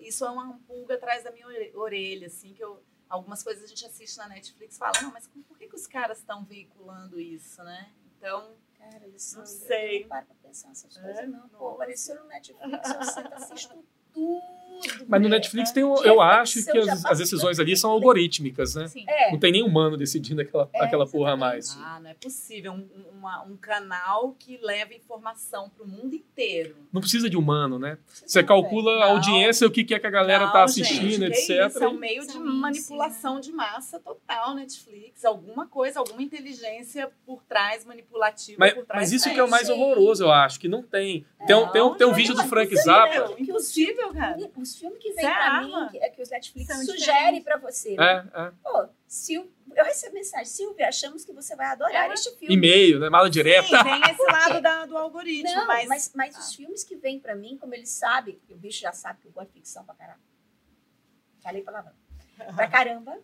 Isso 0.00 0.24
é 0.24 0.30
uma 0.30 0.58
pulga 0.66 0.94
atrás 0.94 1.24
da 1.24 1.30
minha 1.30 1.46
orelha, 1.74 2.26
assim, 2.26 2.52
que 2.54 2.62
eu, 2.62 2.82
algumas 3.08 3.42
coisas 3.42 3.64
a 3.64 3.66
gente 3.66 3.84
assiste 3.84 4.16
na 4.18 4.28
Netflix 4.28 4.76
e 4.76 4.78
fala, 4.78 4.92
não, 5.02 5.12
mas 5.12 5.26
por 5.26 5.58
que, 5.58 5.66
que 5.66 5.76
os 5.76 5.86
caras 5.86 6.18
estão 6.18 6.44
veiculando 6.44 7.20
isso, 7.20 7.62
né? 7.62 7.90
Então, 8.16 8.56
Cara, 8.78 9.08
isso 9.08 9.38
não 9.38 9.46
sei. 9.46 10.02
Não 10.02 10.08
para 10.08 10.22
pra 10.22 10.34
pensar 10.36 10.70
essas 10.70 10.96
coisas, 10.96 11.18
é? 11.18 11.26
não. 11.26 11.48
Pô, 11.48 11.70
apareceu 11.70 12.14
no 12.16 12.28
Netflix, 12.28 12.88
você 12.88 13.20
assiste 13.32 13.68
tudo 14.12 14.67
mas 15.06 15.22
no 15.22 15.28
Netflix 15.28 15.70
tem, 15.72 15.82
eu 15.82 16.20
acho 16.20 16.64
que 16.64 16.78
as, 16.78 17.04
as 17.04 17.18
decisões 17.18 17.58
ali 17.58 17.76
são 17.76 17.90
algorítmicas, 17.90 18.74
né? 18.74 18.86
É. 19.06 19.32
Não 19.32 19.38
tem 19.38 19.52
nem 19.52 19.62
humano 19.62 19.96
decidindo 19.96 20.40
aquela, 20.40 20.68
é, 20.72 20.84
aquela 20.84 21.06
porra 21.06 21.32
a 21.32 21.36
mais. 21.36 21.76
Ah, 21.80 22.00
não 22.00 22.10
é 22.10 22.14
possível. 22.14 22.72
Um, 22.72 22.86
uma, 23.18 23.42
um 23.42 23.56
canal 23.56 24.34
que 24.38 24.58
leva 24.62 24.94
informação 24.94 25.70
para 25.70 25.84
o 25.84 25.88
mundo 25.88 26.14
inteiro. 26.14 26.76
Não 26.92 27.00
precisa 27.00 27.28
de 27.28 27.36
humano, 27.36 27.78
né? 27.78 27.98
Você 28.06 28.42
calcula 28.42 28.96
não, 28.96 29.02
a 29.02 29.06
audiência, 29.06 29.66
o 29.66 29.70
que, 29.70 29.84
que 29.84 29.94
é 29.94 29.98
que 29.98 30.06
a 30.06 30.10
galera 30.10 30.46
não, 30.46 30.52
tá 30.52 30.64
assistindo, 30.64 31.24
gente, 31.24 31.24
etc. 31.24 31.68
Isso 31.68 31.84
é 31.84 31.88
um 31.88 31.98
meio 31.98 32.26
de 32.26 32.38
manipulação 32.38 33.40
de 33.40 33.52
massa 33.52 33.98
total, 33.98 34.54
Netflix. 34.54 35.24
Alguma 35.24 35.66
coisa, 35.66 35.98
alguma 35.98 36.22
inteligência 36.22 37.10
por 37.26 37.42
trás, 37.44 37.84
manipulativa 37.84 38.56
mas, 38.58 38.74
por 38.74 38.84
trás. 38.84 39.02
Mas 39.02 39.12
isso 39.12 39.30
que 39.32 39.38
é 39.38 39.44
o 39.44 39.50
mais 39.50 39.68
horroroso, 39.68 40.24
eu 40.24 40.30
acho, 40.30 40.60
que 40.60 40.68
não 40.68 40.82
tem. 40.82 41.26
Tem, 41.46 41.56
um, 41.56 41.68
tem, 41.68 41.82
um, 41.82 41.94
tem 41.94 42.06
um 42.06 42.12
vídeo 42.12 42.34
do 42.34 42.44
Frank 42.44 42.74
Zappa. 42.76 43.34
É 43.36 43.42
impossível, 43.42 44.12
cara 44.12 44.38
os 44.68 44.78
filmes 44.78 45.02
que 45.02 45.12
vêm 45.12 45.24
pra 45.24 45.62
mim, 45.62 45.88
que, 45.90 45.98
é 45.98 46.10
que 46.10 46.22
os 46.22 46.30
Netflix 46.30 46.66
São 46.66 46.84
sugerem 46.84 47.42
pra 47.42 47.56
você. 47.56 47.96
Né? 47.96 48.30
É, 48.34 48.40
é. 48.42 48.52
Pô, 48.62 48.88
Sil, 49.08 49.48
eu 49.74 49.84
recebo 49.84 50.14
mensagem, 50.14 50.46
Silvia, 50.46 50.88
achamos 50.88 51.24
que 51.24 51.32
você 51.32 51.56
vai 51.56 51.66
adorar 51.66 52.10
é. 52.10 52.14
este 52.14 52.30
filme. 52.36 52.54
E-mail, 52.54 53.00
né? 53.00 53.08
Mala 53.08 53.30
direta. 53.30 53.68
Sim, 53.68 53.82
tem 53.82 54.10
esse 54.10 54.22
lado 54.24 54.60
da, 54.60 54.86
do 54.86 54.96
algoritmo. 54.96 55.54
Não, 55.54 55.66
mas, 55.66 55.88
mas, 55.88 56.12
mas 56.14 56.36
ah. 56.36 56.40
os 56.40 56.54
filmes 56.54 56.84
que 56.84 56.96
vêm 56.96 57.18
pra 57.18 57.34
mim, 57.34 57.56
como 57.58 57.74
eles 57.74 57.90
sabem, 57.90 58.40
o 58.50 58.56
bicho 58.56 58.80
já 58.80 58.92
sabe 58.92 59.20
que 59.20 59.28
eu 59.28 59.32
gosto 59.32 59.48
de 59.48 59.54
ficção 59.54 59.84
pra 59.84 59.94
caramba. 59.94 60.20
Falei 61.42 61.62
palavrão. 61.62 61.94
Pra 62.54 62.68
caramba. 62.68 63.18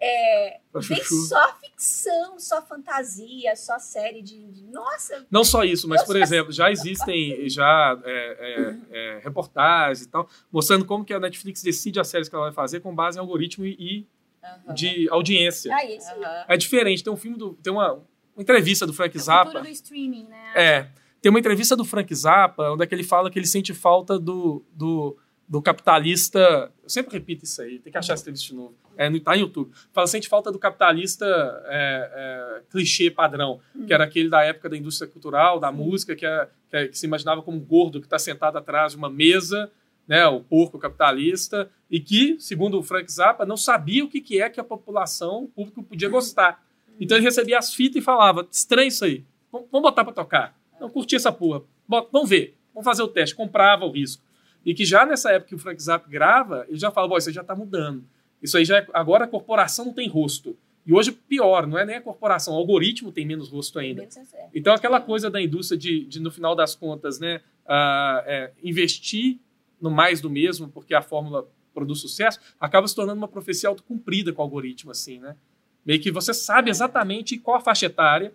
É, 0.00 0.60
vem 0.74 1.04
só 1.04 1.54
ficção, 1.60 2.38
só 2.38 2.62
fantasia, 2.62 3.54
só 3.56 3.78
série 3.78 4.22
de, 4.22 4.46
de 4.50 4.64
nossa. 4.66 5.26
Não 5.30 5.44
só 5.44 5.64
isso, 5.64 5.88
mas 5.88 6.02
por 6.02 6.16
exemplo, 6.16 6.52
já 6.52 6.70
existem 6.70 7.48
já 7.48 8.00
é, 8.04 8.12
é, 8.12 8.76
é, 8.90 9.20
reportagens 9.22 10.02
e 10.06 10.08
tal 10.08 10.28
mostrando 10.50 10.84
como 10.84 11.04
que 11.04 11.14
a 11.14 11.20
Netflix 11.20 11.62
decide 11.62 12.00
as 12.00 12.08
séries 12.08 12.28
que 12.28 12.34
ela 12.34 12.46
vai 12.46 12.52
fazer 12.52 12.80
com 12.80 12.94
base 12.94 13.18
em 13.18 13.20
algoritmo 13.20 13.64
e, 13.64 14.06
uhum. 14.42 14.74
de 14.74 15.08
audiência. 15.10 15.74
Ah, 15.74 15.84
isso. 15.84 16.12
Uhum. 16.14 16.44
É 16.48 16.56
diferente. 16.56 17.02
Tem 17.02 17.12
um 17.12 17.16
filme 17.16 17.36
do, 17.36 17.54
tem 17.54 17.72
uma, 17.72 17.92
uma 17.92 18.42
entrevista 18.42 18.86
do 18.86 18.92
Frank 18.92 19.16
é 19.16 19.20
Zappa. 19.20 19.60
do 19.60 19.68
streaming, 19.68 20.24
né? 20.24 20.52
É. 20.54 20.88
Tem 21.20 21.30
uma 21.30 21.38
entrevista 21.38 21.74
do 21.74 21.84
Frank 21.84 22.14
Zappa 22.14 22.70
onde 22.70 22.84
é 22.84 22.86
que 22.86 22.94
ele 22.94 23.04
fala 23.04 23.30
que 23.30 23.38
ele 23.38 23.46
sente 23.46 23.72
falta 23.72 24.18
do, 24.18 24.62
do, 24.72 25.16
do 25.58 25.62
capitalista. 25.62 26.72
Eu 26.82 26.88
sempre 26.88 27.14
repito 27.14 27.44
isso 27.44 27.62
aí, 27.62 27.78
tem 27.78 27.92
que 27.92 27.98
achar 27.98 28.14
essa 28.14 28.22
entrevista 28.22 28.48
de 28.48 28.54
novo 28.54 28.74
é, 28.96 29.20
tá 29.20 29.32
no 29.32 29.38
YouTube. 29.38 29.70
Fala, 29.92 30.06
sente 30.06 30.28
falta 30.28 30.50
do 30.50 30.58
capitalista 30.58 31.26
é, 31.66 32.10
é, 32.14 32.62
clichê 32.70 33.10
padrão, 33.10 33.60
que 33.86 33.92
era 33.92 34.04
aquele 34.04 34.28
da 34.28 34.42
época 34.42 34.68
da 34.68 34.76
indústria 34.76 35.10
cultural, 35.10 35.58
da 35.58 35.70
música, 35.72 36.14
que, 36.14 36.24
é, 36.24 36.48
que, 36.70 36.76
é, 36.76 36.88
que, 36.88 36.98
se 36.98 37.06
imaginava 37.06 37.42
como 37.42 37.58
um 37.58 37.60
gordo 37.60 38.00
que 38.00 38.06
está 38.06 38.18
sentado 38.18 38.56
atrás 38.56 38.92
de 38.92 38.98
uma 38.98 39.10
mesa, 39.10 39.70
né, 40.06 40.26
o 40.26 40.40
porco 40.40 40.78
capitalista, 40.78 41.70
e 41.90 41.98
que, 41.98 42.36
segundo 42.38 42.78
o 42.78 42.82
Frank 42.82 43.10
Zappa, 43.10 43.46
não 43.46 43.56
sabia 43.56 44.04
o 44.04 44.08
que, 44.08 44.20
que 44.20 44.40
é 44.40 44.48
que 44.48 44.60
a 44.60 44.64
população, 44.64 45.44
o 45.44 45.48
público 45.48 45.82
podia 45.82 46.08
gostar. 46.08 46.62
Então 47.00 47.16
ele 47.16 47.24
recebia 47.24 47.58
as 47.58 47.74
fitas 47.74 48.02
e 48.02 48.04
falava, 48.04 48.46
estranho 48.50 48.88
isso 48.88 49.04
aí, 49.04 49.24
vamos 49.50 49.82
botar 49.82 50.04
para 50.04 50.12
tocar. 50.12 50.58
Não 50.80 50.90
curti 50.90 51.16
essa 51.16 51.32
porra, 51.32 51.62
Bota, 51.86 52.08
vamos 52.10 52.30
ver, 52.30 52.56
vamos 52.72 52.84
fazer 52.84 53.02
o 53.02 53.08
teste. 53.08 53.34
Comprava 53.34 53.84
o 53.84 53.90
risco. 53.90 54.23
E 54.64 54.74
que 54.74 54.84
já 54.84 55.04
nessa 55.04 55.30
época 55.30 55.50
que 55.50 55.54
o 55.54 55.58
Frank 55.58 55.82
Zappa 55.82 56.08
grava, 56.08 56.64
ele 56.68 56.78
já 56.78 56.90
fala, 56.90 57.18
isso 57.18 57.28
aí 57.28 57.34
já 57.34 57.42
está 57.42 57.54
mudando. 57.54 58.04
Isso 58.42 58.56
aí 58.56 58.64
já 58.64 58.78
é, 58.78 58.86
agora 58.92 59.24
a 59.24 59.28
corporação 59.28 59.86
não 59.86 59.92
tem 59.92 60.08
rosto. 60.08 60.56
E 60.86 60.92
hoje 60.92 61.12
pior, 61.12 61.66
não 61.66 61.78
é 61.78 61.84
nem 61.84 61.96
a 61.96 62.00
corporação, 62.00 62.54
o 62.54 62.56
algoritmo 62.56 63.10
tem 63.10 63.24
menos 63.24 63.48
rosto 63.48 63.78
ainda. 63.78 64.06
Então 64.54 64.74
aquela 64.74 65.00
coisa 65.00 65.30
da 65.30 65.40
indústria 65.40 65.78
de, 65.78 66.04
de 66.04 66.20
no 66.20 66.30
final 66.30 66.54
das 66.54 66.74
contas, 66.74 67.18
né, 67.18 67.40
uh, 67.64 68.20
é, 68.26 68.52
investir 68.62 69.38
no 69.80 69.90
mais 69.90 70.20
do 70.20 70.28
mesmo, 70.28 70.68
porque 70.68 70.94
a 70.94 71.00
fórmula 71.00 71.48
produz 71.72 72.00
sucesso, 72.00 72.38
acaba 72.60 72.86
se 72.86 72.94
tornando 72.94 73.18
uma 73.18 73.28
profecia 73.28 73.68
autocumprida 73.68 74.32
com 74.32 74.40
o 74.40 74.44
algoritmo, 74.44 74.90
assim, 74.90 75.18
né? 75.18 75.36
Meio 75.84 76.00
que 76.00 76.10
você 76.10 76.32
sabe 76.32 76.70
exatamente 76.70 77.36
qual 77.36 77.56
a 77.58 77.60
faixa 77.60 77.86
etária. 77.86 78.32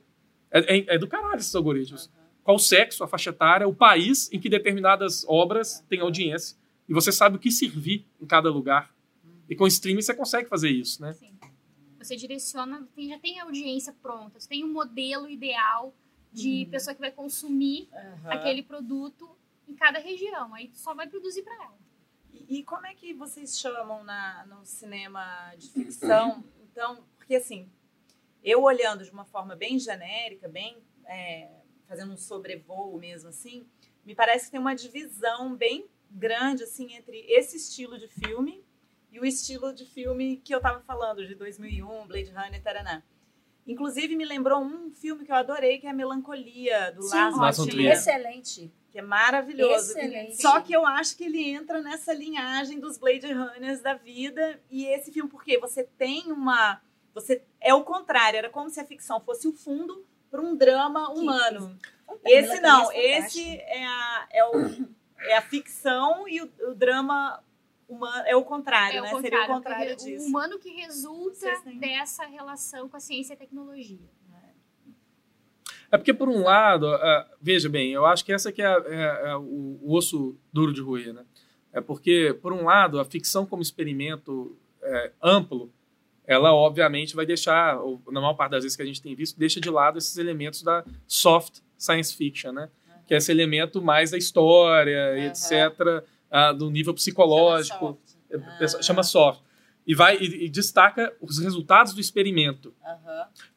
É, 0.51 0.77
é, 0.77 0.95
é 0.95 0.97
do 0.97 1.07
caralho 1.07 1.39
esses 1.39 1.55
algoritmos. 1.55 2.11
Qual 2.44 2.56
o 2.56 2.60
sexo, 2.60 3.04
a 3.04 3.08
faixa 3.08 3.30
etária, 3.30 3.68
o 3.68 3.74
país 3.74 4.32
em 4.32 4.40
que 4.40 4.50
determinadas 4.50 5.26
obras 5.28 5.86
têm 5.90 6.00
audiência. 6.00 6.58
E 6.88 6.94
você 6.94 7.12
sabe 7.12 7.36
o 7.36 7.40
que 7.40 7.52
servir 7.52 8.08
em 8.20 8.26
cada 8.26 8.50
lugar. 8.50 8.94
E 9.48 9.56
com 9.56 9.68
streaming 9.68 10.02
você 10.02 10.14
consegue 10.14 10.50
fazer 10.50 10.70
isso, 10.70 11.02
né? 11.02 11.14
Sim. 11.14 11.38
Você 12.00 12.16
direciona, 12.16 12.88
tem, 12.96 13.10
já 13.10 13.20
tem 13.20 13.40
a 13.40 13.44
audiência 13.44 13.94
pronta, 14.02 14.40
você 14.40 14.48
tem 14.48 14.64
um 14.64 14.72
modelo 14.72 15.30
ideal 15.30 15.94
de 16.32 16.64
uhum. 16.64 16.72
pessoa 16.72 16.94
que 16.94 17.02
vai 17.02 17.12
consumir 17.12 17.90
uhum. 17.92 18.32
aquele 18.32 18.64
produto 18.64 19.30
em 19.68 19.76
cada 19.76 20.00
região. 20.00 20.54
Aí 20.54 20.72
só 20.74 20.94
vai 20.94 21.08
produzir 21.08 21.44
para 21.44 21.54
ela. 21.56 21.78
E, 22.34 22.60
e, 22.60 22.64
como 22.64 22.86
é 22.86 22.94
que 22.94 23.14
vocês 23.14 23.60
chamam 23.60 24.04
na, 24.04 24.46
no 24.46 24.66
cinema 24.66 25.54
de 25.58 25.70
ficção? 25.70 26.44
Então, 26.64 27.04
porque 27.18 27.36
assim, 27.36 27.70
eu 28.44 28.62
olhando 28.62 29.04
de 29.04 29.12
uma 29.12 29.26
forma 29.26 29.56
bem 29.56 29.78
genérica, 29.78 30.48
bem 30.48 30.78
é, 31.06 31.50
fazendo 31.90 32.14
um 32.14 32.18
sobrevoo 32.18 33.00
mesmo 33.00 33.30
assim, 33.30 33.68
me 34.06 34.14
parece 34.14 34.46
que 34.46 34.52
tem 34.52 34.60
uma 34.60 34.76
divisão 34.76 35.56
bem 35.56 35.90
grande 36.12 36.64
assim 36.64 36.94
entre 36.94 37.26
esse 37.28 37.58
estilo 37.58 37.98
de 37.98 38.08
filme 38.08 38.64
e 39.12 39.20
o 39.20 39.26
estilo 39.26 39.74
de 39.74 39.86
filme 39.86 40.38
que 40.38 40.54
eu 40.54 40.60
estava 40.60 40.80
falando, 40.82 41.26
de 41.26 41.34
2001, 41.34 42.08
Blade 42.08 42.30
Runner, 42.30 42.62
taraná. 42.62 43.02
Inclusive, 43.66 44.16
me 44.16 44.24
lembrou 44.24 44.62
um 44.62 44.92
filme 44.92 45.26
que 45.26 45.32
eu 45.32 45.36
adorei, 45.36 45.80
que 45.80 45.88
é 45.88 45.90
a 45.90 45.94
Melancolia, 45.94 46.92
do 46.92 47.08
Lars 47.08 47.58
von 47.58 47.66
Trier. 47.66 47.94
Excelente. 47.94 48.72
Que 48.92 49.00
é 49.00 49.02
maravilhoso. 49.02 49.92
Excelente. 49.92 50.42
Só 50.42 50.62
que 50.62 50.74
eu 50.74 50.86
acho 50.86 51.16
que 51.18 51.24
ele 51.24 51.44
entra 51.44 51.82
nessa 51.82 52.14
linhagem 52.14 52.80
dos 52.80 52.98
Blade 52.98 53.32
Runners 53.32 53.82
da 53.82 53.94
vida. 53.94 54.60
E 54.72 54.86
esse 54.88 55.12
filme, 55.12 55.30
porque 55.30 55.60
você 55.60 55.84
tem 55.84 56.32
uma... 56.32 56.82
você 57.14 57.44
É 57.60 57.74
o 57.74 57.84
contrário, 57.84 58.38
era 58.38 58.50
como 58.50 58.70
se 58.70 58.80
a 58.80 58.86
ficção 58.86 59.20
fosse 59.22 59.48
o 59.48 59.54
fundo 59.54 60.04
para 60.30 60.41
um 60.41 60.55
drama 60.55 61.09
humano. 61.09 61.77
Esse 62.25 62.59
não, 62.59 62.91
esse 62.91 63.57
é 63.57 63.86
a, 63.86 64.27
é, 64.32 64.43
o, 64.45 64.88
é 65.19 65.38
a 65.38 65.41
ficção 65.41 66.27
e 66.27 66.41
o, 66.41 66.51
o 66.69 66.75
drama 66.75 67.43
humano, 67.88 68.23
é 68.25 68.36
o 68.36 68.43
contrário, 68.43 68.97
é 68.97 69.01
o 69.01 69.03
né? 69.03 69.11
Contrário, 69.11 69.38
Seria 69.38 69.53
o 69.53 69.57
contrário 69.57 69.95
disso. 69.95 70.25
O 70.25 70.30
humano 70.30 70.59
que 70.59 70.69
resulta 70.69 71.47
dessa 71.80 72.25
relação 72.25 72.89
com 72.89 72.97
a 72.97 72.99
ciência 72.99 73.34
e 73.34 73.36
a 73.36 73.38
tecnologia. 73.38 74.09
É 75.91 75.97
porque, 75.97 76.13
por 76.13 76.30
um 76.30 76.43
lado, 76.43 76.86
uh, 76.88 77.25
veja 77.41 77.67
bem, 77.67 77.91
eu 77.91 78.05
acho 78.05 78.23
que 78.23 78.32
essa 78.32 78.51
que 78.51 78.61
é, 78.61 78.67
é, 78.67 79.32
é 79.32 79.36
o, 79.36 79.80
o, 79.82 79.95
osso 79.95 80.38
duro 80.53 80.71
de 80.71 80.82
roer, 80.82 81.13
né? 81.13 81.25
É 81.73 81.82
porque, 81.82 82.38
por 82.41 82.53
um 82.53 82.65
lado, 82.65 82.99
a 82.99 83.05
ficção 83.05 83.45
como 83.45 83.61
experimento 83.61 84.55
é, 84.82 85.11
amplo, 85.21 85.71
ela 86.30 86.53
obviamente 86.53 87.15
vai 87.15 87.25
deixar, 87.25 87.80
ou, 87.82 87.99
na 88.11 88.21
maior 88.21 88.36
parte 88.36 88.51
das 88.51 88.61
vezes 88.61 88.75
que 88.75 88.84
a 88.84 88.86
gente 88.86 89.01
tem 89.01 89.15
visto, 89.15 89.39
deixa 89.39 89.59
de 89.59 89.67
lado 89.67 89.97
esses 89.97 90.15
elementos 90.15 90.61
da 90.61 90.86
soft 91.07 91.61
science 91.75 92.15
fiction, 92.15 92.51
né? 92.51 92.69
Uhum. 92.88 93.03
Que 93.07 93.15
é 93.15 93.17
esse 93.17 93.32
elemento 93.32 93.82
mais 93.82 94.11
da 94.11 94.17
história, 94.17 95.15
uhum. 95.15 95.23
etc., 95.23 96.05
ah, 96.30 96.51
do 96.51 96.69
nível 96.69 96.93
psicológico. 96.93 97.99
Chama 98.30 98.47
soft. 98.59 98.77
Ah. 98.77 98.82
Chama 98.84 99.03
soft. 99.03 99.41
E, 99.88 99.95
vai, 99.95 100.17
e, 100.17 100.45
e, 100.45 100.49
destaca 100.49 101.11
os 101.19 101.39
resultados 101.39 101.95
do 101.95 101.99
experimento. 101.99 102.75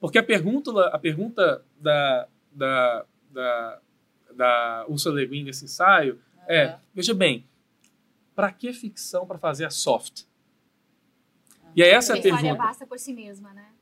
Porque 0.01 0.17
a 0.17 0.23
pergunta, 0.23 0.71
a 0.87 0.99
pergunta 0.99 1.63
da, 1.79 2.27
da, 2.51 3.05
da, 3.31 3.79
da 4.35 4.87
Ursula 4.89 5.17
Le 5.17 5.27
Guin 5.27 5.45
nesse 5.45 5.67
ensaio 5.67 6.19
é, 6.49 6.77
veja 6.95 7.13
bem, 7.13 7.47
para 8.35 8.51
que 8.51 8.73
ficção 8.73 9.27
para 9.27 9.37
fazer 9.37 9.67
a 9.67 9.71
soft? 9.71 10.23
E 11.75 11.83
aí 11.83 11.91
essa 11.91 12.17
é 12.17 12.19
a 12.19 12.23
pergunta. 12.23 12.55
basta 12.55 12.87
por 12.87 12.99
si 12.99 13.13
mesma, 13.13 13.53
né? 13.53 13.73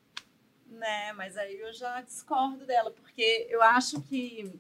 Né, 0.67 1.13
mas 1.13 1.37
aí 1.37 1.59
eu 1.59 1.73
já 1.73 2.01
discordo 2.01 2.65
dela, 2.65 2.91
porque 2.91 3.47
eu 3.51 3.61
acho 3.61 4.01
que 4.03 4.51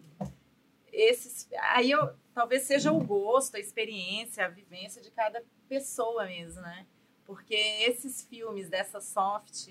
esses. 0.92 1.48
Aí 1.72 1.90
eu 1.90 2.14
talvez 2.34 2.62
seja 2.62 2.92
o 2.92 3.00
gosto, 3.00 3.56
a 3.56 3.60
experiência, 3.60 4.44
a 4.44 4.48
vivência 4.48 5.00
de 5.00 5.10
cada 5.10 5.42
pessoa 5.68 6.26
mesmo, 6.26 6.60
né? 6.62 6.86
Porque 7.24 7.54
esses 7.54 8.24
filmes 8.24 8.68
dessa 8.68 9.00
soft, 9.00 9.68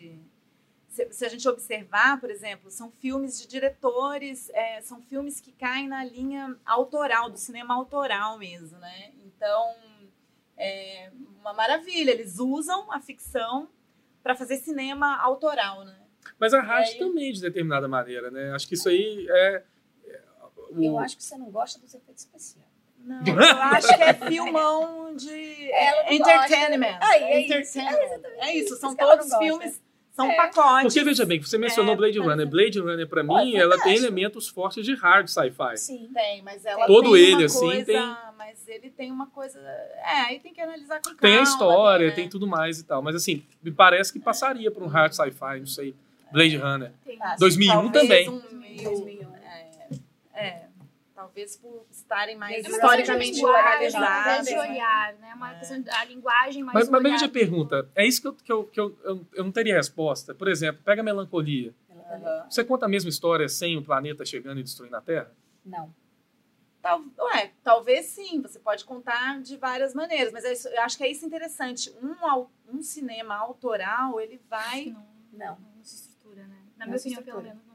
se, 0.88 1.12
se 1.12 1.26
a 1.26 1.30
gente 1.30 1.48
observar, 1.48 2.20
por 2.20 2.32
exemplo, 2.32 2.72
são 2.72 2.90
filmes 2.92 3.40
de 3.40 3.48
diretores, 3.48 4.50
é, 4.52 4.82
são 4.82 5.02
filmes 5.02 5.40
que 5.40 5.52
caem 5.52 5.88
na 5.88 6.04
linha 6.04 6.58
autoral, 6.66 7.30
do 7.30 7.38
cinema 7.38 7.76
autoral 7.76 8.38
mesmo, 8.38 8.78
né? 8.78 9.12
Então, 9.26 9.76
é 10.60 11.10
uma 11.40 11.54
maravilha. 11.54 12.12
Eles 12.12 12.38
usam 12.38 12.92
a 12.92 13.00
ficção 13.00 13.70
para 14.22 14.36
fazer 14.36 14.58
cinema 14.58 15.18
autoral, 15.22 15.86
né? 15.86 15.98
Mas 16.38 16.54
a 16.54 16.62
rádio 16.62 16.94
aí... 16.94 17.00
também, 17.00 17.32
de 17.32 17.42
determinada 17.42 17.88
maneira, 17.88 18.30
né? 18.30 18.52
Acho 18.54 18.68
que 18.68 18.76
isso 18.76 18.90
aí 18.90 19.26
é 19.30 19.64
o... 20.70 20.84
Eu 20.84 21.00
acho 21.00 21.18
que 21.18 21.24
você 21.24 21.38
não 21.38 21.50
gosta 21.50 21.80
dos 21.80 21.94
efeitos 21.94 22.24
especiais. 22.24 22.68
Não, 23.00 23.24
eu 23.26 23.40
acho 23.40 23.88
que 23.88 24.04
é 24.04 24.14
filmão 24.14 25.16
de 25.16 25.72
é, 25.72 26.14
entertainment. 26.14 27.00
Aí, 27.02 27.24
é, 27.24 27.42
entertainment. 27.46 28.22
É, 28.40 28.50
é 28.50 28.56
isso, 28.56 28.76
são 28.76 28.94
todos 28.96 29.34
filmes 29.38 29.82
são 30.20 30.30
é. 30.30 30.36
pacotes. 30.36 30.94
Porque 30.94 31.04
veja 31.04 31.26
bem, 31.26 31.42
você 31.42 31.58
mencionou 31.58 31.94
é, 31.94 31.98
Blade 31.98 32.20
Runner. 32.20 32.48
Blade 32.48 32.80
Runner, 32.80 33.08
para 33.08 33.24
mim, 33.24 33.56
ela 33.56 33.82
tem 33.82 33.96
elementos 33.96 34.50
fortes 34.50 34.84
de 34.84 34.94
hard 34.94 35.28
sci-fi. 35.28 35.78
Sim, 35.78 36.10
tem, 36.14 36.42
mas 36.42 36.66
ela 36.66 36.86
Todo 36.86 37.14
tem 37.14 37.24
ele, 37.24 37.46
assim, 37.46 37.60
coisa, 37.60 37.86
tem. 37.86 38.18
Mas 38.38 38.68
ele 38.68 38.90
tem 38.90 39.12
uma 39.12 39.28
coisa. 39.28 39.60
É, 39.60 40.22
aí 40.28 40.40
tem 40.40 40.54
que 40.54 40.60
analisar 40.60 40.98
com 40.98 41.04
calma. 41.04 41.20
Tem 41.22 41.38
a 41.38 41.44
história, 41.44 42.08
né? 42.08 42.14
tem 42.14 42.28
tudo 42.28 42.46
mais 42.46 42.80
e 42.80 42.84
tal. 42.84 43.02
Mas 43.02 43.16
assim, 43.16 43.46
me 43.64 43.72
parece 43.72 44.12
que 44.12 44.20
passaria 44.20 44.70
por 44.70 44.84
um 44.84 44.88
hard 44.88 45.14
sci-fi, 45.14 45.60
não 45.60 45.68
sei. 45.68 45.96
Blade 46.32 46.58
Runner. 46.58 46.92
Tem. 47.06 47.18
2001 47.40 47.92
também. 47.92 48.30
Um 48.30 48.42
meio, 48.54 48.84
2001. 48.84 49.30
É, 50.34 50.69
talvez 51.40 51.56
por 51.56 51.86
estarem 51.90 52.38
mais 52.38 52.66
é 52.66 52.70
historicamente 52.70 53.42
localizados. 53.42 54.48
de 54.48 54.56
olhar, 54.56 55.14
né? 55.16 55.34
Uma 55.36 55.54
é. 55.54 55.60
questão 55.60 55.82
da 55.82 56.06
linguagem 56.06 56.64
mais 56.64 56.74
Mas, 56.74 56.90
mas 56.90 57.04
veja 57.04 57.26
a 57.26 57.30
pergunta, 57.30 57.90
é 57.96 58.06
isso 58.06 58.22
que, 58.22 58.28
eu, 58.28 58.34
que, 58.34 58.52
eu, 58.52 58.64
que 58.66 58.80
eu, 58.80 58.98
eu, 59.04 59.28
eu, 59.34 59.44
não 59.44 59.52
teria 59.52 59.76
resposta. 59.76 60.34
Por 60.34 60.48
exemplo, 60.48 60.82
pega 60.84 61.02
a 61.02 61.04
melancolia. 61.04 61.74
Uhum. 61.90 62.50
Você 62.50 62.64
conta 62.64 62.86
a 62.86 62.90
mesma 62.90 63.10
história 63.10 63.48
sem 63.48 63.78
o 63.78 63.84
planeta 63.84 64.26
chegando 64.26 64.60
e 64.60 64.64
destruindo 64.64 64.96
a 64.96 65.02
Terra? 65.02 65.32
Não. 65.66 65.94
Tal, 66.82 67.04
ué, 67.20 67.52
talvez 67.62 68.06
sim, 68.06 68.42
você 68.42 68.58
pode 68.58 68.86
contar 68.86 69.42
de 69.42 69.58
várias 69.58 69.94
maneiras, 69.94 70.32
mas 70.32 70.46
é 70.46 70.78
eu 70.78 70.82
acho 70.82 70.98
que 70.98 71.04
é 71.04 71.12
isso 71.12 71.26
interessante. 71.26 71.94
Um, 72.02 72.48
um 72.74 72.82
cinema 72.82 73.36
autoral, 73.36 74.20
ele 74.20 74.40
vai. 74.50 74.86
Não, 74.86 75.06
não. 75.34 75.58
não 75.76 75.84
se 75.84 75.96
estrutura, 75.96 76.48
né? 76.48 76.58
Na 76.78 76.86
minha 76.86 76.98
opinião, 76.98 77.24
pelo 77.24 77.42
menos. 77.42 77.70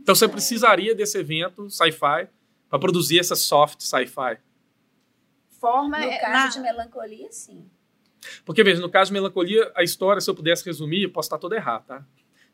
Então 0.00 0.14
você 0.14 0.26
precisaria 0.26 0.94
desse 0.94 1.18
evento 1.18 1.68
sci-fi 1.68 2.30
para 2.68 2.78
produzir 2.78 3.18
essa 3.18 3.34
soft 3.34 3.80
sci-fi. 3.80 4.38
Forma, 5.60 5.98
no 5.98 6.04
é, 6.04 6.18
caso 6.18 6.32
na... 6.32 6.48
de 6.48 6.60
melancolia, 6.60 7.32
sim. 7.32 7.68
Porque, 8.44 8.62
veja, 8.62 8.80
no 8.80 8.90
caso 8.90 9.08
de 9.08 9.14
melancolia, 9.14 9.70
a 9.74 9.82
história, 9.82 10.20
se 10.20 10.28
eu 10.28 10.34
pudesse 10.34 10.64
resumir, 10.64 11.04
eu 11.04 11.10
posso 11.10 11.26
estar 11.26 11.38
toda 11.38 11.56
errada, 11.56 11.84
tá? 11.84 12.06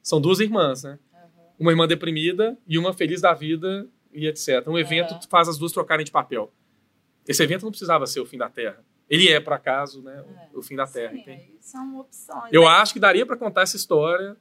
São 0.03 0.21
duas 0.21 0.41
irmãs, 0.41 0.85
né? 0.85 0.99
Uhum. 1.13 1.45
Uma 1.61 1.73
irmã 1.73 1.87
deprimida 1.87 2.57
e 2.67 2.79
uma 2.79 2.93
feliz 2.93 3.21
da 3.21 3.33
vida 3.33 3.89
e 4.13 4.27
etc. 4.27 4.67
Um 4.67 4.79
evento 4.79 5.15
uhum. 5.15 5.21
faz 5.29 5.49
as 5.49 5.59
duas 5.59 5.73
trocarem 5.73 6.05
de 6.05 6.13
papel. 6.13 6.53
Esse 7.27 7.43
evento 7.43 7.63
não 7.63 7.71
precisava 7.71 8.07
ser 8.07 8.21
o 8.21 8.27
fim 8.27 8.37
da 8.37 8.51
Terra. 8.51 8.85
Ele 9.09 9.29
é, 9.29 9.41
por 9.41 9.53
acaso, 9.55 10.03
né, 10.03 10.25
é. 10.53 10.57
o 10.57 10.63
fim 10.63 10.77
da 10.77 10.87
Terra. 10.87 11.13
Sim, 11.13 11.57
são 11.61 11.99
opções. 11.99 12.53
Eu 12.53 12.63
né? 12.63 12.69
acho 12.69 12.93
que 12.93 13.01
daria 13.01 13.25
para 13.25 13.37
contar 13.37 13.63
essa 13.63 13.77
história 13.77 14.37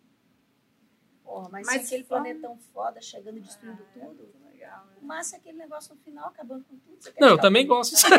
Porra, 1.33 1.49
mas, 1.51 1.65
mas 1.65 1.85
aquele 1.85 2.03
só... 2.03 2.09
planetão 2.09 2.57
foda 2.71 3.01
chegando 3.01 3.37
e 3.37 3.41
destruindo 3.41 3.81
ah, 3.81 3.99
tudo. 3.99 4.29
É 4.73 4.77
legal, 4.77 4.85
né? 4.85 4.95
Massa 5.01 5.37
aquele 5.37 5.57
negócio 5.57 5.93
no 5.93 6.01
final 6.01 6.27
acabando 6.27 6.65
com 6.65 6.75
tudo. 6.77 6.97
Não, 7.19 7.29
eu 7.29 7.37
também 7.37 7.67
gosto. 7.67 7.95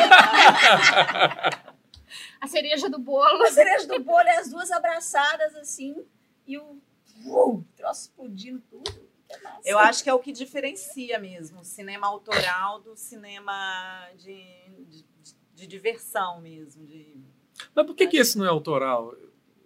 a 2.41 2.47
cereja 2.47 2.89
do 2.89 2.99
bolo. 2.99 3.43
A 3.43 3.51
cereja 3.51 3.87
do 3.87 4.03
bolo 4.03 4.29
é 4.29 4.37
as 4.37 4.51
duas 4.51 4.71
abraçadas 4.71 5.55
assim 5.57 6.05
e 6.47 6.57
o 6.59 6.81
uou, 7.25 7.65
troço 7.77 8.03
explodindo 8.03 8.63
tudo. 8.71 9.05
É 9.65 9.73
eu 9.73 9.79
acho 9.79 10.05
que 10.05 10.11
é 10.11 10.15
o 10.15 10.19
que 10.19 10.31
diferencia 10.31 11.19
mesmo 11.19 11.61
o 11.61 11.65
cinema 11.65 12.07
autoral 12.07 12.81
do 12.81 12.95
cinema 12.97 14.09
de, 14.17 14.45
de, 14.89 15.05
de 15.55 15.67
diversão 15.67 16.41
mesmo. 16.41 16.87
De... 16.87 17.17
Mas 17.75 17.87
por 17.87 17.97
que, 17.97 18.07
que 18.07 18.19
esse 18.19 18.39
não 18.39 18.45
é 18.45 18.49
autoral? 18.49 19.15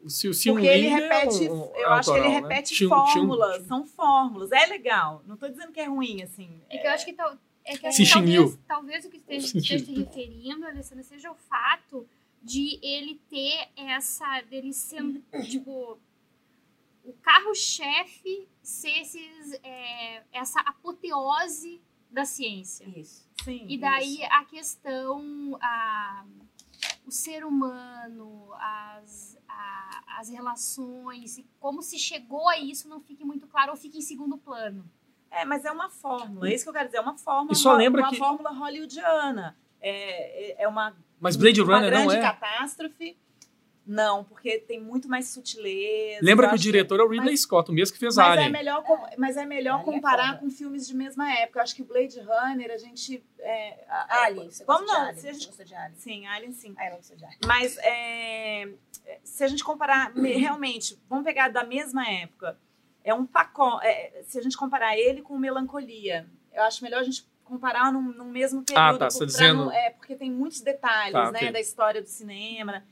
Se, 0.06 0.32
se 0.32 0.50
Porque 0.50 0.68
um 0.68 0.70
ele 0.70 0.88
repete, 0.88 1.46
é 1.46 1.52
um, 1.52 1.76
eu 1.76 1.90
acho 1.90 2.12
que 2.12 2.18
ele 2.18 2.28
né? 2.28 2.40
repete 2.40 2.84
né? 2.84 2.88
fórmulas, 2.88 3.66
são 3.66 3.84
fórmulas. 3.84 4.52
É 4.52 4.66
legal. 4.66 5.22
Não 5.26 5.34
estou 5.34 5.48
dizendo 5.48 5.72
que 5.72 5.80
é 5.80 5.86
ruim, 5.86 6.22
assim. 6.22 6.60
É 6.70 6.78
que 6.78 6.86
eu 6.86 6.90
acho 6.90 7.04
que 7.04 7.12
tal, 7.12 7.36
é 7.64 7.76
que 7.76 7.92
Cixin 7.92 8.14
talvez, 8.14 8.34
Liu. 8.34 8.58
talvez 8.66 9.04
o 9.04 9.10
que 9.10 9.16
esteja, 9.18 9.58
esteja 9.58 9.84
se 9.84 9.94
referindo, 9.94 10.66
Alessandra, 10.66 11.04
seja 11.04 11.30
o 11.30 11.34
fato 11.34 12.08
de 12.42 12.78
ele 12.82 13.20
ter 13.28 13.68
essa. 13.76 14.40
dele 14.42 14.72
ser, 14.72 15.02
tipo. 15.50 15.98
O 17.04 17.12
carro-chefe 17.22 18.46
ser 18.62 19.00
esses, 19.00 19.54
é, 19.62 20.22
essa 20.30 20.60
apoteose 20.60 21.80
da 22.10 22.24
ciência. 22.24 22.86
Isso. 22.96 23.26
Sim. 23.42 23.64
E 23.68 23.78
daí 23.78 24.22
a 24.24 24.44
questão, 24.44 25.58
a, 25.60 26.24
o 27.08 27.12
ser 27.12 27.44
humano, 27.44 28.52
as, 28.54 29.38
a- 29.48 30.02
as 30.18 30.28
relações, 30.28 31.38
e 31.38 31.46
como 31.58 31.82
se 31.82 31.98
chegou 31.98 32.48
a 32.48 32.58
isso 32.58 32.88
não 32.88 33.00
fique 33.00 33.24
muito 33.24 33.46
claro 33.46 33.70
ou 33.72 33.76
fique 33.76 33.98
em 33.98 34.02
segundo 34.02 34.36
plano. 34.38 34.84
É, 35.30 35.44
mas 35.44 35.64
é 35.64 35.70
uma 35.72 35.90
fórmula. 35.90 36.48
É 36.48 36.54
isso 36.54 36.64
que 36.64 36.70
eu 36.70 36.72
quero 36.74 36.86
dizer. 36.86 36.98
É 36.98 37.00
uma 37.00 37.16
fórmula. 37.18 37.52
E 37.52 37.56
só 37.56 37.72
lembra 37.74 38.02
uma 38.02 38.10
que- 38.10 38.16
fórmula 38.16 38.50
hollywoodiana. 38.50 39.56
É, 39.80 40.52
é- 40.60 40.62
é 40.64 40.68
uma 40.68 40.96
Mas 41.20 41.36
Blade 41.36 41.60
uma 41.60 41.76
Runner 41.76 41.92
não 41.92 42.06
grande 42.06 42.16
é. 42.16 42.22
catástrofe. 42.22 43.16
Não, 43.90 44.22
porque 44.22 44.58
tem 44.58 44.78
muito 44.78 45.08
mais 45.08 45.28
sutileza. 45.28 46.18
Lembra 46.22 46.46
que 46.48 46.52
o 46.52 46.54
acho 46.56 46.62
diretor 46.62 47.00
é 47.00 47.02
o 47.02 47.08
Ridley 47.08 47.30
mas- 47.30 47.40
Scott, 47.40 47.70
o 47.70 47.74
mesmo 47.74 47.94
que 47.94 47.98
fez 47.98 48.16
Mas 48.16 48.26
Alien. 48.32 48.46
é 48.48 48.50
melhor, 48.50 48.82
com- 48.84 49.06
mas 49.16 49.36
é 49.38 49.46
melhor 49.46 49.80
é 49.80 49.82
comparar 49.84 50.26
foda. 50.32 50.38
com 50.40 50.50
filmes 50.50 50.86
de 50.86 50.94
mesma 50.94 51.32
época. 51.32 51.58
Eu 51.58 51.62
acho 51.62 51.74
que 51.74 51.80
o 51.80 51.86
Blade 51.86 52.20
Runner, 52.20 52.70
a 52.70 52.76
gente. 52.76 53.24
É, 53.38 53.84
a- 53.88 54.24
Alien, 54.26 54.50
você 54.50 54.62
Vamos 54.66 54.82
gosta 54.82 54.94
de 54.94 55.00
não, 55.00 55.08
Alien? 55.08 55.20
se 55.22 55.28
a 55.28 55.32
gente- 55.32 55.64
de 55.64 55.74
Alien? 55.74 55.94
Sim, 55.96 56.26
Alien 56.26 56.52
sim. 56.52 56.74
Ah, 56.76 56.86
eu 56.90 56.96
gosto 56.96 57.16
de 57.16 57.24
Alien. 57.24 57.40
Mas 57.46 57.78
é, 57.80 58.68
se 59.24 59.42
a 59.42 59.48
gente 59.48 59.64
comparar, 59.64 60.14
me- 60.14 60.34
realmente, 60.34 61.00
vamos 61.08 61.24
pegar 61.24 61.48
da 61.48 61.64
mesma 61.64 62.06
época, 62.06 62.58
é 63.02 63.14
um 63.14 63.24
pacote. 63.24 63.86
é, 63.86 64.22
se 64.26 64.38
a 64.38 64.42
gente 64.42 64.56
comparar 64.56 64.98
ele 64.98 65.22
com 65.22 65.38
Melancolia, 65.38 66.26
eu 66.52 66.62
acho 66.64 66.84
melhor 66.84 67.00
a 67.00 67.04
gente 67.04 67.26
comparar 67.42 67.90
num, 67.90 68.02
num 68.02 68.30
mesmo 68.30 68.62
período. 68.62 68.98
tá, 68.98 69.08
você 69.08 69.20
tá 69.20 69.24
dizendo- 69.24 69.64
não- 69.64 69.72
é, 69.72 69.88
porque 69.88 70.14
tem 70.14 70.30
muitos 70.30 70.60
detalhes 70.60 71.12
Tá, 71.14 71.32
né, 71.32 71.38
ok. 71.38 71.52
da 71.52 71.60
história 71.60 72.02
do 72.02 72.06
cinema. 72.08 72.84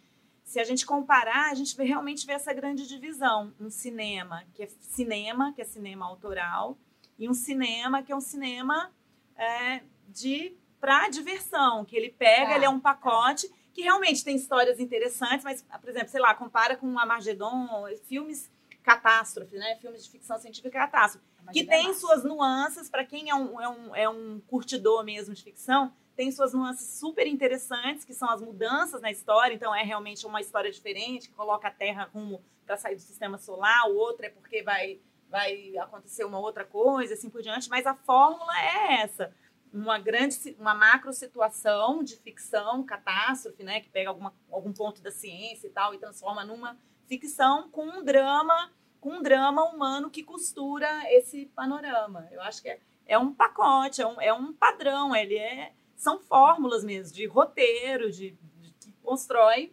Se 0.47 0.61
a 0.61 0.65
gente 0.65 0.87
comparar, 0.87 1.51
a 1.51 1.55
gente 1.55 1.77
vê- 1.77 1.83
realmente 1.85 2.25
vê 2.25 2.33
essa 2.33 2.53
grande 2.55 2.87
divisão. 2.87 3.53
Um 3.61 3.69
cinema 3.69 4.45
que 4.55 4.63
é 4.63 4.69
cinema, 4.81 5.53
que 5.53 5.61
é 5.61 5.65
cinema 5.65 6.07
autoral, 6.07 6.79
e 7.19 7.29
um 7.29 7.35
cinema 7.35 8.01
que 8.01 8.13
é 8.13 8.17
um 8.17 8.21
cinema 8.21 8.93
é, 9.37 9.83
de 10.09 10.57
para 10.81 11.09
diversão, 11.09 11.85
que 11.85 11.97
ele 11.97 12.11
pega, 12.11 12.55
ele 12.55 12.65
é 12.65 12.69
um 12.69 12.79
pacote 12.79 13.51
que 13.73 13.83
realmente 13.83 14.23
tem 14.25 14.37
histórias 14.37 14.79
interessantes, 14.79 15.43
mas, 15.45 15.63
por 15.81 15.91
exemplo, 15.91 16.09
sei 16.11 16.21
lá, 16.21 16.33
compara 16.33 16.77
com 16.77 16.97
Armagedon, 16.97 17.67
filmes 18.05 18.49
catástrofe, 18.85 19.57
né? 19.57 19.77
Filmes 19.81 20.05
de 20.05 20.11
ficção 20.11 20.39
científica 20.39 20.71
catástrofe, 20.71 21.27
que 21.53 21.61
Imagina 21.63 21.71
tem 21.71 21.93
suas 21.95 22.23
nuances, 22.23 22.89
para 22.89 23.05
quem 23.05 23.31
é 23.31 23.35
um, 23.35 23.61
é, 23.61 23.69
um, 23.69 23.97
é 23.97 24.09
um 24.09 24.41
curtidor 24.47 25.03
mesmo 25.05 25.35
de 25.35 25.43
ficção, 25.43 25.93
tem 26.17 26.33
suas 26.33 26.55
nuances 26.55 26.99
super 26.99 27.27
interessantes, 27.27 28.05
que 28.05 28.15
são 28.15 28.29
as 28.31 28.41
mudanças 28.41 29.03
na 29.03 29.11
história, 29.11 29.55
então 29.55 29.75
é 29.75 29.83
realmente 29.83 30.27
uma 30.27 30.41
história 30.41 30.73
diferente, 30.73 31.29
que 31.29 31.35
coloca 31.35 31.69
a 31.69 31.71
Terra 31.71 32.09
rumo 32.13 32.43
para 32.65 32.77
sair 32.77 32.97
do 32.97 33.03
sistema 33.03 33.37
solar, 33.37 33.89
o 33.91 33.97
outro 33.97 34.25
é 34.25 34.31
porque 34.31 34.63
vai, 34.63 34.99
vai 35.29 35.77
acontecer 35.77 36.25
uma 36.25 36.39
outra 36.39 36.65
coisa, 36.65 37.13
assim 37.13 37.29
por 37.29 37.43
diante, 37.43 37.69
mas 37.69 37.87
a 37.87 37.95
fórmula 37.95 38.53
é 38.59 39.03
essa. 39.03 39.33
Uma 39.73 39.99
grande, 39.99 40.57
uma 40.59 40.75
macro 40.75 41.13
situação 41.13 42.03
de 42.03 42.17
ficção, 42.17 42.83
catástrofe, 42.83 43.63
né, 43.63 43.81
que 43.81 43.91
pega 43.91 44.09
alguma, 44.09 44.35
algum 44.51 44.73
ponto 44.73 45.03
da 45.03 45.11
ciência 45.11 45.67
e 45.67 45.71
tal 45.71 45.93
e 45.93 45.99
transforma 45.99 46.45
numa 46.45 46.79
ficção 47.07 47.69
com 47.69 47.85
um 47.85 48.03
drama, 48.03 48.73
com 49.01 49.11
um 49.11 49.23
drama 49.23 49.65
humano 49.65 50.11
que 50.11 50.23
costura 50.23 50.89
esse 51.13 51.47
panorama. 51.55 52.27
Eu 52.33 52.41
acho 52.41 52.63
que 52.63 52.71
é, 52.71 52.81
é 53.07 53.19
um 53.19 53.35
pacote, 53.35 54.01
é 54.01 54.07
um, 54.07 54.21
é 54.21 54.33
um 54.33 54.53
padrão, 54.53 55.15
ele 55.15 55.37
é 55.37 55.73
são 55.97 56.19
fórmulas 56.21 56.85
mesmo 56.85 57.15
de 57.15 57.27
roteiro, 57.27 58.11
de, 58.13 58.31
de 58.61 58.71
que 58.81 58.93
constrói 59.03 59.73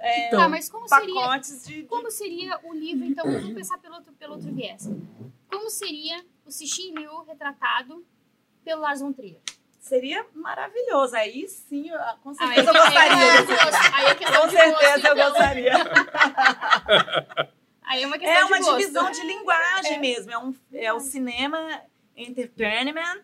Então, 0.00 0.40
tá, 0.40 0.48
mas 0.48 0.68
como 0.68 0.86
seria, 0.88 1.14
pacotes 1.14 1.64
de, 1.66 1.74
de 1.82 1.88
como 1.88 2.10
seria 2.10 2.60
o 2.64 2.74
livro, 2.74 3.04
então, 3.06 3.24
vamos 3.24 3.52
pensar 3.54 3.78
pelo 3.78 3.94
outro, 3.96 4.12
pelo 4.12 4.34
outro 4.34 4.52
viés. 4.52 4.88
Como 5.48 5.70
seria 5.70 6.24
o 6.44 6.50
Cixin 6.50 6.92
Liu 6.94 7.22
retratado 7.24 8.04
pelo 8.64 8.82
Lars 8.82 9.00
von 9.00 9.12
Trier? 9.12 9.40
seria 9.80 10.24
maravilhoso. 10.34 11.14
Aí 11.14 11.46
sim, 11.46 11.90
eu- 11.90 11.98
com 12.22 12.30
Ah, 12.30 12.34
certeza 12.34 12.70
eu 12.70 12.74
aí- 12.74 12.80
gostaria. 12.82 13.12
Aí, 13.12 13.20
é 13.20 13.42
desse- 13.44 13.64
gosto. 13.64 13.94
Aí 13.94 14.04
é 14.06 14.14
questão 14.14 14.40
Com 14.40 14.48
de 14.48 14.54
gosto, 14.56 14.78
certeza 14.80 15.08
eu 15.08 15.14
então. 15.14 15.30
gostaria. 15.30 15.72
Aí 17.82 18.02
é 18.02 18.06
uma 18.06 18.18
questão 18.18 18.34
É 18.34 18.40
de 18.40 18.52
uma 18.52 18.58
gosto. 18.58 18.76
divisão 18.78 19.10
de 19.10 19.20
linguagem 19.26 20.00
mesmo. 20.00 20.30
É, 20.32 20.38
um, 20.38 20.54
é 20.72 20.92
o 20.92 21.00
cinema 21.00 21.82
entertainment 22.16 23.20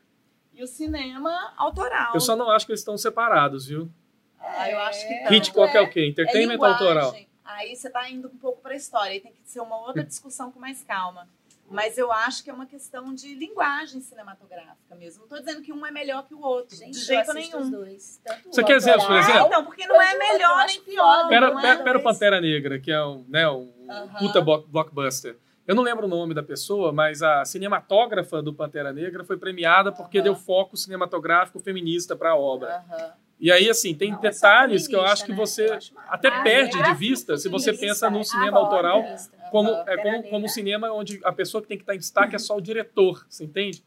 e 0.60 0.64
o 0.64 0.66
cinema 0.66 1.52
autoral. 1.56 2.12
Eu 2.14 2.20
só 2.20 2.36
não 2.36 2.50
acho 2.50 2.66
que 2.66 2.72
eles 2.72 2.80
estão 2.80 2.96
separados, 2.98 3.66
viu? 3.66 3.90
Ah, 4.38 4.70
eu 4.70 4.78
acho 4.80 5.06
que 5.06 5.12
É. 5.14 5.24
não. 5.24 5.32
Hitchcock 5.32 5.74
é, 5.74 5.78
É- 5.78 5.82
o 5.82 5.90
quê? 5.90 6.00
é 6.00 6.06
Entertainment 6.08 6.52
linguagem. 6.54 6.86
autoral. 6.86 7.14
Aí 7.44 7.74
você 7.74 7.88
está 7.88 8.08
indo 8.08 8.28
um 8.28 8.36
pouco 8.36 8.60
para 8.60 8.72
a 8.72 8.76
história. 8.76 9.12
Aí 9.12 9.20
tem 9.20 9.32
que 9.32 9.38
ser 9.44 9.60
uma 9.60 9.76
outra 9.80 10.04
discussão 10.04 10.52
com 10.52 10.60
mais 10.60 10.82
calma. 10.84 11.26
Mas 11.68 11.96
eu 11.96 12.10
acho 12.10 12.42
que 12.42 12.50
é 12.50 12.52
uma 12.52 12.66
questão 12.66 13.14
de 13.14 13.32
linguagem 13.34 14.00
cinematográfica 14.00 14.94
mesmo. 14.96 15.20
Não 15.20 15.24
estou 15.26 15.38
dizendo 15.38 15.62
que 15.64 15.72
um 15.72 15.86
é 15.86 15.90
melhor 15.92 16.26
que 16.26 16.34
o 16.34 16.40
outro. 16.40 16.76
Gente, 16.76 16.94
de 16.94 16.98
eu 17.00 17.04
jeito 17.04 17.32
nenhum. 17.32 17.60
os 17.60 17.70
dois. 17.70 18.20
Tanto 18.24 18.52
Você 18.52 18.60
o 18.60 18.64
quer 18.64 18.76
exemplos, 18.76 19.04
por 19.06 19.16
exemplo? 19.16 19.48
Não, 19.50 19.64
porque 19.64 19.86
não 19.86 20.00
é 20.02 20.16
melhor 20.18 20.66
nem 20.66 20.80
pior. 20.82 21.28
Pera, 21.28 21.46
é, 21.46 21.60
pera, 21.60 21.82
pera. 21.84 22.00
Pantera 22.00 22.40
Negra, 22.40 22.78
que 22.80 22.90
é 22.90 23.04
um, 23.04 23.24
né, 23.28 23.48
um 23.48 23.72
Aham. 23.88 24.18
puta 24.18 24.40
block- 24.40 24.66
blockbuster. 24.68 25.36
Eu 25.70 25.76
não 25.76 25.84
lembro 25.84 26.06
o 26.06 26.08
nome 26.08 26.34
da 26.34 26.42
pessoa, 26.42 26.90
mas 26.90 27.22
a 27.22 27.44
cinematógrafa 27.44 28.42
do 28.42 28.52
Pantera 28.52 28.92
Negra 28.92 29.22
foi 29.22 29.36
premiada 29.36 29.92
porque 29.92 30.18
Aham. 30.18 30.24
deu 30.24 30.34
foco 30.34 30.76
cinematográfico 30.76 31.60
feminista 31.60 32.16
para 32.16 32.30
a 32.30 32.36
obra. 32.36 32.82
Aham. 32.90 33.12
E 33.38 33.52
aí, 33.52 33.70
assim, 33.70 33.94
tem 33.94 34.10
Não 34.10 34.18
é 34.18 34.20
detalhes 34.20 34.88
que 34.88 34.96
eu 34.96 35.02
acho 35.02 35.24
que 35.24 35.30
né? 35.30 35.36
você 35.36 35.68
Eu 35.68 35.74
acho 35.74 35.92
até 36.08 36.26
Ah, 36.26 36.42
perde 36.42 36.76
é? 36.76 36.82
de 36.82 36.94
vista 36.94 37.36
se 37.36 37.48
você 37.48 37.72
pensa 37.72 38.10
no 38.10 38.18
é. 38.18 38.24
cinema 38.24 38.58
autoral 38.58 39.04
como, 39.52 39.70
é, 39.70 39.96
como, 39.98 40.22
como 40.24 40.48
cinema 40.48 40.90
onde 40.90 41.20
a 41.22 41.30
pessoa 41.30 41.62
que 41.62 41.68
tem 41.68 41.76
que 41.76 41.84
estar 41.84 41.94
em 41.94 41.98
destaque 41.98 42.34
é 42.34 42.38
só 42.40 42.56
o 42.56 42.60
diretor, 42.60 43.24
você 43.28 43.44
entende? 43.44 43.84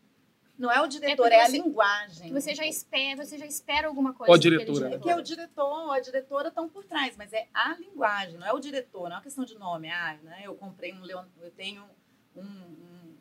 Não 0.64 0.72
é 0.72 0.82
o 0.82 0.88
diretor, 0.88 1.24
porque 1.24 1.36
é, 1.36 1.42
a 1.42 1.46
você- 1.46 1.58
linguagem. 1.58 2.28
Que 2.28 2.34
você 2.34 2.56
já 2.56 2.66
espera, 2.66 3.26
você 3.26 3.38
já 3.38 3.46
espera 3.46 3.86
alguma 3.86 4.14
coisa. 4.14 4.32
Ou 4.32 4.36
a 4.36 4.40
diretora, 4.40 4.88
né? 4.88 4.96
É 4.96 5.00
que 5.00 5.14
o 5.14 5.22
diretor, 5.22 5.92
a 5.92 6.00
diretora 6.00 6.48
estão 6.48 6.70
por 6.70 6.86
trás, 6.86 7.18
mas 7.18 7.34
é 7.34 7.48
a 7.54 7.76
linguagem, 7.78 8.38
não 8.38 8.48
é 8.48 8.54
o 8.54 8.60
diretor, 8.60 9.10
não 9.10 9.12
é 9.12 9.16
uma 9.16 9.22
questão 9.22 9.44
de 9.44 9.60
nome. 9.60 9.90
Ah, 9.90 10.18
né, 10.24 10.44
eu 10.46 10.56
comprei 10.56 10.94
um 10.94 11.02
Leon, 11.02 11.26
eu 11.42 11.52
tenho 11.52 11.84
um, 12.34 12.42
um, 12.44 13.16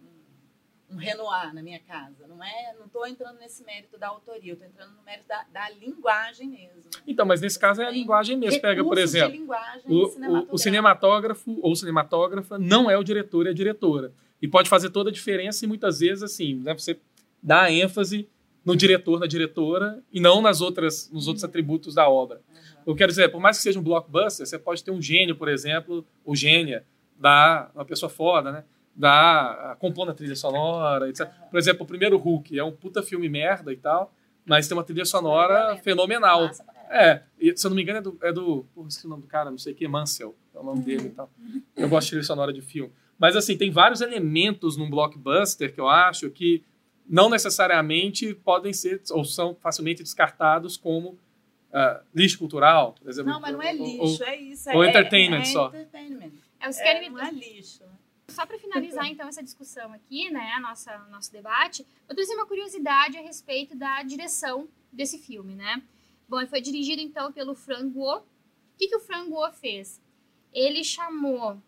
um 0.93 0.97
Renoir 0.97 1.53
na 1.53 1.61
minha 1.65 1.81
casa. 1.81 2.29
Não 2.29 2.45
é, 2.45 2.77
não 2.79 2.87
estou 2.87 3.05
entrando 3.09 3.41
nesse 3.41 3.65
mérito 3.65 3.99
da 3.99 4.07
autoria, 4.07 4.53
eu 4.53 4.55
estou 4.55 4.69
entrando 4.69 4.93
no 4.95 5.03
mérito 5.03 5.27
da, 5.27 5.45
da 5.53 5.69
linguagem 5.71 6.49
mesmo. 6.49 6.91
Então, 7.05 7.27
mas 7.27 7.41
nesse 7.41 7.59
caso 7.59 7.83
é 7.83 7.87
a 7.87 7.91
linguagem 7.91 8.37
mesmo. 8.37 8.61
Pega, 8.61 8.85
por 8.85 8.99
exemplo, 8.99 9.33
linguagem 9.33 9.83
o, 9.91 10.07
o, 10.07 10.55
o 10.55 10.59
cinematógrafo 10.59 11.59
ou 11.61 11.75
cinematógrafa 11.75 12.57
não 12.57 12.89
é 12.89 12.97
o 12.97 13.03
diretor, 13.03 13.49
é 13.49 13.51
a 13.51 13.55
diretora. 13.55 14.13
E 14.41 14.47
pode 14.47 14.69
fazer 14.69 14.91
toda 14.91 15.11
a 15.11 15.13
diferença 15.13 15.65
e 15.65 15.69
muitas 15.69 15.99
vezes, 15.99 16.23
assim, 16.23 16.55
né, 16.55 16.73
você 16.75 16.99
dá 17.43 17.71
ênfase 17.71 18.29
no 18.65 18.77
diretor, 18.77 19.19
na 19.19 19.27
diretora, 19.27 20.03
e 20.13 20.21
não 20.21 20.41
nas 20.41 20.61
outras, 20.61 21.11
nos 21.11 21.27
outros 21.27 21.43
atributos 21.43 21.95
da 21.95 22.09
obra. 22.09 22.41
Aham. 22.49 22.83
Eu 22.87 22.95
quero 22.95 23.11
dizer, 23.11 23.29
por 23.31 23.41
mais 23.41 23.57
que 23.57 23.63
seja 23.63 23.79
um 23.79 23.83
blockbuster, 23.83 24.47
você 24.47 24.59
pode 24.59 24.85
ter 24.85 24.91
um 24.91 25.03
gênio, 25.03 25.35
por 25.35 25.49
exemplo, 25.49 26.07
o 26.25 26.37
gênia, 26.37 26.85
da 27.19 27.71
uma 27.75 27.85
pessoa 27.85 28.11
foda, 28.11 28.51
né? 28.51 28.65
Da 28.95 29.77
compondo 29.79 30.11
a 30.11 30.15
trilha 30.15 30.37
sonora, 30.37 31.09
etc. 31.09 31.29
Por 31.51 31.59
exemplo, 31.59 31.85
o 31.85 31.87
primeiro 31.87 32.19
Hulk 32.19 32.59
é 32.59 32.65
um 32.65 32.73
puta 32.73 33.03
filme 33.03 33.29
merda 33.29 33.73
e 33.73 33.77
tal, 33.77 34.13
mas 34.45 34.67
tem 34.69 34.77
uma 34.77 34.85
trilha 34.85 35.05
sonora 35.05 35.77
fenomenal. 35.79 36.47
Massa. 36.47 36.65
É, 36.91 37.23
e, 37.41 37.57
se 37.57 37.67
eu 37.67 37.71
não 37.71 37.77
me 37.77 37.83
engano 37.83 37.99
é 37.99 38.03
do. 38.03 38.19
É 38.21 38.33
do 38.33 38.67
porra, 38.75 38.89
esqueci 38.89 39.07
o 39.07 39.11
nome 39.11 39.23
do 39.23 39.29
cara, 39.29 39.51
não 39.51 39.57
sei 39.57 39.73
o 39.73 39.77
que, 39.77 39.89
Mansell, 39.89 40.35
é 40.55 40.59
o 40.59 40.63
nome 40.63 40.83
dele 40.83 41.07
e 41.07 41.11
tal. 41.11 41.31
Eu 41.77 41.89
gosto 41.89 42.07
de 42.07 42.11
trilha 42.11 42.25
sonora 42.25 42.53
de 42.53 42.61
filme. 42.61 42.93
Mas 43.19 43.37
assim, 43.37 43.57
tem 43.57 43.71
vários 43.71 44.01
elementos 44.01 44.77
num 44.77 44.91
blockbuster 44.91 45.73
que 45.73 45.81
eu 45.81 45.89
acho 45.89 46.29
que 46.29 46.63
não 47.07 47.29
necessariamente 47.29 48.35
podem 48.35 48.73
ser 48.73 49.03
ou 49.11 49.25
são 49.25 49.55
facilmente 49.55 50.03
descartados 50.03 50.77
como 50.77 51.19
ah, 51.73 52.03
lixo 52.15 52.39
cultural, 52.39 52.93
por 52.95 53.09
exemplo. 53.09 53.33
Não, 53.33 53.41
mas 53.41 53.53
não 53.53 53.63
é 53.63 53.75
Ou- 53.75 54.07
lixo, 54.07 54.25
é 54.25 54.37
isso. 54.37 54.71
ou 54.71 54.85
é, 54.85 54.89
entertainment 54.91 55.41
é 55.41 55.45
só. 55.45 55.69
entertainment. 55.69 56.33
É, 56.61 56.67
É, 56.69 57.11
não 57.11 57.21
é 57.21 57.31
lixo. 57.31 57.83
Só 58.29 58.47
para 58.47 58.59
finalizar, 58.59 59.07
então, 59.07 59.29
essa 59.29 59.43
discussão 59.43 59.93
aqui, 59.93 60.31
né, 60.31 60.53
a 60.57 60.61
nossa 60.61 60.97
nosso 61.11 61.31
debate, 61.33 61.85
eu 62.09 62.15
trouxe 62.15 62.35
uma 62.35 62.47
curiosidade 62.47 63.17
a 63.19 63.21
respeito 63.21 63.77
da 63.77 64.03
direção 64.03 64.69
desse 64.93 65.19
filme, 65.19 65.55
né? 65.55 65.83
Bom, 66.29 66.39
ele 66.39 66.49
foi 66.49 66.61
dirigido, 66.61 67.03
então, 67.03 67.33
pelo 67.33 67.55
Frank 67.55 67.89
Guo. 67.89 68.19
O 68.19 68.23
que, 68.79 68.89
que 68.89 68.97
o 68.97 69.01
Frank 69.01 69.29
Guo 69.29 69.51
fez? 69.53 70.01
Ele 70.53 70.83
chamou 70.83 71.61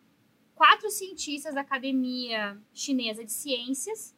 quatro 0.55 0.89
cientistas 0.91 1.55
da 1.55 1.61
Academia 1.61 2.57
Chinesa 2.72 3.24
de 3.24 3.32
Ciências 3.32 4.14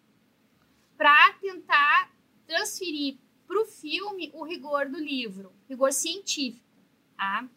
para 0.97 1.33
tentar 1.35 2.11
transferir 2.47 3.19
para 3.47 3.61
o 3.61 3.67
filme 3.67 4.31
o 4.35 4.45
rigor 4.45 4.89
do 4.89 4.99
livro, 4.99 5.53
rigor 5.69 5.93
científico, 5.93 6.65
tá? 7.17 7.49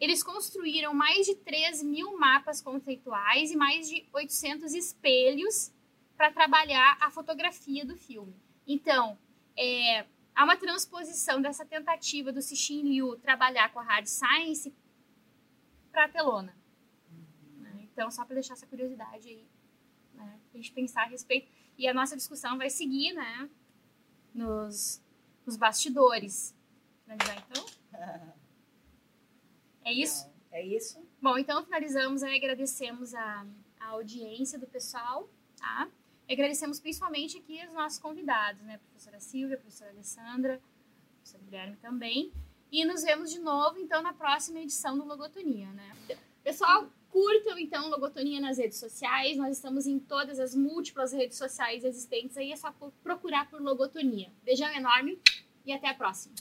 Eles 0.00 0.22
construíram 0.22 0.92
mais 0.92 1.26
de 1.26 1.36
3 1.36 1.82
mil 1.84 2.18
mapas 2.18 2.60
conceituais 2.60 3.52
e 3.52 3.56
mais 3.56 3.88
de 3.88 4.04
800 4.12 4.74
espelhos 4.74 5.72
para 6.16 6.32
trabalhar 6.32 6.96
a 7.00 7.10
fotografia 7.10 7.84
do 7.84 7.96
filme. 7.96 8.34
Então, 8.66 9.16
é, 9.56 10.04
há 10.34 10.44
uma 10.44 10.56
transposição 10.56 11.40
dessa 11.40 11.64
tentativa 11.64 12.32
do 12.32 12.42
Cixin 12.42 12.82
Liu 12.82 13.16
trabalhar 13.16 13.72
com 13.72 13.78
a 13.78 13.82
Hard 13.82 14.06
Science 14.06 14.74
para 15.92 16.06
a 16.06 16.08
telona. 16.08 16.56
Né? 17.58 17.88
Então, 17.92 18.10
só 18.10 18.24
para 18.24 18.34
deixar 18.34 18.54
essa 18.54 18.66
curiosidade 18.66 19.28
aí, 19.28 19.46
né? 20.14 20.40
a 20.52 20.56
gente 20.56 20.72
pensar 20.72 21.02
a 21.02 21.06
respeito. 21.06 21.48
E 21.82 21.88
a 21.88 21.92
nossa 21.92 22.14
discussão 22.14 22.56
vai 22.56 22.70
seguir 22.70 23.12
né? 23.12 23.50
nos, 24.32 25.02
nos 25.44 25.56
bastidores. 25.56 26.54
Finalizar 27.02 27.44
então? 27.50 27.66
É 29.84 29.92
isso? 29.92 30.30
É 30.52 30.64
isso. 30.64 31.04
Bom, 31.20 31.36
então 31.36 31.64
finalizamos 31.64 32.22
aí, 32.22 32.36
agradecemos 32.36 33.12
a, 33.16 33.44
a 33.80 33.86
audiência 33.86 34.56
do 34.56 34.64
pessoal, 34.64 35.28
tá? 35.56 35.90
E 36.28 36.32
agradecemos 36.32 36.78
principalmente 36.78 37.36
aqui 37.36 37.66
os 37.66 37.74
nossos 37.74 37.98
convidados, 37.98 38.62
né? 38.62 38.76
A 38.76 38.78
professora 38.78 39.18
Silvia, 39.18 39.56
a 39.56 39.58
professora 39.58 39.90
Alessandra, 39.90 40.62
o 40.62 41.14
professor 41.16 41.40
Guilherme 41.40 41.76
também. 41.78 42.32
E 42.70 42.84
nos 42.84 43.02
vemos 43.02 43.28
de 43.28 43.40
novo, 43.40 43.76
então, 43.76 44.00
na 44.02 44.12
próxima 44.12 44.60
edição 44.60 44.96
do 44.96 45.04
Logotonia, 45.04 45.72
né? 45.72 45.96
Pessoal, 46.44 46.88
curtam, 47.12 47.58
então, 47.58 47.90
Logotonia 47.90 48.40
nas 48.40 48.56
redes 48.56 48.78
sociais. 48.78 49.36
Nós 49.36 49.56
estamos 49.56 49.86
em 49.86 49.98
todas 49.98 50.40
as 50.40 50.54
múltiplas 50.54 51.12
redes 51.12 51.36
sociais 51.36 51.84
existentes 51.84 52.36
aí. 52.36 52.50
É 52.50 52.56
só 52.56 52.74
procurar 53.02 53.48
por 53.50 53.60
Logotonia. 53.60 54.32
Beijão 54.42 54.70
enorme 54.74 55.20
e 55.64 55.72
até 55.72 55.88
a 55.88 55.94
próxima. 55.94 56.34